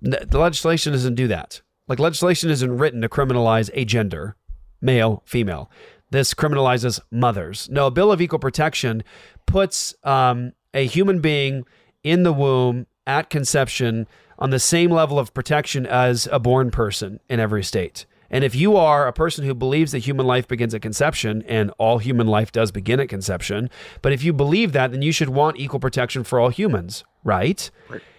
The 0.00 0.38
legislation 0.38 0.92
doesn't 0.92 1.16
do 1.16 1.26
that. 1.26 1.62
Like 1.88 1.98
legislation 1.98 2.48
isn't 2.48 2.78
written 2.78 3.00
to 3.00 3.08
criminalize 3.08 3.68
a 3.74 3.84
gender, 3.84 4.36
male, 4.80 5.24
female. 5.26 5.68
This 6.10 6.32
criminalizes 6.32 7.00
mothers. 7.10 7.68
No, 7.70 7.88
a 7.88 7.90
bill 7.90 8.12
of 8.12 8.20
equal 8.20 8.38
protection 8.38 9.02
puts 9.44 9.96
um, 10.04 10.52
a 10.74 10.86
human 10.86 11.20
being 11.20 11.64
in 12.04 12.22
the 12.22 12.32
womb 12.32 12.86
at 13.04 13.28
conception 13.28 14.06
on 14.38 14.50
the 14.50 14.60
same 14.60 14.92
level 14.92 15.18
of 15.18 15.34
protection 15.34 15.86
as 15.86 16.28
a 16.30 16.38
born 16.38 16.70
person 16.70 17.18
in 17.28 17.40
every 17.40 17.64
state. 17.64 18.06
And 18.32 18.42
if 18.42 18.54
you 18.54 18.76
are 18.76 19.06
a 19.06 19.12
person 19.12 19.44
who 19.44 19.54
believes 19.54 19.92
that 19.92 19.98
human 20.00 20.26
life 20.26 20.48
begins 20.48 20.74
at 20.74 20.80
conception, 20.82 21.44
and 21.46 21.70
all 21.78 21.98
human 21.98 22.26
life 22.26 22.50
does 22.50 22.72
begin 22.72 22.98
at 22.98 23.08
conception, 23.08 23.68
but 24.00 24.12
if 24.12 24.24
you 24.24 24.32
believe 24.32 24.72
that, 24.72 24.90
then 24.90 25.02
you 25.02 25.12
should 25.12 25.28
want 25.28 25.58
equal 25.60 25.78
protection 25.78 26.24
for 26.24 26.40
all 26.40 26.48
humans, 26.48 27.04
right? 27.22 27.70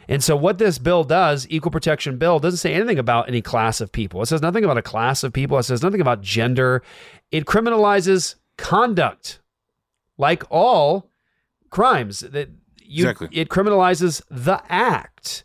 And 0.07 0.23
so, 0.23 0.35
what 0.35 0.57
this 0.59 0.77
bill 0.77 1.03
does, 1.03 1.47
equal 1.49 1.71
protection 1.71 2.17
bill, 2.17 2.39
doesn't 2.39 2.57
say 2.57 2.73
anything 2.73 2.99
about 2.99 3.27
any 3.27 3.41
class 3.41 3.81
of 3.81 3.91
people. 3.91 4.21
It 4.21 4.27
says 4.27 4.41
nothing 4.41 4.63
about 4.63 4.77
a 4.77 4.81
class 4.81 5.23
of 5.23 5.33
people. 5.33 5.57
It 5.57 5.63
says 5.63 5.81
nothing 5.81 6.01
about 6.01 6.21
gender. 6.21 6.83
It 7.31 7.45
criminalizes 7.45 8.35
conduct, 8.57 9.39
like 10.17 10.43
all 10.49 11.09
crimes. 11.69 12.19
That 12.19 12.49
you, 12.81 13.05
Exactly. 13.09 13.29
it 13.31 13.49
criminalizes 13.49 14.21
the 14.29 14.61
act, 14.69 15.43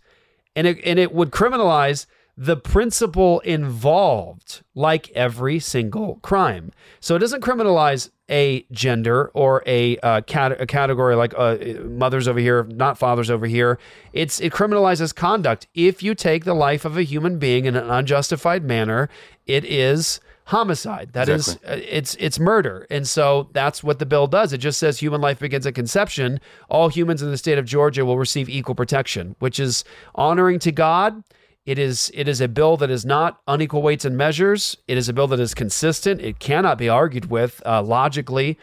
and 0.56 0.66
it 0.66 0.78
and 0.84 0.98
it 0.98 1.12
would 1.14 1.30
criminalize 1.30 2.06
the 2.41 2.57
principle 2.57 3.41
involved, 3.41 4.62
like 4.76 5.11
every 5.11 5.59
single 5.59 6.20
crime. 6.22 6.70
So 7.01 7.16
it 7.16 7.18
doesn't 7.18 7.43
criminalize 7.43 8.11
a 8.30 8.64
gender 8.70 9.26
or 9.34 9.64
a, 9.66 9.97
uh, 9.99 10.20
cat- 10.20 10.61
a 10.61 10.64
category 10.66 11.16
like 11.16 11.34
uh, 11.36 11.57
mothers 11.82 12.28
over 12.28 12.39
here, 12.39 12.62
not 12.62 12.97
fathers 12.97 13.28
over 13.28 13.47
here. 13.47 13.76
It's 14.12 14.39
it 14.39 14.53
criminalizes 14.53 15.12
conduct. 15.12 15.66
If 15.74 16.01
you 16.01 16.14
take 16.14 16.45
the 16.45 16.55
life 16.55 16.84
of 16.84 16.97
a 16.97 17.03
human 17.03 17.41
being 17.41 17.64
in 17.64 17.74
an 17.74 17.91
unjustified 17.91 18.62
manner, 18.62 19.09
it 19.47 19.64
is 19.64 20.20
homicide. 20.45 21.14
That 21.14 21.28
is, 21.28 21.55
Exactly. 21.57 21.82
uh, 21.82 21.86
it's 21.91 22.14
it's 22.20 22.39
murder. 22.39 22.86
And 22.89 23.09
so 23.09 23.49
that's 23.53 23.82
what 23.82 23.99
the 23.99 24.07
bill 24.07 24.28
does. 24.28 24.53
It 24.53 24.59
just 24.59 24.78
says 24.78 25.01
human 25.01 25.20
life 25.20 25.41
begins 25.41 25.66
at 25.66 25.74
conception. 25.74 26.39
All 26.68 26.89
humans 26.89 27.20
in 27.20 27.32
the 27.32 27.36
state 27.36 27.59
of 27.59 27.64
Georgia 27.64 28.05
will 28.05 28.16
receive 28.18 28.49
equal 28.49 28.76
protection, 28.76 29.34
which 29.41 29.59
is 29.59 29.82
honoring 30.14 30.61
to 30.61 30.70
God. 30.70 31.24
It 31.68 31.78
is 31.78 32.10
it 32.14 32.28
is 32.28 32.40
a 32.40 32.48
bill 32.48 32.78
that 32.78 32.88
is 32.88 33.04
not 33.04 33.42
unequal 33.46 33.82
weights 33.82 34.06
and 34.06 34.16
measures. 34.16 34.74
It 34.88 34.96
is 34.96 35.10
a 35.10 35.12
bill 35.12 35.26
that 35.26 35.38
is 35.38 35.52
consistent. 35.52 36.22
It 36.22 36.38
cannot 36.38 36.78
be 36.78 36.88
argued 36.88 37.30
with 37.30 37.60
uh, 37.66 37.82
logically 37.82 38.58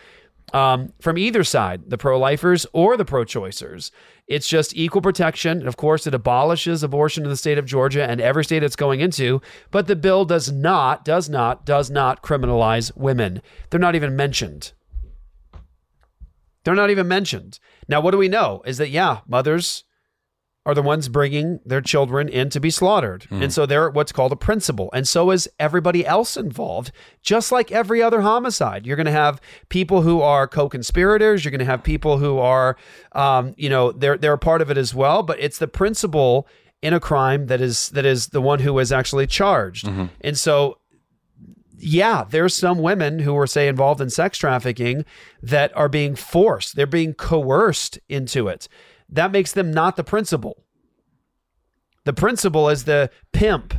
um, 0.54 0.92
from 1.00 1.16
either 1.16 1.44
side, 1.44 1.92
the 1.92 2.00
pro-lifers 2.00 2.66
or 2.74 2.98
the 2.98 3.06
pro-choicers. 3.06 3.92
It's 4.26 4.48
just 4.48 4.76
equal 4.76 5.04
protection. 5.04 5.60
And 5.60 5.68
of 5.68 5.78
course, 5.78 6.08
it 6.08 6.16
abolishes 6.16 6.82
abortion 6.82 7.24
in 7.24 7.30
the 7.30 7.38
state 7.38 7.60
of 7.60 7.68
Georgia 7.68 8.10
and 8.10 8.20
every 8.20 8.44
state 8.44 8.64
it's 8.64 8.76
going 8.76 9.02
into. 9.02 9.40
But 9.70 9.86
the 9.86 9.96
bill 9.96 10.26
does 10.26 10.52
not, 10.52 11.06
does 11.06 11.30
not, 11.30 11.64
does 11.64 11.92
not 11.92 12.24
criminalize 12.24 12.92
women. 12.98 13.44
They're 13.70 13.80
not 13.80 13.94
even 13.94 14.16
mentioned. 14.16 14.74
They're 16.64 16.74
not 16.74 16.90
even 16.90 17.08
mentioned. 17.08 17.60
Now, 17.88 18.02
what 18.02 18.12
do 18.12 18.18
we 18.18 18.30
know 18.30 18.64
is 18.66 18.80
that, 18.80 18.90
yeah, 18.90 19.20
mothers 19.28 19.84
are 20.66 20.74
the 20.74 20.82
ones 20.82 21.10
bringing 21.10 21.60
their 21.66 21.82
children 21.82 22.28
in 22.28 22.50
to 22.50 22.60
be 22.60 22.72
slaughtered. 22.72 23.28
And 23.30 23.54
so 23.54 23.66
they're 23.66 23.90
what's 23.90 24.12
called 24.12 24.32
a 24.32 24.36
principal. 24.36 24.90
And 24.94 25.08
so 25.08 25.30
is 25.32 25.48
everybody 25.60 26.06
else 26.06 26.36
involved, 26.36 26.92
just 27.22 27.52
like 27.52 27.72
every 27.72 28.02
other 28.02 28.22
homicide. 28.22 28.86
You're 28.86 28.96
going 28.96 29.06
to 29.06 29.12
have 29.12 29.40
people 29.70 30.02
who 30.02 30.22
are 30.22 30.48
co 30.48 30.68
conspirators. 30.68 31.46
You're 31.46 31.52
going 31.52 31.60
to 31.60 31.66
have 31.66 31.84
people 31.84 32.18
who 32.18 32.40
are, 32.40 32.78
um, 33.12 33.54
you 33.58 33.70
know, 33.70 33.92
they're, 33.92 34.18
they're 34.18 34.34
a 34.34 34.40
part 34.40 34.62
of 34.62 34.72
it 34.72 34.78
as 34.78 34.96
well. 34.96 35.22
But 35.22 35.40
it's 35.40 35.60
the 35.60 35.68
principal 35.68 36.48
in 36.82 36.94
a 36.94 37.00
crime 37.00 37.46
that 37.48 37.62
is 37.62 37.90
that 37.90 38.06
is 38.06 38.28
the 38.28 38.42
one 38.42 38.60
who 38.60 38.78
is 38.80 38.92
actually 38.92 39.28
charged. 39.28 39.88
And 40.22 40.38
so 40.38 40.80
yeah, 41.78 42.24
there's 42.24 42.56
some 42.56 42.80
women 42.80 43.20
who 43.20 43.38
are, 43.38 43.46
say, 43.48 43.68
involved 43.68 44.02
in 44.02 44.10
sex 44.10 44.38
trafficking 44.38 45.06
that 45.44 45.76
are 45.76 45.90
being 45.90 46.16
forced. 46.16 46.76
They're 46.76 46.88
being 46.88 47.14
coerced 47.14 48.00
into 48.08 48.48
it. 48.48 48.68
That 49.10 49.32
makes 49.32 49.52
them 49.54 49.72
not 49.72 49.96
the 49.96 50.04
principal. 50.04 50.64
The 52.06 52.14
principal 52.14 52.70
is 52.70 52.84
the 52.86 53.10
pimp. 53.34 53.74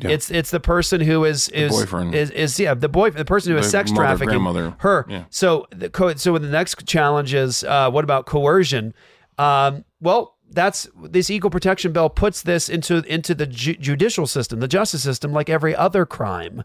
It's 0.00 0.30
it's 0.30 0.50
the 0.50 0.60
person 0.60 1.00
who 1.02 1.24
is 1.24 1.48
is 1.50 1.70
boyfriend. 1.70 2.14
is, 2.14 2.30
is 2.30 2.58
yeah 2.58 2.72
the 2.72 2.88
boy 2.88 3.10
the 3.10 3.26
person 3.26 3.52
who 3.52 3.58
is 3.58 3.66
The 3.66 3.70
sex 3.70 3.90
mother, 3.90 4.02
trafficking 4.04 4.28
grandmother. 4.30 4.74
her 4.78 5.04
Yeah. 5.08 5.24
so 5.28 5.66
the 5.70 5.90
co- 5.90 6.14
so 6.14 6.38
the 6.38 6.48
next 6.48 6.86
challenge 6.86 7.34
is 7.34 7.62
uh, 7.64 7.90
what 7.90 8.02
about 8.02 8.24
coercion? 8.24 8.94
Um, 9.36 9.84
well, 10.00 10.38
that's 10.52 10.88
this 11.02 11.30
equal 11.30 11.50
protection 11.50 11.92
bill 11.92 12.08
puts 12.08 12.42
this 12.42 12.68
into 12.68 12.98
into 13.12 13.34
the 13.34 13.46
ju- 13.46 13.74
judicial 13.74 14.26
system, 14.26 14.60
the 14.60 14.68
justice 14.68 15.02
system, 15.02 15.32
like 15.32 15.48
every 15.48 15.74
other 15.74 16.06
crime. 16.06 16.62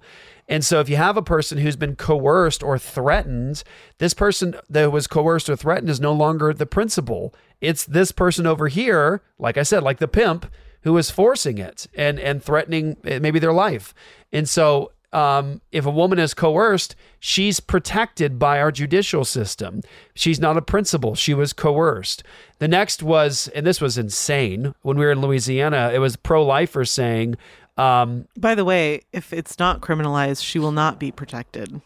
And 0.47 0.63
so, 0.63 0.79
if 0.79 0.89
you 0.89 0.95
have 0.95 1.17
a 1.17 1.21
person 1.21 1.57
who's 1.57 1.75
been 1.75 1.95
coerced 1.95 2.63
or 2.63 2.77
threatened, 2.77 3.63
this 3.97 4.13
person 4.13 4.55
that 4.69 4.91
was 4.91 5.07
coerced 5.07 5.49
or 5.49 5.55
threatened 5.55 5.89
is 5.89 5.99
no 5.99 6.13
longer 6.13 6.53
the 6.53 6.65
principal. 6.65 7.33
It's 7.59 7.85
this 7.85 8.11
person 8.11 8.45
over 8.45 8.67
here, 8.67 9.21
like 9.39 9.57
I 9.57 9.63
said, 9.63 9.83
like 9.83 9.99
the 9.99 10.07
pimp 10.07 10.51
who 10.81 10.97
is 10.97 11.09
forcing 11.09 11.57
it 11.57 11.87
and 11.95 12.19
and 12.19 12.43
threatening 12.43 12.97
eh, 13.03 13.19
maybe 13.19 13.39
their 13.39 13.53
life. 13.53 13.93
And 14.31 14.47
so 14.47 14.91
um, 15.13 15.61
if 15.71 15.85
a 15.85 15.91
woman 15.91 16.19
is 16.19 16.33
coerced, 16.33 16.95
she's 17.19 17.59
protected 17.59 18.37
by 18.37 18.59
our 18.59 18.71
judicial 18.71 19.23
system. 19.23 19.81
She's 20.13 20.39
not 20.39 20.57
a 20.57 20.61
principal. 20.61 21.15
She 21.15 21.33
was 21.33 21.53
coerced. 21.53 22.23
The 22.59 22.67
next 22.67 23.01
was, 23.01 23.47
and 23.49 23.65
this 23.65 23.79
was 23.79 23.97
insane. 23.97 24.73
When 24.81 24.97
we 24.97 25.05
were 25.05 25.11
in 25.11 25.21
Louisiana, 25.21 25.91
it 25.93 25.99
was 25.99 26.15
pro-lifers 26.17 26.91
saying, 26.91 27.37
um, 27.77 28.27
By 28.37 28.55
the 28.55 28.65
way, 28.65 29.01
if 29.13 29.31
it's 29.31 29.57
not 29.59 29.81
criminalized, 29.81 30.43
she 30.43 30.59
will 30.59 30.71
not 30.71 30.99
be 30.99 31.11
protected. 31.11 31.81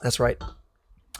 "That's 0.00 0.18
right." 0.18 0.42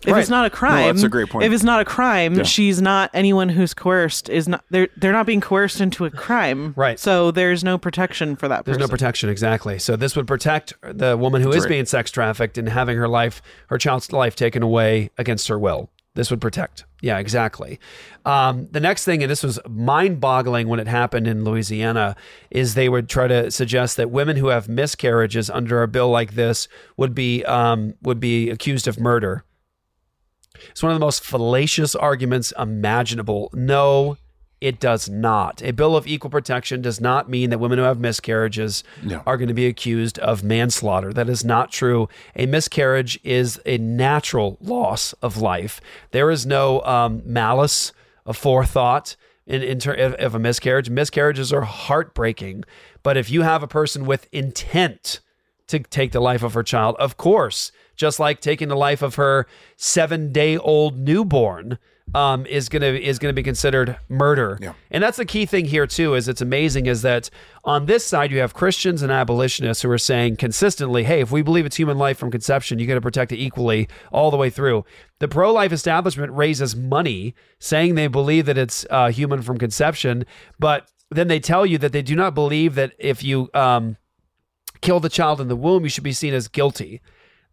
If 0.07 0.17
it's 0.17 0.29
not 0.29 0.45
a 0.47 0.51
crime, 0.51 0.87
that's 0.95 1.03
a 1.03 1.09
great 1.09 1.29
point. 1.31 1.45
If 1.45 1.53
it's 1.53 1.63
not 1.63 1.81
a 1.81 1.85
crime, 1.85 2.35
Yeah. 2.35 2.43
she's 2.43 2.81
not 2.83 3.11
anyone 3.15 3.49
who's 3.49 3.75
coerced 3.75 4.29
is 4.29 4.49
not 4.49 4.65
they're 4.71 4.89
they're 4.97 5.13
not 5.13 5.27
being 5.27 5.41
coerced 5.41 5.81
into 5.81 6.05
a 6.05 6.11
crime. 6.11 6.73
Right. 6.77 6.99
So 6.99 7.31
there's 7.31 7.63
no 7.63 7.79
protection 7.79 8.37
for 8.37 8.49
that 8.49 8.65
There's 8.65 8.77
person. 8.79 8.89
no 8.89 8.91
protection, 8.91 9.29
exactly. 9.31 9.79
So 9.79 9.97
this 9.97 10.17
would 10.17 10.27
protect 10.27 10.73
the 10.83 11.17
woman 11.17 11.43
who 11.43 11.51
is 11.51 11.55
That's 11.57 11.65
right. 11.65 11.71
being 11.71 11.87
sex 11.87 12.11
trafficked 12.11 12.59
and 12.59 12.69
having 12.69 12.97
her 12.97 13.09
life, 13.09 13.43
her 13.69 13.79
child's 13.79 14.13
life 14.13 14.35
taken 14.37 14.63
away 14.63 15.11
against 15.19 15.49
her 15.49 15.59
will. 15.59 15.91
This 16.15 16.31
would 16.31 16.43
protect. 16.43 16.85
Yeah, 17.01 17.19
exactly. 17.19 17.81
Um, 18.27 18.69
the 18.71 18.81
next 18.81 19.07
thing, 19.07 19.23
and 19.23 19.31
this 19.31 19.43
was 19.43 19.59
mind 19.67 20.21
boggling 20.21 20.69
when 20.69 20.79
it 20.79 20.87
happened 20.87 21.27
in 21.27 21.43
Louisiana, 21.43 22.17
is 22.51 22.75
they 22.75 22.91
would 22.91 23.09
try 23.09 23.29
to 23.29 23.51
suggest 23.51 23.97
that 23.97 24.11
women 24.11 24.37
who 24.37 24.49
have 24.49 24.69
miscarriages 24.69 25.49
under 25.49 25.83
a 25.83 25.89
bill 25.89 26.11
like 26.11 26.35
this 26.35 26.69
would 26.99 27.15
be 27.15 27.43
um, 27.47 27.95
would 28.03 28.21
be 28.21 28.51
accused 28.51 28.87
of 28.87 29.01
murder. 29.01 29.45
It's 30.71 30.83
one 30.83 30.93
of 30.93 30.97
the 30.97 31.05
most 31.05 31.25
fallacious 31.25 31.95
arguments 31.95 32.53
imaginable. 32.59 33.51
No, 33.53 34.17
it 34.61 34.79
does 34.79 35.09
not. 35.09 35.63
A 35.63 35.73
bill 35.73 35.97
of 35.97 36.07
equal 36.07 36.31
protection 36.31 36.83
does 36.83 37.01
not 37.01 37.29
mean 37.29 37.51
that 37.51 37.59
women 37.59 37.79
who 37.79 37.85
have 37.85 37.99
miscarriages 37.99 38.85
No. 39.03 39.23
are 39.27 39.37
going 39.37 39.49
to 39.49 39.55
be 39.55 39.67
accused 39.67 40.19
of 40.21 40.45
manslaughter. 40.45 41.13
That 41.13 41.29
is 41.29 41.45
not 41.45 41.73
true. 41.73 42.09
A 42.37 42.47
miscarriage 42.47 43.19
is 43.25 43.61
a 43.67 43.79
natural 43.79 44.59
loss 44.61 45.15
of 45.15 45.37
life. 45.37 45.81
There 46.13 46.31
is 46.31 46.47
no 46.47 46.81
um, 46.83 47.23
malice, 47.25 47.93
a 48.25 48.33
forethought 48.33 49.17
in, 49.47 49.63
in 49.63 49.81
ter- 49.81 49.95
of, 49.95 50.15
of 50.15 50.35
a 50.37 50.39
miscarriage. 50.39 50.89
Miscarriages 50.89 51.53
are 51.53 51.63
heartbreaking. 51.63 52.63
But 53.03 53.17
if 53.17 53.31
you 53.31 53.43
have 53.43 53.65
a 53.65 53.69
person 53.69 54.07
with 54.07 54.29
intent, 54.31 55.19
to 55.73 55.79
take 55.79 56.13
the 56.13 56.21
life 56.21 56.43
of 56.43 56.53
her 56.55 56.63
child. 56.63 56.97
Of 56.99 57.17
course, 57.17 57.73
just 57.97 58.19
like 58.19 58.41
taking 58.41 58.69
the 58.69 58.77
life 58.77 59.03
of 59.03 59.17
her 59.17 59.47
seven-day-old 59.77 60.99
newborn 60.99 61.79
um, 62.15 62.45
is 62.47 62.69
gonna 62.69 62.87
is 62.87 63.19
gonna 63.19 63.33
be 63.33 63.43
considered 63.43 63.97
murder. 64.09 64.59
Yeah. 64.61 64.75
And 64.91 65.03
that's 65.03 65.17
the 65.17 65.25
key 65.25 65.47
thing 65.47 65.65
here 65.65 65.87
too. 65.87 66.15
Is 66.15 66.29
it's 66.29 66.41
amazing 66.41 66.87
is 66.87 67.03
that 67.03 67.31
on 67.65 67.87
this 67.87 68.05
side 68.05 68.31
you 68.31 68.39
have 68.41 68.55
Christians 68.55 69.03
and 69.03 69.11
abolitionists 69.11 69.83
who 69.83 69.91
are 69.91 69.99
saying 69.99 70.37
consistently, 70.37 71.05
"Hey, 71.05 71.21
if 71.21 71.31
we 71.31 71.43
believe 71.43 71.65
it's 71.65 71.77
human 71.77 71.99
life 71.99 72.19
from 72.19 72.31
conception, 72.31 72.79
you 72.79 72.87
got 72.87 72.95
to 72.95 73.01
protect 73.01 73.33
it 73.33 73.39
equally 73.39 73.89
all 74.11 74.31
the 74.31 74.37
way 74.37 74.51
through." 74.51 74.85
The 75.21 75.29
pro-life 75.29 75.73
establishment 75.73 76.33
raises 76.33 76.77
money 76.77 77.35
saying 77.59 77.95
they 77.95 78.09
believe 78.09 78.47
that 78.47 78.59
it's 78.59 78.85
uh, 78.91 79.11
human 79.11 79.41
from 79.41 79.59
conception, 79.59 80.27
but 80.59 80.89
then 81.11 81.29
they 81.29 81.41
tell 81.41 81.65
you 81.65 81.79
that 81.79 81.93
they 81.93 82.03
do 82.03 82.17
not 82.17 82.35
believe 82.35 82.75
that 82.75 82.93
if 82.99 83.23
you 83.23 83.49
um, 83.55 83.97
kill 84.81 85.01
the 85.01 85.09
child 85.09 85.41
in 85.41 85.49
the 85.49 85.57
womb, 85.57 85.85
you 85.85 85.89
should 85.89 86.05
be 86.05 86.13
seen 86.13 86.35
as 86.35 86.49
guilty. 86.49 87.01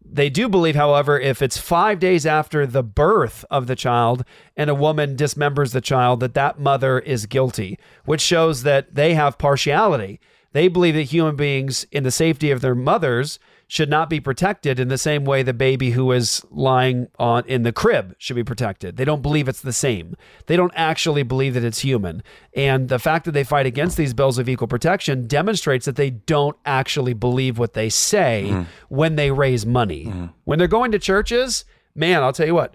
They 0.04 0.30
do 0.30 0.48
believe, 0.48 0.74
however, 0.74 1.18
if 1.18 1.40
it's 1.42 1.58
five 1.58 1.98
days 1.98 2.26
after 2.26 2.66
the 2.66 2.82
birth 2.82 3.44
of 3.50 3.66
the 3.66 3.76
child 3.76 4.24
and 4.56 4.68
a 4.68 4.74
woman 4.74 5.16
dismembers 5.16 5.72
the 5.72 5.80
child, 5.80 6.20
that 6.20 6.34
that 6.34 6.58
mother 6.58 6.98
is 6.98 7.26
guilty, 7.26 7.78
which 8.04 8.20
shows 8.20 8.62
that 8.64 8.94
they 8.94 9.14
have 9.14 9.38
partiality. 9.38 10.20
They 10.52 10.68
believe 10.68 10.94
that 10.94 11.02
human 11.02 11.36
beings, 11.36 11.86
in 11.92 12.02
the 12.02 12.10
safety 12.10 12.50
of 12.50 12.60
their 12.60 12.74
mothers, 12.74 13.38
should 13.70 13.88
not 13.88 14.10
be 14.10 14.18
protected 14.18 14.80
in 14.80 14.88
the 14.88 14.98
same 14.98 15.24
way 15.24 15.44
the 15.44 15.54
baby 15.54 15.92
who 15.92 16.10
is 16.10 16.44
lying 16.50 17.06
on 17.20 17.44
in 17.46 17.62
the 17.62 17.70
crib 17.70 18.16
should 18.18 18.34
be 18.34 18.42
protected. 18.42 18.96
They 18.96 19.04
don't 19.04 19.22
believe 19.22 19.46
it's 19.46 19.60
the 19.60 19.72
same. 19.72 20.16
They 20.46 20.56
don't 20.56 20.72
actually 20.74 21.22
believe 21.22 21.54
that 21.54 21.62
it's 21.62 21.78
human. 21.78 22.24
And 22.52 22.88
the 22.88 22.98
fact 22.98 23.26
that 23.26 23.30
they 23.30 23.44
fight 23.44 23.66
against 23.66 23.96
these 23.96 24.12
bills 24.12 24.38
of 24.38 24.48
equal 24.48 24.66
protection 24.66 25.28
demonstrates 25.28 25.86
that 25.86 25.94
they 25.94 26.10
don't 26.10 26.56
actually 26.66 27.14
believe 27.14 27.58
what 27.60 27.74
they 27.74 27.88
say 27.88 28.48
mm-hmm. 28.48 28.62
when 28.88 29.14
they 29.14 29.30
raise 29.30 29.64
money. 29.64 30.06
Mm-hmm. 30.06 30.26
When 30.42 30.58
they're 30.58 30.66
going 30.66 30.90
to 30.90 30.98
churches, 30.98 31.64
man, 31.94 32.24
I'll 32.24 32.32
tell 32.32 32.48
you 32.48 32.56
what. 32.56 32.74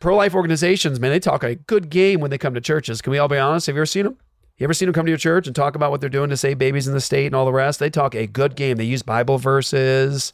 Pro 0.00 0.16
life 0.16 0.34
organizations, 0.34 0.98
man, 0.98 1.12
they 1.12 1.20
talk 1.20 1.44
a 1.44 1.54
good 1.54 1.90
game 1.90 2.18
when 2.18 2.32
they 2.32 2.38
come 2.38 2.54
to 2.54 2.60
churches. 2.60 3.00
Can 3.00 3.12
we 3.12 3.18
all 3.18 3.28
be 3.28 3.38
honest? 3.38 3.68
Have 3.68 3.76
you 3.76 3.82
ever 3.82 3.86
seen 3.86 4.02
them? 4.02 4.18
You 4.56 4.64
ever 4.64 4.74
seen 4.74 4.86
them 4.86 4.92
come 4.94 5.06
to 5.06 5.10
your 5.10 5.18
church 5.18 5.46
and 5.48 5.56
talk 5.56 5.74
about 5.74 5.90
what 5.90 6.00
they're 6.00 6.08
doing 6.08 6.30
to 6.30 6.36
save 6.36 6.58
babies 6.58 6.86
in 6.86 6.94
the 6.94 7.00
state 7.00 7.26
and 7.26 7.34
all 7.34 7.44
the 7.44 7.52
rest? 7.52 7.80
They 7.80 7.90
talk 7.90 8.14
a 8.14 8.26
good 8.26 8.54
game. 8.54 8.76
They 8.76 8.84
use 8.84 9.02
Bible 9.02 9.36
verses. 9.38 10.32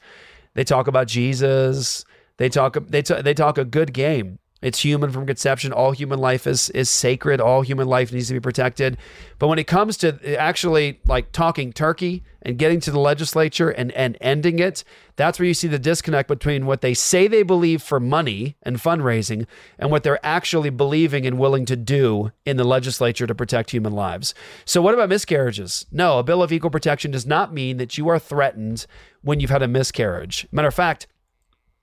They 0.54 0.64
talk 0.64 0.88
about 0.88 1.06
Jesus. 1.06 2.04
They 2.36 2.50
talk 2.50 2.76
they 2.88 3.02
t- 3.02 3.22
they 3.22 3.34
talk 3.34 3.56
a 3.56 3.64
good 3.64 3.94
game. 3.94 4.38
It's 4.62 4.80
human 4.80 5.10
from 5.10 5.26
conception. 5.26 5.72
All 5.72 5.92
human 5.92 6.18
life 6.18 6.46
is 6.46 6.70
is 6.70 6.90
sacred. 6.90 7.40
All 7.40 7.62
human 7.62 7.88
life 7.88 8.12
needs 8.12 8.28
to 8.28 8.34
be 8.34 8.40
protected. 8.40 8.98
But 9.38 9.48
when 9.48 9.58
it 9.58 9.66
comes 9.66 9.96
to 9.98 10.38
actually 10.38 11.00
like 11.06 11.32
talking 11.32 11.72
turkey 11.72 12.22
and 12.42 12.58
getting 12.58 12.80
to 12.80 12.90
the 12.90 13.00
legislature 13.00 13.70
and 13.70 13.90
and 13.92 14.18
ending 14.20 14.58
it, 14.58 14.84
that's 15.16 15.38
where 15.38 15.46
you 15.46 15.54
see 15.54 15.68
the 15.68 15.78
disconnect 15.78 16.28
between 16.28 16.66
what 16.66 16.82
they 16.82 16.92
say 16.92 17.26
they 17.26 17.42
believe 17.42 17.82
for 17.82 18.00
money 18.00 18.56
and 18.62 18.76
fundraising 18.76 19.46
and 19.78 19.90
what 19.90 20.02
they're 20.02 20.24
actually 20.24 20.70
believing 20.70 21.26
and 21.26 21.38
willing 21.38 21.64
to 21.66 21.76
do 21.76 22.30
in 22.44 22.58
the 22.58 22.64
legislature 22.64 23.26
to 23.26 23.34
protect 23.34 23.70
human 23.70 23.92
lives. 23.92 24.34
So 24.66 24.82
what 24.82 24.94
about 24.94 25.08
miscarriages? 25.08 25.86
No, 25.90 26.18
a 26.18 26.22
bill 26.22 26.42
of 26.42 26.52
equal 26.52 26.70
protection 26.70 27.10
does 27.10 27.26
not 27.26 27.54
mean 27.54 27.78
that 27.78 27.96
you 27.96 28.08
are 28.08 28.18
threatened 28.18 28.86
when 29.22 29.40
you've 29.40 29.50
had 29.50 29.62
a 29.62 29.68
miscarriage. 29.68 30.46
Matter 30.52 30.68
of 30.68 30.74
fact, 30.74 31.06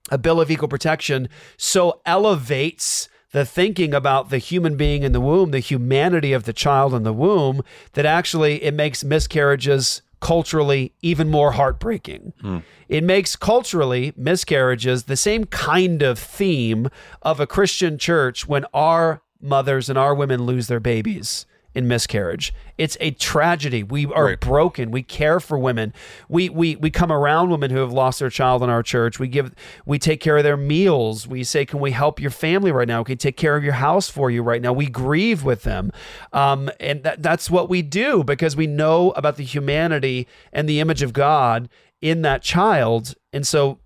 a 0.10 0.18
bill 0.18 0.40
of 0.40 0.50
equal 0.52 0.68
protection 0.68 1.30
so 1.58 2.02
elevates 2.06 3.10
the 3.32 3.46
thinking 3.46 3.94
about 3.94 4.30
the 4.30 4.38
human 4.38 4.78
being 4.78 5.04
in 5.04 5.12
the 5.12 5.20
womb, 5.22 5.52
the 5.52 5.60
humanity 5.60 6.34
of 6.34 6.44
the 6.46 6.54
child 6.54 6.94
in 6.94 7.04
the 7.04 7.14
womb, 7.14 7.62
that 7.94 8.06
actually 8.06 8.64
it 8.64 8.74
makes 8.74 9.04
miscarriages 9.04 10.02
culturally 10.20 10.94
even 11.02 11.30
more 11.30 11.52
heartbreaking. 11.52 12.34
Hmm. 12.42 12.60
It 12.90 13.04
makes 13.04 13.36
culturally 13.36 14.14
miscarriages 14.16 15.04
the 15.04 15.18
same 15.18 15.44
kind 15.46 16.02
of 16.02 16.18
theme 16.18 16.90
of 17.22 17.40
a 17.40 17.48
Christian 17.48 17.98
church 17.98 18.48
when 18.48 18.66
our 18.74 19.22
mothers 19.42 19.90
and 19.90 19.98
our 19.98 20.16
women 20.16 20.44
lose 20.44 20.68
their 20.68 20.80
babies 20.80 21.46
in 21.74 21.88
miscarriage. 21.88 22.54
It's 22.78 22.98
a 23.00 23.12
tragedy. 23.12 23.84
We 23.84 24.06
are 24.08 24.36
broken. 24.38 24.92
We 24.92 25.04
care 25.04 25.40
for 25.40 25.58
women. 25.58 25.94
We 26.30 26.50
we 26.50 26.76
we 26.76 26.90
come 26.90 27.12
around 27.12 27.50
women 27.50 27.72
who 27.72 27.78
have 27.78 27.94
lost 27.94 28.20
their 28.20 28.30
child 28.30 28.64
in 28.64 28.70
our 28.70 28.84
church. 28.84 29.20
We 29.20 29.28
give 29.28 29.54
we 29.86 30.00
take 30.00 30.20
care 30.20 30.38
of 30.38 30.44
their 30.44 30.58
meals. 30.58 31.28
We 31.28 31.44
say, 31.44 31.66
"Can 31.66 31.80
we 31.80 31.92
help 31.92 32.20
your 32.20 32.32
family 32.32 32.72
right 32.72 32.88
now? 32.88 33.04
Can 33.04 33.14
we 33.14 33.18
take 33.18 33.38
care 33.38 33.56
of 33.56 33.64
your 33.64 33.74
house 33.74 34.10
for 34.10 34.32
you 34.32 34.42
right 34.44 34.62
now?" 34.62 34.74
We 34.74 34.88
grieve 34.88 35.44
with 35.44 35.64
them, 35.64 35.92
um, 36.34 36.70
and 36.80 37.04
that, 37.04 37.22
that's 37.22 37.50
what 37.50 37.70
we 37.70 37.82
do 37.82 38.24
because 38.24 38.56
we 38.56 38.68
know 38.68 39.12
about 39.12 39.38
the 39.38 39.44
humanity 39.44 40.28
and 40.52 40.68
the 40.68 40.80
image 40.80 41.02
of 41.02 41.14
God 41.14 41.70
in 42.02 42.22
that 42.24 42.42
child, 42.42 43.16
and 43.34 43.46
so 43.46 43.80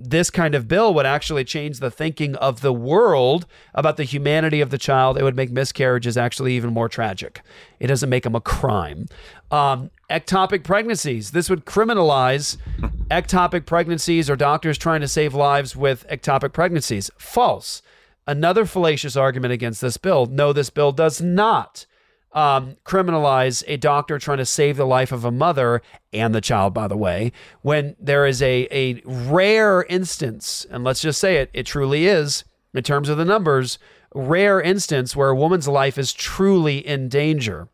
this 0.00 0.30
kind 0.30 0.54
of 0.54 0.68
bill 0.68 0.94
would 0.94 1.06
actually 1.06 1.44
change 1.44 1.80
the 1.80 1.90
thinking 1.90 2.36
of 2.36 2.60
the 2.60 2.72
world 2.72 3.46
about 3.74 3.96
the 3.96 4.04
humanity 4.04 4.60
of 4.60 4.70
the 4.70 4.78
child. 4.78 5.18
It 5.18 5.24
would 5.24 5.34
make 5.34 5.50
miscarriages 5.50 6.16
actually 6.16 6.54
even 6.54 6.72
more 6.72 6.88
tragic. 6.88 7.42
It 7.80 7.88
doesn't 7.88 8.08
make 8.08 8.22
them 8.22 8.36
a 8.36 8.40
crime. 8.40 9.08
Um, 9.50 9.90
ectopic 10.08 10.62
pregnancies. 10.62 11.32
This 11.32 11.50
would 11.50 11.64
criminalize 11.64 12.58
ectopic 13.10 13.66
pregnancies 13.66 14.30
or 14.30 14.36
doctors 14.36 14.78
trying 14.78 15.00
to 15.00 15.08
save 15.08 15.34
lives 15.34 15.74
with 15.74 16.06
ectopic 16.08 16.52
pregnancies. 16.52 17.10
False. 17.18 17.82
Another 18.26 18.66
fallacious 18.66 19.16
argument 19.16 19.52
against 19.52 19.80
this 19.80 19.96
bill. 19.96 20.26
No, 20.26 20.52
this 20.52 20.70
bill 20.70 20.92
does 20.92 21.20
not 21.20 21.86
um, 22.32 22.76
criminalize 22.84 23.64
a 23.66 23.76
doctor 23.76 24.18
trying 24.18 24.38
to 24.38 24.44
save 24.44 24.76
the 24.76 24.86
life 24.86 25.12
of 25.12 25.24
a 25.24 25.30
mother 25.30 25.82
and 26.12 26.34
the 26.34 26.40
child, 26.40 26.74
by 26.74 26.86
the 26.86 26.96
way, 26.96 27.32
when 27.62 27.96
there 27.98 28.26
is 28.26 28.42
a, 28.42 28.68
a 28.70 29.02
rare 29.04 29.84
instance, 29.84 30.66
and 30.70 30.84
let's 30.84 31.00
just 31.00 31.20
say 31.20 31.36
it, 31.36 31.50
it 31.52 31.66
truly 31.66 32.06
is, 32.06 32.44
in 32.74 32.82
terms 32.82 33.08
of 33.08 33.16
the 33.16 33.24
numbers, 33.24 33.78
rare 34.14 34.60
instance 34.60 35.16
where 35.16 35.30
a 35.30 35.36
woman's 35.36 35.68
life 35.68 35.98
is 35.98 36.12
truly 36.12 36.86
in 36.86 37.08
danger. 37.08 37.68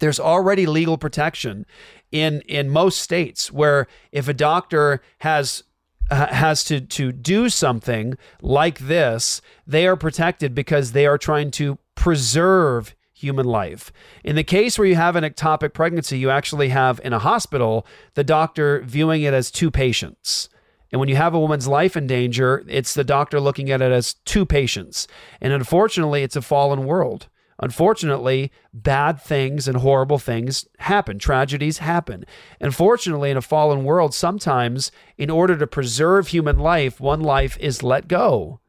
There's 0.00 0.20
already 0.20 0.66
legal 0.66 0.98
protection 0.98 1.66
in 2.10 2.40
in 2.42 2.70
most 2.70 3.00
states 3.00 3.52
where 3.52 3.86
if 4.10 4.28
a 4.28 4.34
doctor 4.34 5.02
has 5.18 5.64
has 6.10 6.64
to 6.64 6.80
to 6.80 7.12
do 7.12 7.48
something 7.48 8.16
like 8.40 8.80
this, 8.80 9.40
they 9.66 9.86
are 9.86 9.96
protected 9.96 10.54
because 10.54 10.92
they 10.92 11.06
are 11.06 11.18
trying 11.18 11.50
to 11.52 11.78
preserve 11.94 12.94
human 13.22 13.46
life. 13.46 13.92
In 14.24 14.36
the 14.36 14.44
case 14.44 14.78
where 14.78 14.88
you 14.88 14.96
have 14.96 15.16
an 15.16 15.24
ectopic 15.24 15.72
pregnancy, 15.72 16.18
you 16.18 16.30
actually 16.30 16.70
have 16.70 17.00
in 17.04 17.12
a 17.12 17.18
hospital 17.18 17.86
the 18.14 18.24
doctor 18.24 18.82
viewing 18.84 19.22
it 19.22 19.34
as 19.34 19.50
two 19.50 19.70
patients. 19.70 20.48
And 20.90 21.00
when 21.00 21.08
you 21.08 21.16
have 21.16 21.34
a 21.34 21.40
woman's 21.40 21.68
life 21.68 21.96
in 21.96 22.06
danger, 22.06 22.64
it's 22.68 22.94
the 22.94 23.04
doctor 23.04 23.40
looking 23.40 23.70
at 23.70 23.80
it 23.80 23.92
as 23.92 24.14
two 24.24 24.44
patients. 24.44 25.06
And 25.40 25.52
unfortunately, 25.52 26.22
it's 26.22 26.36
a 26.36 26.42
fallen 26.42 26.84
world. 26.84 27.28
Unfortunately, 27.58 28.50
bad 28.74 29.20
things 29.20 29.68
and 29.68 29.78
horrible 29.78 30.18
things 30.18 30.66
happen. 30.80 31.18
Tragedies 31.18 31.78
happen. 31.78 32.24
Unfortunately, 32.60 33.30
in 33.30 33.36
a 33.36 33.42
fallen 33.42 33.84
world, 33.84 34.12
sometimes 34.12 34.90
in 35.16 35.30
order 35.30 35.56
to 35.56 35.66
preserve 35.66 36.28
human 36.28 36.58
life, 36.58 37.00
one 37.00 37.20
life 37.20 37.56
is 37.58 37.82
let 37.82 38.08
go 38.08 38.60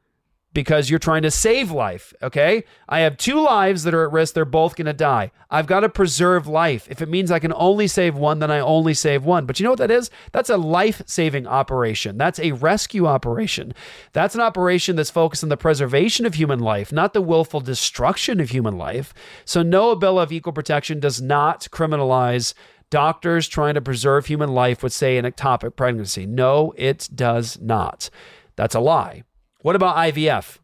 because 0.53 0.89
you're 0.89 0.99
trying 0.99 1.23
to 1.23 1.31
save 1.31 1.71
life. 1.71 2.13
Okay. 2.21 2.63
I 2.87 2.99
have 2.99 3.17
two 3.17 3.39
lives 3.41 3.83
that 3.83 3.93
are 3.93 4.05
at 4.05 4.11
risk. 4.11 4.33
They're 4.33 4.45
both 4.45 4.75
going 4.75 4.85
to 4.85 4.93
die. 4.93 5.31
I've 5.49 5.67
got 5.67 5.81
to 5.81 5.89
preserve 5.89 6.47
life. 6.47 6.87
If 6.89 7.01
it 7.01 7.09
means 7.09 7.31
I 7.31 7.39
can 7.39 7.53
only 7.55 7.87
save 7.87 8.15
one, 8.15 8.39
then 8.39 8.51
I 8.51 8.59
only 8.59 8.93
save 8.93 9.25
one. 9.25 9.45
But 9.45 9.59
you 9.59 9.63
know 9.63 9.71
what 9.71 9.79
that 9.79 9.91
is? 9.91 10.09
That's 10.31 10.49
a 10.49 10.57
life 10.57 11.01
saving 11.05 11.47
operation. 11.47 12.17
That's 12.17 12.39
a 12.39 12.51
rescue 12.53 13.07
operation. 13.07 13.73
That's 14.13 14.35
an 14.35 14.41
operation 14.41 14.95
that's 14.95 15.09
focused 15.09 15.43
on 15.43 15.49
the 15.49 15.57
preservation 15.57 16.25
of 16.25 16.35
human 16.35 16.59
life, 16.59 16.91
not 16.91 17.13
the 17.13 17.21
willful 17.21 17.61
destruction 17.61 18.39
of 18.39 18.49
human 18.49 18.77
life. 18.77 19.13
So, 19.45 19.63
no, 19.63 19.95
bill 19.95 20.19
of 20.19 20.31
equal 20.31 20.53
protection 20.53 20.99
does 20.99 21.21
not 21.21 21.67
criminalize 21.71 22.53
doctors 22.89 23.47
trying 23.47 23.73
to 23.73 23.81
preserve 23.81 24.27
human 24.27 24.53
life 24.53 24.83
with, 24.83 24.93
say, 24.93 25.17
an 25.17 25.25
ectopic 25.25 25.75
pregnancy. 25.75 26.27
No, 26.27 26.73
it 26.77 27.09
does 27.13 27.59
not. 27.59 28.11
That's 28.55 28.75
a 28.75 28.79
lie. 28.79 29.23
What 29.63 29.75
about 29.77 29.95
IVF? 29.95 30.59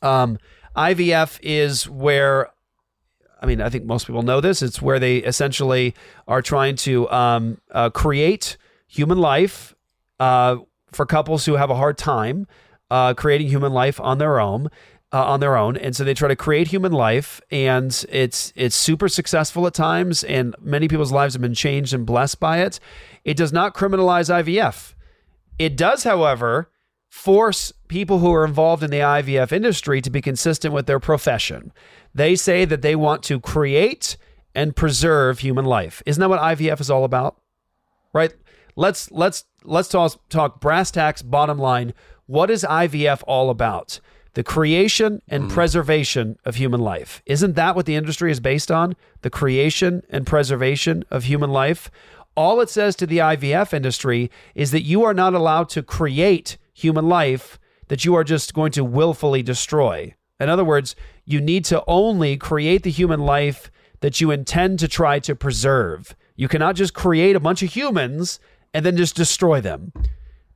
Um, 0.00 0.38
IVF 0.74 1.38
is 1.42 1.88
where, 1.88 2.48
I 3.40 3.46
mean, 3.46 3.60
I 3.60 3.68
think 3.68 3.84
most 3.84 4.06
people 4.06 4.22
know 4.22 4.40
this. 4.40 4.62
It's 4.62 4.80
where 4.80 4.98
they 4.98 5.18
essentially 5.18 5.94
are 6.26 6.40
trying 6.40 6.76
to 6.76 7.08
um, 7.10 7.60
uh, 7.70 7.90
create 7.90 8.56
human 8.88 9.18
life 9.18 9.74
uh, 10.18 10.56
for 10.90 11.04
couples 11.04 11.44
who 11.44 11.54
have 11.54 11.68
a 11.68 11.76
hard 11.76 11.98
time 11.98 12.46
uh, 12.90 13.12
creating 13.14 13.48
human 13.48 13.72
life 13.72 14.00
on 14.00 14.18
their 14.18 14.40
own. 14.40 14.68
Uh, 15.14 15.26
on 15.26 15.40
their 15.40 15.58
own, 15.58 15.76
and 15.76 15.94
so 15.94 16.04
they 16.04 16.14
try 16.14 16.26
to 16.26 16.34
create 16.34 16.68
human 16.68 16.90
life, 16.90 17.38
and 17.50 18.06
it's 18.08 18.50
it's 18.56 18.74
super 18.74 19.10
successful 19.10 19.66
at 19.66 19.74
times, 19.74 20.24
and 20.24 20.56
many 20.58 20.88
people's 20.88 21.12
lives 21.12 21.34
have 21.34 21.42
been 21.42 21.52
changed 21.52 21.92
and 21.92 22.06
blessed 22.06 22.40
by 22.40 22.62
it. 22.62 22.80
It 23.22 23.36
does 23.36 23.52
not 23.52 23.74
criminalize 23.74 24.32
IVF. 24.32 24.94
It 25.58 25.76
does, 25.76 26.04
however, 26.04 26.70
force 27.10 27.74
people 27.92 28.20
who 28.20 28.32
are 28.32 28.46
involved 28.46 28.82
in 28.82 28.90
the 28.90 29.00
IVF 29.00 29.52
industry 29.52 30.00
to 30.00 30.08
be 30.08 30.22
consistent 30.22 30.72
with 30.72 30.86
their 30.86 30.98
profession. 30.98 31.70
They 32.14 32.34
say 32.34 32.64
that 32.64 32.80
they 32.80 32.96
want 32.96 33.22
to 33.24 33.38
create 33.38 34.16
and 34.54 34.74
preserve 34.74 35.40
human 35.40 35.66
life. 35.66 36.02
Isn't 36.06 36.22
that 36.22 36.30
what 36.30 36.40
IVF 36.40 36.80
is 36.80 36.90
all 36.90 37.04
about? 37.04 37.36
Right? 38.14 38.32
Let's 38.76 39.10
let's 39.10 39.44
let's 39.62 39.90
talk 39.90 40.26
talk 40.30 40.58
brass 40.58 40.90
tacks 40.90 41.20
bottom 41.20 41.58
line. 41.58 41.92
What 42.24 42.50
is 42.50 42.64
IVF 42.64 43.22
all 43.26 43.50
about? 43.50 44.00
The 44.32 44.42
creation 44.42 45.20
and 45.28 45.44
mm. 45.44 45.50
preservation 45.50 46.38
of 46.46 46.54
human 46.54 46.80
life. 46.80 47.22
Isn't 47.26 47.56
that 47.56 47.76
what 47.76 47.84
the 47.84 47.96
industry 47.96 48.32
is 48.32 48.40
based 48.40 48.70
on? 48.70 48.96
The 49.20 49.28
creation 49.28 50.02
and 50.08 50.26
preservation 50.26 51.04
of 51.10 51.24
human 51.24 51.50
life. 51.50 51.90
All 52.34 52.62
it 52.62 52.70
says 52.70 52.96
to 52.96 53.06
the 53.06 53.18
IVF 53.18 53.74
industry 53.74 54.30
is 54.54 54.70
that 54.70 54.80
you 54.80 55.04
are 55.04 55.12
not 55.12 55.34
allowed 55.34 55.68
to 55.70 55.82
create 55.82 56.56
human 56.72 57.06
life 57.06 57.58
that 57.92 58.06
you 58.06 58.14
are 58.14 58.24
just 58.24 58.54
going 58.54 58.72
to 58.72 58.82
willfully 58.82 59.42
destroy. 59.42 60.14
In 60.40 60.48
other 60.48 60.64
words, 60.64 60.96
you 61.26 61.42
need 61.42 61.62
to 61.66 61.84
only 61.86 62.38
create 62.38 62.84
the 62.84 62.90
human 62.90 63.20
life 63.20 63.70
that 64.00 64.18
you 64.18 64.30
intend 64.30 64.78
to 64.78 64.88
try 64.88 65.18
to 65.18 65.36
preserve. 65.36 66.16
You 66.34 66.48
cannot 66.48 66.74
just 66.74 66.94
create 66.94 67.36
a 67.36 67.40
bunch 67.40 67.62
of 67.62 67.68
humans 67.68 68.40
and 68.72 68.86
then 68.86 68.96
just 68.96 69.14
destroy 69.14 69.60
them. 69.60 69.92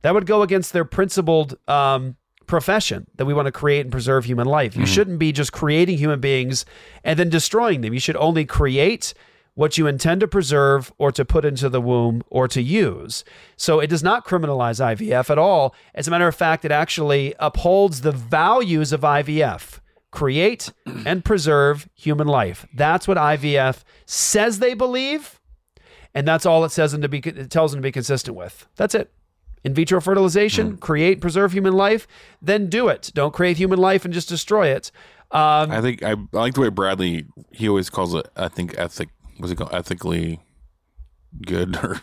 That 0.01 0.15
would 0.15 0.25
go 0.25 0.41
against 0.41 0.73
their 0.73 0.83
principled 0.83 1.59
um, 1.67 2.15
profession 2.47 3.05
that 3.17 3.25
we 3.25 3.35
want 3.35 3.45
to 3.45 3.51
create 3.51 3.81
and 3.81 3.91
preserve 3.91 4.25
human 4.25 4.47
life. 4.47 4.75
You 4.75 4.87
shouldn't 4.87 5.19
be 5.19 5.31
just 5.31 5.53
creating 5.53 5.99
human 5.99 6.19
beings 6.19 6.65
and 7.03 7.19
then 7.19 7.29
destroying 7.29 7.81
them. 7.81 7.93
You 7.93 7.99
should 7.99 8.15
only 8.15 8.45
create 8.45 9.13
what 9.57 9.75
you 9.75 9.87
intend 9.87 10.21
to 10.21 10.27
preserve 10.27 10.93
or 10.99 11.11
to 11.11 11.25
put 11.25 11.43
into 11.43 11.67
the 11.67 11.81
womb 11.81 12.21
or 12.29 12.47
to 12.47 12.61
use. 12.61 13.23
So 13.55 13.79
it 13.79 13.87
does 13.87 14.03
not 14.03 14.23
criminalize 14.23 14.79
IVF 14.79 15.31
at 15.31 15.39
all. 15.39 15.73
As 15.95 16.07
a 16.07 16.11
matter 16.11 16.27
of 16.27 16.35
fact, 16.35 16.63
it 16.63 16.71
actually 16.71 17.33
upholds 17.39 18.01
the 18.01 18.11
values 18.11 18.93
of 18.93 19.01
IVF 19.01 19.79
create 20.11 20.71
and 21.07 21.25
preserve 21.25 21.89
human 21.95 22.27
life. 22.27 22.67
That's 22.71 23.07
what 23.07 23.17
IVF 23.17 23.83
says 24.05 24.59
they 24.59 24.75
believe. 24.75 25.39
And 26.13 26.27
that's 26.27 26.45
all 26.45 26.63
it 26.63 26.71
says 26.71 26.91
them 26.91 27.01
to 27.01 27.09
be 27.09 27.17
it 27.17 27.49
tells 27.49 27.71
them 27.71 27.81
to 27.81 27.83
be 27.83 27.91
consistent 27.91 28.37
with. 28.37 28.67
That's 28.75 28.93
it. 28.93 29.11
In 29.63 29.73
vitro 29.73 29.99
fertilization, 29.99 30.77
create, 30.77 31.19
preserve 31.19 31.51
human 31.51 31.73
life, 31.73 32.07
then 32.43 32.69
do 32.69 32.89
it. 32.89 33.11
Don't 33.15 33.33
create 33.33 33.57
human 33.57 33.79
life 33.79 34.05
and 34.05 34.13
just 34.13 34.29
destroy 34.29 34.67
it. 34.67 34.91
Um, 35.31 35.71
I 35.71 35.81
think 35.81 36.03
I, 36.03 36.11
I 36.11 36.15
like 36.31 36.53
the 36.53 36.61
way 36.61 36.69
Bradley 36.69 37.25
he 37.51 37.67
always 37.67 37.89
calls 37.89 38.13
it. 38.13 38.29
I 38.37 38.47
think 38.47 38.77
ethic 38.77 39.09
was 39.39 39.51
it 39.51 39.55
called 39.55 39.73
ethically 39.73 40.39
good 41.45 41.75
or 41.83 41.99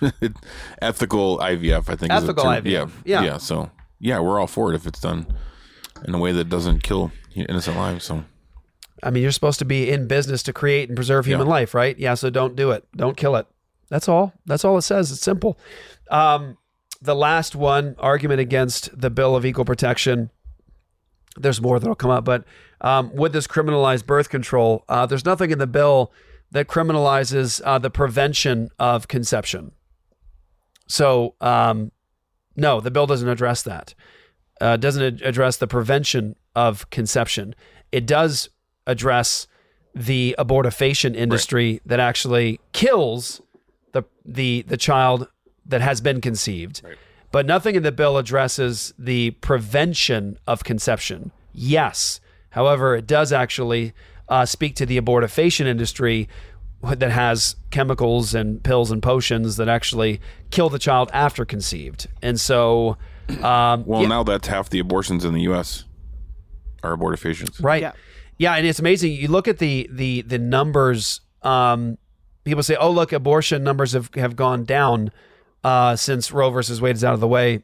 ethical 0.80 1.38
IVF. 1.38 1.88
I 1.88 1.96
think 1.96 2.12
Ethical. 2.12 2.44
IVF. 2.44 2.64
Yeah, 2.64 2.86
Yeah. 3.04 3.22
yeah. 3.22 3.36
So 3.38 3.70
yeah, 3.98 4.20
we're 4.20 4.38
all 4.38 4.46
for 4.46 4.72
it 4.72 4.76
if 4.76 4.86
it's 4.86 5.00
done 5.00 5.26
in 6.04 6.14
a 6.14 6.18
way 6.18 6.32
that 6.32 6.48
doesn't 6.48 6.82
kill 6.82 7.10
innocent 7.34 7.76
lives. 7.76 8.04
So 8.04 8.24
I 9.02 9.10
mean, 9.10 9.22
you're 9.22 9.32
supposed 9.32 9.58
to 9.58 9.64
be 9.64 9.90
in 9.90 10.06
business 10.08 10.42
to 10.44 10.52
create 10.52 10.88
and 10.88 10.96
preserve 10.96 11.26
human 11.26 11.46
Yeah. 11.46 11.52
life, 11.52 11.74
right? 11.74 11.98
Yeah, 11.98 12.14
so 12.14 12.30
don't 12.30 12.56
do 12.56 12.70
it. 12.70 12.86
Don't 12.96 13.16
kill 13.16 13.36
it. 13.36 13.46
That's 13.90 14.08
all. 14.08 14.32
That's 14.46 14.64
all 14.64 14.78
it 14.78 14.82
says. 14.82 15.10
It's 15.12 15.20
simple. 15.20 15.58
Um, 16.10 16.56
the 17.02 17.14
last 17.14 17.54
one 17.54 17.96
argument 17.98 18.40
against 18.40 18.98
the 18.98 19.10
Bill 19.10 19.36
of 19.36 19.44
Equal 19.44 19.64
Protection. 19.66 20.30
There's 21.36 21.60
more 21.60 21.78
that'll 21.80 21.94
come 21.96 22.10
up, 22.10 22.24
but 22.24 22.44
um, 22.80 23.14
would 23.14 23.32
this 23.32 23.46
criminalize 23.46 24.06
birth 24.06 24.28
control? 24.30 24.84
Uh, 24.88 25.04
there's 25.06 25.24
nothing 25.24 25.50
in 25.50 25.58
the 25.58 25.66
bill 25.66 26.12
that 26.54 26.68
criminalizes 26.68 27.60
uh, 27.64 27.78
the 27.78 27.90
prevention 27.90 28.70
of 28.78 29.08
conception. 29.08 29.72
So, 30.86 31.34
um, 31.40 31.90
no, 32.54 32.80
the 32.80 32.92
bill 32.92 33.06
doesn't 33.06 33.28
address 33.28 33.62
that. 33.62 33.94
Uh, 34.60 34.76
doesn't 34.76 35.02
ad- 35.02 35.22
address 35.22 35.56
the 35.56 35.66
prevention 35.66 36.36
of 36.54 36.88
conception. 36.90 37.56
It 37.90 38.06
does 38.06 38.48
address 38.86 39.48
the 39.96 40.36
abortifacient 40.38 41.16
industry 41.16 41.80
that 41.86 41.98
actually 41.98 42.60
kills 42.72 43.42
the 43.92 44.04
the 44.24 44.62
the 44.62 44.76
child 44.76 45.28
that 45.66 45.80
has 45.80 46.00
been 46.00 46.20
conceived. 46.20 46.82
But 47.32 47.46
nothing 47.46 47.74
in 47.74 47.82
the 47.82 47.90
bill 47.90 48.16
addresses 48.16 48.94
the 48.96 49.32
prevention 49.32 50.38
of 50.46 50.62
conception. 50.62 51.32
Yes. 51.52 52.20
However, 52.50 52.94
it 52.94 53.08
does 53.08 53.32
actually 53.32 53.92
uh, 54.28 54.44
speak 54.46 54.74
to 54.76 54.86
the 54.86 55.00
abortifacient 55.00 55.66
industry 55.66 56.28
that 56.82 57.10
has 57.10 57.56
chemicals 57.70 58.34
and 58.34 58.62
pills 58.62 58.90
and 58.90 59.02
potions 59.02 59.56
that 59.56 59.68
actually 59.68 60.20
kill 60.50 60.68
the 60.68 60.78
child 60.78 61.10
after 61.14 61.44
conceived. 61.46 62.06
And 62.20 62.38
so, 62.38 62.98
um, 63.42 63.84
Well, 63.86 64.02
yeah- 64.02 64.08
now 64.08 64.22
that's 64.22 64.48
half 64.48 64.68
the 64.70 64.78
abortions 64.80 65.24
in 65.24 65.32
the 65.34 65.42
U.S. 65.42 65.84
are 66.82 66.94
abortifacients. 66.96 67.62
right? 67.62 67.80
Yeah. 67.82 67.92
yeah, 68.38 68.54
and 68.56 68.66
it's 68.66 68.78
amazing. 68.78 69.12
You 69.12 69.28
look 69.28 69.48
at 69.48 69.58
the 69.58 69.88
the 69.90 70.22
the 70.22 70.38
numbers. 70.38 71.20
Um, 71.42 71.96
people 72.44 72.62
say, 72.62 72.76
"Oh, 72.76 72.90
look, 72.90 73.12
abortion 73.12 73.62
numbers 73.64 73.92
have 73.92 74.10
have 74.14 74.36
gone 74.36 74.64
down 74.64 75.10
uh, 75.62 75.96
since 75.96 76.32
Roe 76.32 76.50
versus 76.50 76.80
Wade 76.82 76.96
is 76.96 77.04
out 77.04 77.14
of 77.14 77.20
the 77.20 77.28
way." 77.28 77.62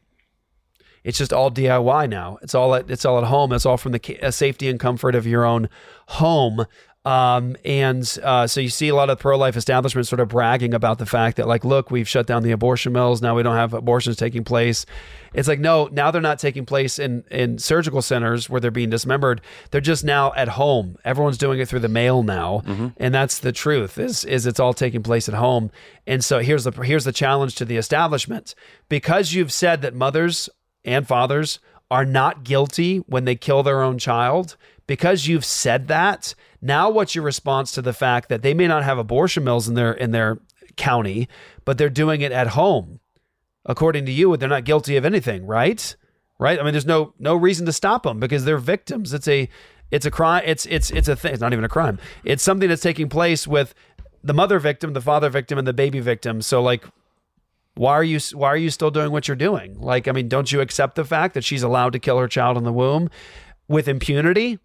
It's 1.03 1.17
just 1.17 1.33
all 1.33 1.51
DIY 1.51 2.09
now. 2.09 2.37
It's 2.41 2.53
all 2.53 2.75
at 2.75 2.89
it's 2.89 3.05
all 3.05 3.17
at 3.17 3.25
home. 3.25 3.51
It's 3.53 3.65
all 3.65 3.77
from 3.77 3.91
the 3.91 4.19
uh, 4.21 4.31
safety 4.31 4.69
and 4.69 4.79
comfort 4.79 5.15
of 5.15 5.25
your 5.25 5.45
own 5.45 5.69
home. 6.07 6.65
Um, 7.03 7.55
and 7.65 8.19
uh, 8.21 8.45
so 8.45 8.61
you 8.61 8.69
see 8.69 8.89
a 8.89 8.95
lot 8.95 9.09
of 9.09 9.17
pro-life 9.17 9.57
establishments 9.57 10.07
sort 10.07 10.19
of 10.19 10.27
bragging 10.27 10.75
about 10.75 10.99
the 10.99 11.07
fact 11.07 11.37
that, 11.37 11.47
like, 11.47 11.65
look, 11.65 11.89
we've 11.89 12.07
shut 12.07 12.27
down 12.27 12.43
the 12.43 12.51
abortion 12.51 12.93
mills. 12.93 13.23
Now 13.23 13.35
we 13.35 13.41
don't 13.41 13.55
have 13.55 13.73
abortions 13.73 14.17
taking 14.17 14.43
place. 14.43 14.85
It's 15.33 15.47
like, 15.47 15.59
no, 15.59 15.89
now 15.91 16.11
they're 16.11 16.21
not 16.21 16.37
taking 16.37 16.63
place 16.65 16.99
in 16.99 17.23
in 17.31 17.57
surgical 17.57 18.03
centers 18.03 18.49
where 18.51 18.61
they're 18.61 18.69
being 18.69 18.91
dismembered. 18.91 19.41
They're 19.71 19.81
just 19.81 20.03
now 20.03 20.31
at 20.35 20.49
home. 20.49 20.97
Everyone's 21.03 21.39
doing 21.39 21.59
it 21.59 21.67
through 21.67 21.79
the 21.79 21.87
mail 21.87 22.21
now, 22.21 22.61
and 22.97 23.15
that's 23.15 23.39
the 23.39 23.51
truth. 23.51 23.97
Is 23.97 24.23
is 24.23 24.45
it's 24.45 24.59
all 24.59 24.73
taking 24.73 25.01
place 25.01 25.27
at 25.27 25.35
home. 25.35 25.71
And 26.05 26.23
so 26.23 26.39
here's 26.39 26.65
the 26.65 26.71
here's 26.71 27.05
the 27.05 27.13
challenge 27.13 27.55
to 27.55 27.65
the 27.65 27.77
establishment 27.77 28.53
because 28.89 29.33
you've 29.33 29.53
said 29.53 29.81
that 29.81 29.95
mothers 29.95 30.49
and 30.83 31.07
fathers 31.07 31.59
are 31.89 32.05
not 32.05 32.43
guilty 32.43 32.97
when 32.99 33.25
they 33.25 33.35
kill 33.35 33.63
their 33.63 33.81
own 33.81 33.99
child. 33.99 34.55
Because 34.87 35.27
you've 35.27 35.45
said 35.45 35.87
that 35.89 36.33
now 36.61 36.89
what's 36.89 37.15
your 37.15 37.23
response 37.23 37.71
to 37.71 37.81
the 37.81 37.93
fact 37.93 38.29
that 38.29 38.41
they 38.41 38.53
may 38.53 38.67
not 38.67 38.83
have 38.83 38.97
abortion 38.97 39.43
mills 39.43 39.67
in 39.67 39.75
their 39.75 39.91
in 39.93 40.11
their 40.11 40.39
county 40.77 41.27
but 41.65 41.77
they're 41.77 41.89
doing 41.89 42.21
it 42.21 42.31
at 42.31 42.47
home? 42.47 42.99
According 43.65 44.05
to 44.07 44.11
you 44.11 44.35
they're 44.37 44.49
not 44.49 44.65
guilty 44.65 44.97
of 44.97 45.05
anything 45.05 45.45
right? 45.45 45.95
Right? 46.39 46.59
I 46.59 46.63
mean 46.63 46.73
there's 46.73 46.85
no 46.85 47.13
no 47.19 47.35
reason 47.35 47.65
to 47.67 47.73
stop 47.73 48.03
them 48.03 48.19
because 48.19 48.43
they're 48.45 48.57
victims. 48.57 49.13
It's 49.13 49.27
a 49.27 49.47
it's 49.91 50.05
a 50.05 50.11
crime 50.11 50.43
it's 50.45 50.65
it's 50.65 50.91
it's 50.91 51.07
a 51.07 51.15
thing 51.15 51.33
it's 51.33 51.41
not 51.41 51.53
even 51.53 51.65
a 51.65 51.69
crime. 51.69 51.99
It's 52.23 52.43
something 52.43 52.67
that's 52.67 52.81
taking 52.81 53.07
place 53.07 53.47
with 53.47 53.73
the 54.23 54.33
mother 54.33 54.59
victim 54.59 54.93
the 54.93 55.01
father 55.01 55.29
victim 55.29 55.57
and 55.57 55.67
the 55.67 55.73
baby 55.73 55.99
victim. 55.99 56.41
So 56.41 56.61
like 56.61 56.85
why 57.75 57.93
are 57.93 58.03
you 58.03 58.19
why 58.33 58.49
are 58.49 58.57
you 58.57 58.69
still 58.69 58.91
doing 58.91 59.11
what 59.11 59.27
you're 59.27 59.37
doing? 59.37 59.79
Like 59.79 60.07
i 60.07 60.11
mean 60.11 60.27
don't 60.27 60.51
you 60.51 60.61
accept 60.61 60.95
the 60.95 61.05
fact 61.05 61.33
that 61.33 61.43
she's 61.43 61.63
allowed 61.63 61.93
to 61.93 61.99
kill 61.99 62.17
her 62.19 62.27
child 62.27 62.57
in 62.57 62.63
the 62.63 62.73
womb 62.73 63.09
with 63.67 63.87
impunity? 63.87 64.59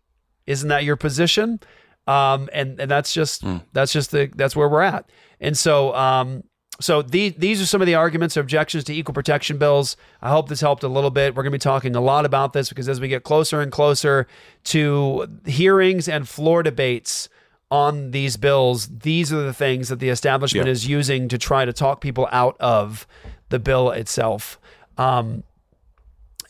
Isn't 0.47 0.69
that 0.69 0.85
your 0.85 0.97
position? 0.97 1.61
Um 2.07 2.49
and 2.53 2.81
and 2.81 2.91
that's 2.91 3.13
just 3.15 3.45
that's 3.73 3.93
just 3.93 4.11
the 4.11 4.31
that's 4.35 4.57
where 4.57 4.69
we're 4.69 4.83
at. 4.83 5.09
And 5.41 5.57
so 5.57 5.95
um 5.95 6.43
so 6.81 7.03
these 7.03 7.35
these 7.39 7.63
are 7.63 7.67
some 7.67 7.81
of 7.81 7.87
the 7.87 7.95
arguments 7.95 8.37
or 8.37 8.41
objections 8.41 8.85
to 8.85 8.95
equal 8.95 9.15
protection 9.15 9.57
bills. 9.57 9.97
I 10.21 10.31
hope 10.31 10.49
this 10.49 10.61
helped 10.61 10.83
a 10.83 10.89
little 10.89 11.11
bit. 11.11 11.35
We're 11.35 11.43
going 11.43 11.53
to 11.53 11.59
be 11.59 11.63
talking 11.63 11.97
a 11.97 12.01
lot 12.01 12.27
about 12.27 12.53
this 12.53 12.69
because 12.69 12.89
as 12.89 13.01
we 13.01 13.09
get 13.09 13.25
closer 13.25 13.61
and 13.61 13.73
closer 13.73 14.27
to 14.65 15.27
hearings 15.47 16.09
and 16.09 16.29
floor 16.29 16.63
debates 16.63 17.29
on 17.71 18.12
these 18.12 18.37
bills, 18.37 18.89
these 18.89 19.33
are 19.33 19.43
the 19.43 19.53
things 19.53 19.89
that 19.89 19.99
the 19.99 20.09
establishment 20.09 20.67
Yeah. 20.67 20.73
is 20.73 20.87
using 20.87 21.29
to 21.29 21.39
try 21.39 21.64
to 21.64 21.73
talk 21.73 22.01
people 22.01 22.29
out 22.31 22.57
of 22.61 23.07
the 23.49 23.59
bill 23.59 23.91
itself. 23.91 24.59
Um, 24.97 25.43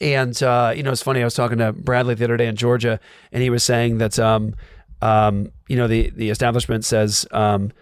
and 0.01 0.41
uh, 0.43 0.75
you 0.77 0.83
know, 0.83 0.93
it's 0.93 1.03
funny. 1.03 1.21
I 1.23 1.25
was 1.25 1.35
talking 1.35 1.59
to 1.59 1.73
Bradley 1.73 2.15
the 2.15 2.25
other 2.25 2.37
day 2.37 2.47
in 2.49 2.57
Georgia, 2.57 3.01
and 3.33 3.43
he 3.43 3.49
was 3.51 3.65
saying 3.65 3.99
that 3.99 4.19
um, 4.19 4.55
um, 5.01 5.51
you 5.69 5.77
know 5.77 5.87
the 5.89 6.11
the 6.11 6.29
establishment 6.29 6.85
says 6.85 7.27
um, 7.31 7.73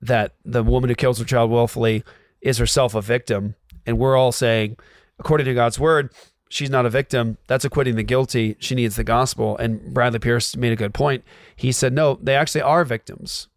that 0.00 0.34
the 0.46 0.62
woman 0.62 0.88
who 0.88 0.94
kills 0.94 1.18
her 1.18 1.24
child 1.26 1.50
willfully 1.50 2.04
is 2.40 2.56
herself 2.56 2.94
a 2.94 3.02
victim, 3.02 3.54
and 3.86 3.98
we're 3.98 4.16
all 4.16 4.32
saying, 4.32 4.76
according 5.18 5.44
to 5.44 5.52
God's 5.54 5.78
word, 5.78 6.10
she's 6.48 6.70
not 6.70 6.86
a 6.86 6.90
victim. 6.90 7.36
That's 7.46 7.64
acquitting 7.64 7.96
the 7.96 8.02
guilty. 8.02 8.56
She 8.58 8.74
needs 8.74 8.96
the 8.96 9.04
gospel. 9.04 9.56
And 9.58 9.92
Bradley 9.94 10.18
Pierce 10.18 10.56
made 10.56 10.72
a 10.72 10.76
good 10.76 10.94
point. 10.94 11.24
He 11.56 11.72
said, 11.72 11.92
no, 11.92 12.18
they 12.22 12.34
actually 12.34 12.62
are 12.62 12.84
victims. 12.84 13.48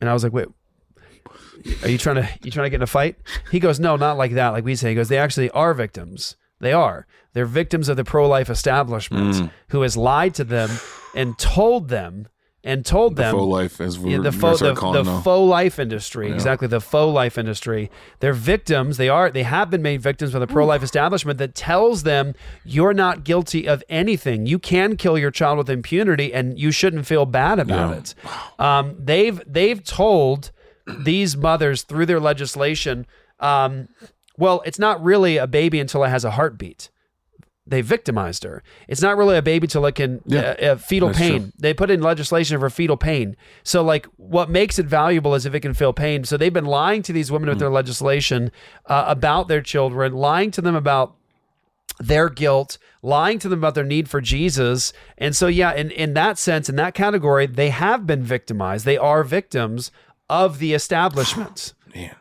And 0.00 0.08
I 0.08 0.12
was 0.12 0.22
like, 0.22 0.32
wait, 0.32 0.48
are 1.82 1.88
you 1.88 1.98
trying 1.98 2.16
to 2.16 2.28
you 2.42 2.50
trying 2.50 2.66
to 2.66 2.70
get 2.70 2.76
in 2.76 2.82
a 2.82 2.86
fight? 2.86 3.16
He 3.50 3.58
goes, 3.60 3.80
no, 3.80 3.96
not 3.96 4.16
like 4.16 4.32
that. 4.32 4.50
Like 4.50 4.64
we 4.64 4.76
say, 4.76 4.90
he 4.90 4.94
goes, 4.94 5.08
they 5.08 5.18
actually 5.18 5.50
are 5.50 5.74
victims. 5.74 6.36
They 6.60 6.72
are. 6.72 7.06
They're 7.34 7.46
victims 7.46 7.88
of 7.88 7.96
the 7.96 8.04
pro 8.04 8.28
life 8.28 8.50
establishment 8.50 9.34
Mm. 9.34 9.50
who 9.70 9.82
has 9.82 9.96
lied 9.96 10.34
to 10.36 10.44
them 10.44 10.70
and 11.14 11.38
told 11.38 11.88
them 11.88 12.28
and 12.64 12.84
told 12.84 13.14
The 13.16 13.22
them 13.22 13.34
faux 13.36 13.46
life, 13.46 13.80
as 13.80 13.98
we're 13.98 14.16
Yeah, 14.16 14.22
the 14.22 14.32
faux 14.32 14.58
the, 14.60 14.74
the 14.74 15.04
faux 15.24 15.48
life 15.48 15.78
industry 15.78 16.28
Yeah. 16.28 16.34
exactly 16.34 16.66
the 16.68 16.80
faux 16.80 17.14
life 17.14 17.38
industry. 17.38 17.90
They're 18.20 18.32
victims 18.32 18.96
they 18.96 19.08
are 19.08 19.30
they 19.30 19.44
have 19.44 19.70
been 19.70 19.80
made 19.82 20.00
victims 20.02 20.32
by 20.32 20.40
the 20.40 20.46
pro 20.46 20.66
life 20.66 20.82
establishment 20.82 21.38
that 21.38 21.54
tells 21.54 22.02
them 22.02 22.34
you're 22.64 22.94
not 22.94 23.22
guilty 23.24 23.68
of 23.68 23.82
anything. 23.88 24.46
You 24.46 24.58
can 24.58 24.96
kill 24.96 25.16
your 25.16 25.30
child 25.30 25.58
with 25.58 25.70
impunity 25.70 26.34
and 26.34 26.58
you 26.58 26.70
shouldn't 26.72 27.06
feel 27.06 27.26
bad 27.26 27.58
about 27.60 27.90
Yeah. 27.90 27.98
it. 27.98 28.14
Um, 28.58 28.96
they've 28.98 29.40
they've 29.46 29.82
told 29.84 30.50
these 30.86 31.36
mothers 31.36 31.82
through 31.82 32.06
their 32.06 32.20
legislation 32.20 33.06
um, 33.40 33.88
well 34.36 34.62
it's 34.66 34.78
not 34.78 35.02
really 35.02 35.36
a 35.36 35.46
baby 35.46 35.78
until 35.78 36.02
it 36.02 36.08
has 36.08 36.24
a 36.24 36.30
heartbeat 36.32 36.90
they 37.68 37.80
victimized 37.80 38.44
her. 38.44 38.62
It's 38.88 39.02
not 39.02 39.16
really 39.16 39.36
a 39.36 39.42
baby 39.42 39.66
till 39.66 39.84
it 39.86 39.94
can 39.94 40.20
Yeah, 40.26 40.40
uh, 40.60 40.64
uh, 40.72 40.76
fetal 40.76 41.12
pain. 41.12 41.40
true. 41.40 41.52
They 41.58 41.74
put 41.74 41.90
in 41.90 42.00
legislation 42.02 42.58
for 42.58 42.70
fetal 42.70 42.96
pain. 42.96 43.36
So 43.62 43.82
like, 43.82 44.06
what 44.16 44.50
makes 44.50 44.78
it 44.78 44.86
valuable 44.86 45.34
is 45.34 45.46
if 45.46 45.54
it 45.54 45.60
can 45.60 45.74
feel 45.74 45.92
pain. 45.92 46.24
So 46.24 46.36
they've 46.36 46.52
been 46.52 46.64
lying 46.64 47.02
to 47.02 47.12
these 47.12 47.30
women 47.30 47.48
with 47.48 47.58
their 47.58 47.70
legislation 47.70 48.50
uh, 48.86 49.04
about 49.06 49.48
their 49.48 49.62
children, 49.62 50.12
lying 50.14 50.50
to 50.52 50.60
them 50.60 50.74
about 50.74 51.14
their 52.00 52.28
guilt, 52.28 52.78
lying 53.02 53.38
to 53.40 53.48
them 53.48 53.58
about 53.58 53.74
their 53.74 53.84
need 53.84 54.08
for 54.08 54.20
Jesus. 54.20 54.92
And 55.16 55.34
so, 55.34 55.46
yeah, 55.48 55.72
in, 55.74 55.90
in 55.90 56.14
that 56.14 56.38
sense, 56.38 56.68
in 56.68 56.76
that 56.76 56.94
category, 56.94 57.46
they 57.46 57.70
have 57.70 58.06
been 58.06 58.22
victimized. 58.22 58.84
They 58.84 58.96
are 58.98 59.24
victims 59.24 59.90
of 60.30 60.58
the 60.58 60.74
establishment, 60.74 61.72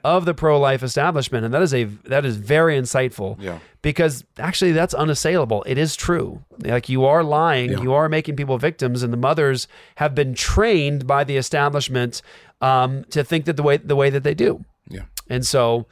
of 0.04 0.26
the 0.26 0.34
pro 0.34 0.60
life 0.60 0.84
establishment. 0.84 1.46
And 1.46 1.54
that 1.54 1.62
is 1.62 1.74
a 1.74 1.86
that 2.06 2.26
is 2.26 2.38
very 2.38 2.80
insightful. 2.80 3.38
Yeah. 3.42 3.60
Because 3.82 4.24
actually 4.38 4.72
that's 4.74 4.94
unassailable. 4.94 5.64
It 5.68 5.78
is 5.78 5.96
true. 5.96 6.44
Like 6.64 6.90
you 6.90 7.06
are 7.06 7.24
lying, 7.24 7.72
Yeah. 7.72 7.82
you 7.82 7.94
are 7.94 8.10
making 8.10 8.36
people 8.36 8.58
victims, 8.58 9.04
and 9.04 9.14
the 9.14 9.18
mothers 9.18 9.68
have 9.96 10.14
been 10.16 10.34
trained 10.34 11.08
by 11.08 11.24
the 11.24 11.38
establishment 11.38 12.22
um, 12.62 13.04
to 13.12 13.24
think 13.24 13.46
that 13.46 13.56
the 13.56 13.64
way 13.64 13.78
the 13.78 13.96
way 13.96 14.10
that 14.10 14.24
they 14.24 14.34
do. 14.34 14.64
Yeah. 14.90 15.04
And 15.30 15.46
so 15.46 15.86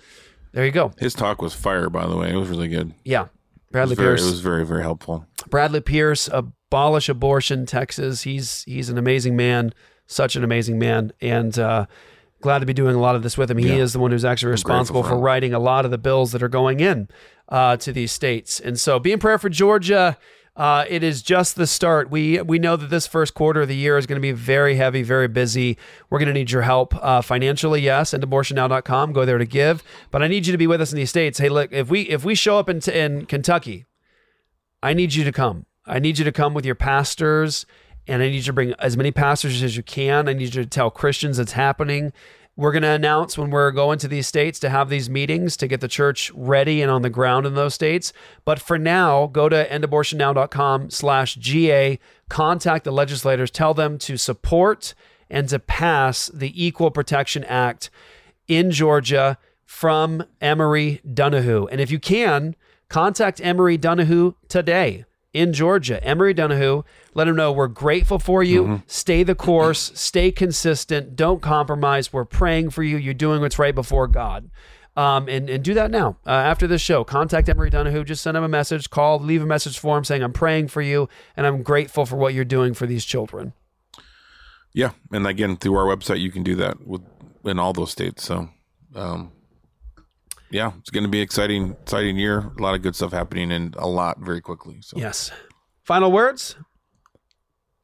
there 0.52 0.66
you 0.66 0.72
go. 0.72 0.92
His 0.98 1.14
talk 1.14 1.42
was 1.42 1.54
fire, 1.54 1.90
by 1.90 2.08
the 2.08 2.16
way. 2.16 2.32
It 2.32 2.38
was 2.38 2.50
really 2.50 2.68
good. 2.70 2.94
Yeah. 3.04 3.26
It 3.26 3.72
Bradley 3.72 3.96
very, 3.96 4.10
Pierce. 4.16 4.24
It 4.24 4.32
was 4.32 4.40
very, 4.40 4.66
very 4.66 4.82
helpful. 4.84 5.26
Bradley 5.50 5.82
Pierce, 5.82 6.30
abolish 6.32 7.10
abortion, 7.10 7.66
Texas. 7.66 8.22
He's 8.24 8.64
he's 8.64 8.90
an 8.90 8.98
amazing 8.98 9.36
man, 9.36 9.74
such 10.08 10.36
an 10.36 10.44
amazing 10.44 10.80
man, 10.80 11.12
and 11.22 11.58
uh, 11.60 11.86
glad 12.46 12.60
to 12.60 12.66
be 12.66 12.74
doing 12.74 12.96
a 12.96 13.00
lot 13.02 13.16
of 13.16 13.24
this 13.24 13.38
with 13.38 13.52
him. 13.52 13.58
He 13.58 13.68
Yeah. 13.68 13.84
is 13.84 13.92
the 13.92 14.00
one 14.00 14.12
who's 14.12 14.24
actually 14.26 14.52
responsible 14.52 15.04
for 15.04 15.10
for 15.10 15.18
writing 15.20 15.54
a 15.54 15.60
lot 15.60 15.84
of 15.86 15.92
the 15.92 15.98
bills 15.98 16.32
that 16.32 16.42
are 16.42 16.48
going 16.62 16.80
in 16.80 17.08
uh, 17.50 17.76
to 17.78 17.92
these 17.92 18.12
states. 18.12 18.60
And 18.60 18.80
so, 18.80 19.00
be 19.00 19.12
in 19.12 19.20
prayer 19.20 19.38
for 19.38 19.50
Georgia. 19.50 20.18
Uh, 20.58 20.86
it 20.88 21.04
is 21.04 21.22
just 21.22 21.58
the 21.58 21.68
start. 21.68 22.10
We 22.10 22.42
we 22.42 22.60
know 22.60 22.78
that 22.78 22.90
this 22.90 23.06
first 23.08 23.34
quarter 23.34 23.62
of 23.64 23.68
the 23.68 23.76
year 23.76 23.98
is 23.98 24.06
going 24.06 24.16
to 24.16 24.22
be 24.22 24.32
very 24.32 24.76
heavy, 24.78 25.04
very 25.04 25.28
busy. 25.28 25.78
We're 26.10 26.20
going 26.20 26.34
to 26.34 26.34
need 26.34 26.50
your 26.50 26.62
help 26.62 26.96
uh, 27.04 27.22
financially, 27.22 27.82
yes, 27.82 28.14
endabortionnow.com. 28.14 29.12
Go 29.12 29.26
there 29.26 29.38
to 29.38 29.46
give. 29.46 29.84
But 30.12 30.24
I 30.24 30.28
need 30.30 30.48
you 30.48 30.54
to 30.54 30.58
be 30.58 30.68
with 30.68 30.80
us 30.80 30.94
in 30.94 30.98
these 30.98 31.10
states. 31.10 31.40
Hey, 31.40 31.50
look, 31.50 31.74
if 31.74 31.90
we 31.90 32.02
if 32.04 32.24
we 32.24 32.36
show 32.36 32.58
up 32.58 32.70
in 32.70 32.80
in 32.90 33.26
Kentucky, 33.26 33.86
I 34.82 34.94
need 34.94 35.14
you 35.14 35.24
to 35.26 35.32
come. 35.34 35.66
I 35.86 36.00
need 36.00 36.18
you 36.20 36.24
to 36.26 36.32
come 36.32 36.54
with 36.54 36.66
your 36.66 36.76
pastors, 36.76 37.66
and 38.08 38.22
I 38.22 38.28
need 38.28 38.36
you 38.36 38.42
to 38.44 38.54
bring 38.54 38.74
as 38.80 38.98
many 38.98 39.12
pastors 39.12 39.62
as 39.64 39.76
you 39.76 39.84
can. 39.84 40.28
I 40.28 40.34
need 40.34 40.54
you 40.56 40.64
to 40.64 40.66
tell 40.66 40.90
Christians 40.90 41.40
it's 41.40 41.54
happening. 41.54 42.14
We're 42.58 42.72
going 42.72 42.84
to 42.84 42.90
announce 42.90 43.38
when 43.38 43.50
we're 43.50 43.72
going 43.72 44.00
to 44.00 44.08
these 44.08 44.28
states 44.28 44.60
to 44.60 44.70
have 44.70 44.90
these 44.90 45.10
meetings 45.10 45.58
to 45.58 45.68
get 45.68 45.82
the 45.82 45.90
church 45.90 46.32
ready 46.34 46.82
and 46.82 46.90
on 46.90 47.02
the 47.02 47.10
ground 47.10 47.46
in 47.46 47.54
those 47.54 47.74
states. 47.74 48.14
But 48.46 48.60
for 48.60 48.78
now, 48.78 49.28
go 49.28 49.50
to 49.50 49.68
endabortionnow.com 49.68 50.90
slash 50.90 51.36
GA, 51.36 52.00
contact 52.30 52.86
the 52.86 52.92
legislators, 52.92 53.52
tell 53.52 53.74
them 53.74 53.98
to 54.00 54.16
support 54.16 54.94
and 55.30 55.50
to 55.50 55.60
pass 55.60 56.28
the 56.28 56.64
Equal 56.64 56.92
Protection 56.92 57.44
Act 57.44 57.90
in 58.48 58.72
Georgia 58.72 59.38
from 59.66 60.24
Emory 60.40 61.02
Dunahoo. 61.06 61.68
And 61.70 61.82
if 61.82 61.92
you 61.92 62.00
can, 62.00 62.56
contact 62.88 63.42
Emory 63.44 63.78
Dunahoo 63.78 64.36
today 64.48 65.04
in 65.36 65.52
Georgia. 65.52 66.02
Emory 66.02 66.34
Dunahoo, 66.34 66.86
let 67.14 67.28
him 67.28 67.36
know 67.36 67.52
we're 67.52 67.68
grateful 67.68 68.20
for 68.20 68.42
you. 68.42 68.82
Stay 68.88 69.22
the 69.22 69.36
course, 69.36 69.92
stay 69.96 70.32
consistent, 70.32 71.16
don't 71.16 71.42
compromise. 71.42 72.14
We're 72.14 72.24
praying 72.24 72.70
for 72.70 72.84
you. 72.84 72.96
You're 72.96 73.14
doing 73.14 73.42
what's 73.42 73.60
right 73.60 73.76
before 73.76 74.08
God. 74.08 74.50
Um, 74.96 75.28
and, 75.28 75.50
and 75.50 75.62
do 75.62 75.74
that 75.74 75.92
now. 75.92 76.16
Uh, 76.26 76.30
after 76.30 76.68
this 76.68 76.82
show, 76.82 77.04
contact 77.04 77.50
Emory 77.50 77.70
Dunahoo. 77.70 78.06
Just 78.06 78.24
send 78.24 78.38
him 78.38 78.46
a 78.46 78.48
message, 78.48 78.90
call, 78.90 79.20
leave 79.20 79.44
a 79.44 79.46
message 79.46 79.78
for 79.78 79.98
him 79.98 80.06
saying, 80.06 80.24
I'm 80.24 80.32
praying 80.32 80.70
for 80.70 80.82
you 80.82 81.10
and 81.36 81.46
I'm 81.46 81.64
grateful 81.64 82.06
for 82.06 82.16
what 82.16 82.34
you're 82.34 82.46
doing 82.46 82.74
for 82.74 82.86
these 82.86 83.04
children. 83.04 83.52
Yeah, 84.74 84.92
and 85.12 85.28
again 85.28 85.58
through 85.58 85.76
our 85.76 85.86
website 85.86 86.22
you 86.22 86.32
can 86.32 86.44
do 86.44 86.56
that 86.56 86.88
with 86.88 87.02
in 87.44 87.60
all 87.60 87.74
those 87.74 87.92
states. 87.92 88.24
So, 88.24 88.50
um, 88.96 89.34
yeah, 90.52 90.72
it's 90.80 90.90
going 90.90 91.04
to 91.04 91.10
be 91.10 91.22
exciting, 91.22 91.72
exciting 91.84 92.18
year. 92.18 92.52
A 92.58 92.62
lot 92.62 92.76
of 92.76 92.82
good 92.82 92.96
stuff 92.96 93.12
happening, 93.12 93.52
and 93.52 93.76
a 93.78 93.88
lot 93.88 94.20
very 94.20 94.42
quickly. 94.42 94.78
So 94.82 94.98
Yes. 94.98 95.32
Final 95.84 96.12
words? 96.12 96.56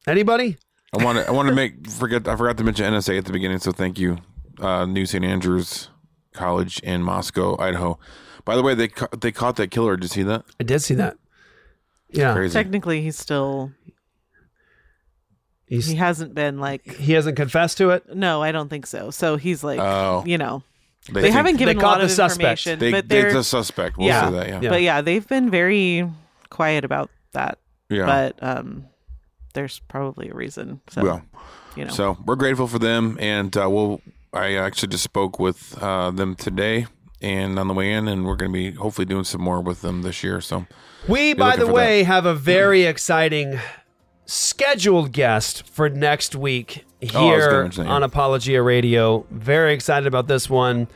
Anybody? 0.07 0.57
I 0.97 1.03
want 1.03 1.19
to 1.19 1.27
I 1.27 1.31
want 1.31 1.47
to 1.47 1.55
make 1.55 1.87
forget 1.89 2.27
I 2.27 2.35
forgot 2.35 2.57
to 2.57 2.63
mention 2.63 2.91
NSA 2.91 3.17
at 3.19 3.25
the 3.25 3.31
beginning. 3.31 3.59
So 3.59 3.71
thank 3.71 3.97
you, 3.99 4.17
uh, 4.59 4.85
New 4.85 5.05
St. 5.05 5.23
Andrews 5.23 5.89
College 6.33 6.79
in 6.79 7.01
Moscow, 7.03 7.55
Idaho. 7.61 7.97
By 8.43 8.55
the 8.55 8.63
way, 8.63 8.73
they 8.73 8.87
ca- 8.89 9.07
they 9.19 9.31
caught 9.31 9.55
that 9.57 9.69
killer. 9.71 9.95
Did 9.95 10.05
you 10.05 10.09
see 10.09 10.23
that? 10.23 10.43
I 10.59 10.63
did 10.63 10.79
see 10.81 10.95
that. 10.95 11.17
Yeah, 12.09 12.33
Crazy. 12.33 12.51
Technically, 12.53 13.01
he's 13.03 13.17
still. 13.17 13.71
he 15.67 15.95
hasn't 15.95 16.33
been 16.33 16.59
like. 16.59 16.85
He 16.95 17.13
hasn't 17.13 17.37
confessed 17.37 17.77
to 17.77 17.91
it. 17.91 18.13
No, 18.15 18.41
I 18.41 18.51
don't 18.51 18.67
think 18.69 18.85
so. 18.85 19.11
So 19.11 19.37
he's 19.37 19.63
like, 19.63 19.79
Oh. 19.79 20.23
you 20.25 20.37
know, 20.37 20.63
They 21.11 21.21
they, 21.21 21.31
haven't 21.31 21.57
given 21.57 21.75
They 21.75 21.79
a 21.79 21.83
caught 21.83 21.97
lot 21.97 22.03
of 22.03 22.11
suspect. 22.11 22.65
information. 22.65 22.79
They- 22.79 22.91
but 22.91 23.09
they- 23.09 23.21
they're 23.21 23.33
the 23.33 23.43
suspect, 23.43 23.97
we'll 23.97 24.07
yeah, 24.07 24.29
say 24.29 24.35
that, 24.51 24.63
yeah. 24.63 24.69
But 24.69 24.81
yeah, 24.81 25.01
they've 25.01 25.27
been 25.27 25.49
very 25.49 26.09
quiet 26.49 26.83
about 26.85 27.09
that. 27.33 27.57
Yeah. 27.89 28.05
But 28.05 28.35
um, 28.41 28.85
there's 29.53 29.79
probably 29.87 30.29
a 30.29 30.33
reason. 30.33 30.79
So, 30.89 31.03
well, 31.03 31.21
you 31.75 31.85
know. 31.85 31.91
So 31.91 32.17
we're 32.25 32.35
grateful 32.37 32.67
for 32.67 32.79
them, 32.79 33.17
and 33.19 33.55
uh, 33.57 33.67
we'll. 33.69 34.01
I 34.33 34.55
actually 34.55 34.87
just 34.89 35.03
spoke 35.03 35.39
with 35.39 35.77
uh, 35.81 36.11
them 36.11 36.35
today, 36.35 36.85
and 37.21 37.59
on 37.59 37.67
the 37.67 37.73
way 37.73 37.91
in, 37.91 38.07
and 38.07 38.25
we're 38.25 38.37
going 38.37 38.51
to 38.51 38.53
be 38.53 38.71
hopefully 38.71 39.03
doing 39.05 39.25
some 39.25 39.41
more 39.41 39.59
with 39.59 39.81
them 39.81 40.03
this 40.03 40.23
year. 40.23 40.39
So 40.39 40.65
We, 41.09 41.33
by 41.33 41.57
the 41.57 41.67
way, 41.67 41.99
that. 42.03 42.05
have 42.07 42.25
a 42.25 42.33
very 42.33 42.83
exciting 42.83 43.59
scheduled 44.25 45.11
guest 45.11 45.67
for 45.67 45.89
next 45.89 46.35
week 46.35 46.85
Oh, 47.03 47.03
I 47.03 47.05
was 47.05 47.11
gonna 47.13 47.25
here 47.51 47.63
mention 47.63 47.83
that, 47.83 47.89
yeah. 47.89 47.95
on 47.95 48.03
Apologia 48.03 48.61
Radio. 48.61 49.25
Very 49.31 49.73
excited 49.73 50.07
about 50.07 50.27
this 50.27 50.49
one. 50.49 50.87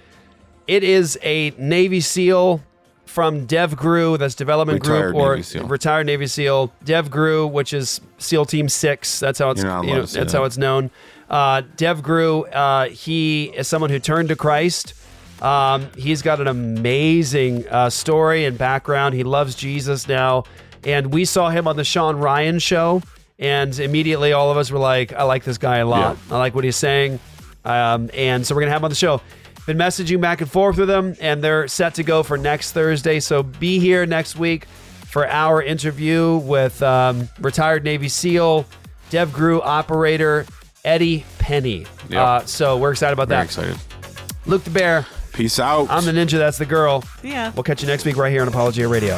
It 0.67 0.83
is 0.83 1.17
a 1.21 1.51
Navy 1.57 2.01
SEAL 2.01 2.61
from 3.05 3.47
DevGru, 3.47 4.17
that's 4.17 4.35
Development 4.35 4.79
Retired 4.81 5.13
Group, 5.13 5.23
or 5.23 5.35
Navy 5.37 5.59
retired 5.59 6.05
Navy 6.05 6.27
SEAL. 6.27 6.73
DevGru, 6.83 7.49
which 7.49 7.71
is 7.71 8.01
SEAL 8.17 8.45
Team 8.45 8.67
Six. 8.67 9.19
That's 9.19 9.39
how 9.39 9.51
it's 9.51 9.61
you 9.61 9.67
know, 9.67 10.01
that's 10.01 10.13
that. 10.13 10.31
how 10.31 10.43
it's 10.43 10.57
known. 10.57 10.89
Uh, 11.29 11.61
DevGru, 11.77 12.53
uh, 12.53 12.89
he 12.89 13.45
is 13.55 13.67
someone 13.67 13.89
who 13.89 13.99
turned 13.99 14.29
to 14.29 14.35
Christ. 14.35 14.93
Um, 15.41 15.89
he's 15.97 16.21
got 16.21 16.39
an 16.39 16.47
amazing 16.47 17.67
uh, 17.67 17.89
story 17.89 18.45
and 18.45 18.57
background. 18.57 19.15
He 19.15 19.23
loves 19.23 19.55
Jesus 19.55 20.07
now. 20.07 20.43
And 20.83 21.13
we 21.13 21.25
saw 21.25 21.49
him 21.49 21.67
on 21.67 21.77
the 21.77 21.83
Shawn 21.83 22.17
Ryan 22.17 22.59
show. 22.59 23.01
And 23.37 23.77
immediately 23.79 24.31
all 24.33 24.49
of 24.49 24.57
us 24.57 24.71
were 24.71 24.79
like, 24.79 25.13
I 25.13 25.23
like 25.23 25.43
this 25.43 25.57
guy 25.57 25.77
a 25.77 25.85
lot. 25.85 26.17
I 26.31 26.37
like 26.37 26.55
what 26.55 26.63
he's 26.63 26.77
saying. 26.77 27.19
Um, 27.65 28.09
and 28.13 28.45
so 28.45 28.55
we're 28.55 28.61
going 28.61 28.69
to 28.69 28.73
have 28.73 28.81
him 28.81 28.85
on 28.85 28.91
the 28.91 28.95
show. 28.95 29.19
Been 29.65 29.77
messaging 29.77 30.21
back 30.21 30.41
and 30.41 30.49
forth 30.51 30.77
with 30.77 30.87
them, 30.87 31.15
and 31.19 31.43
they're 31.43 31.67
set 31.67 31.95
to 31.95 32.03
go 32.03 32.21
for 32.21 32.37
next 32.37 32.73
Thursday. 32.73 33.19
So 33.19 33.41
be 33.41 33.79
here 33.79 34.05
next 34.05 34.35
week 34.35 34.65
for 35.05 35.27
our 35.27 35.61
interview 35.61 36.37
with 36.37 36.83
um, 36.83 37.29
retired 37.39 37.83
Navy 37.83 38.09
SEAL, 38.09 38.65
DevGru 39.09 39.61
operator 39.63 40.45
Eddie 40.83 41.25
Penney. 41.39 41.87
Yeah. 42.09 42.23
Uh, 42.23 42.45
so 42.45 42.77
we're 42.77 42.91
excited 42.91 43.13
about 43.13 43.29
that. 43.29 43.49
very 43.49 43.67
that. 43.67 43.77
excited. 43.79 44.45
Luke 44.45 44.63
the 44.63 44.69
Bear. 44.69 45.05
Peace 45.33 45.59
out. 45.59 45.87
I'm 45.89 46.05
the 46.05 46.11
ninja. 46.11 46.37
That's 46.37 46.57
the 46.57 46.65
girl. 46.65 47.03
Yeah. 47.23 47.51
We'll 47.55 47.63
catch 47.63 47.81
you 47.81 47.87
next 47.87 48.05
week 48.05 48.17
right 48.17 48.31
here 48.31 48.41
on 48.41 48.47
Apologia 48.47 48.87
Radio. 48.87 49.17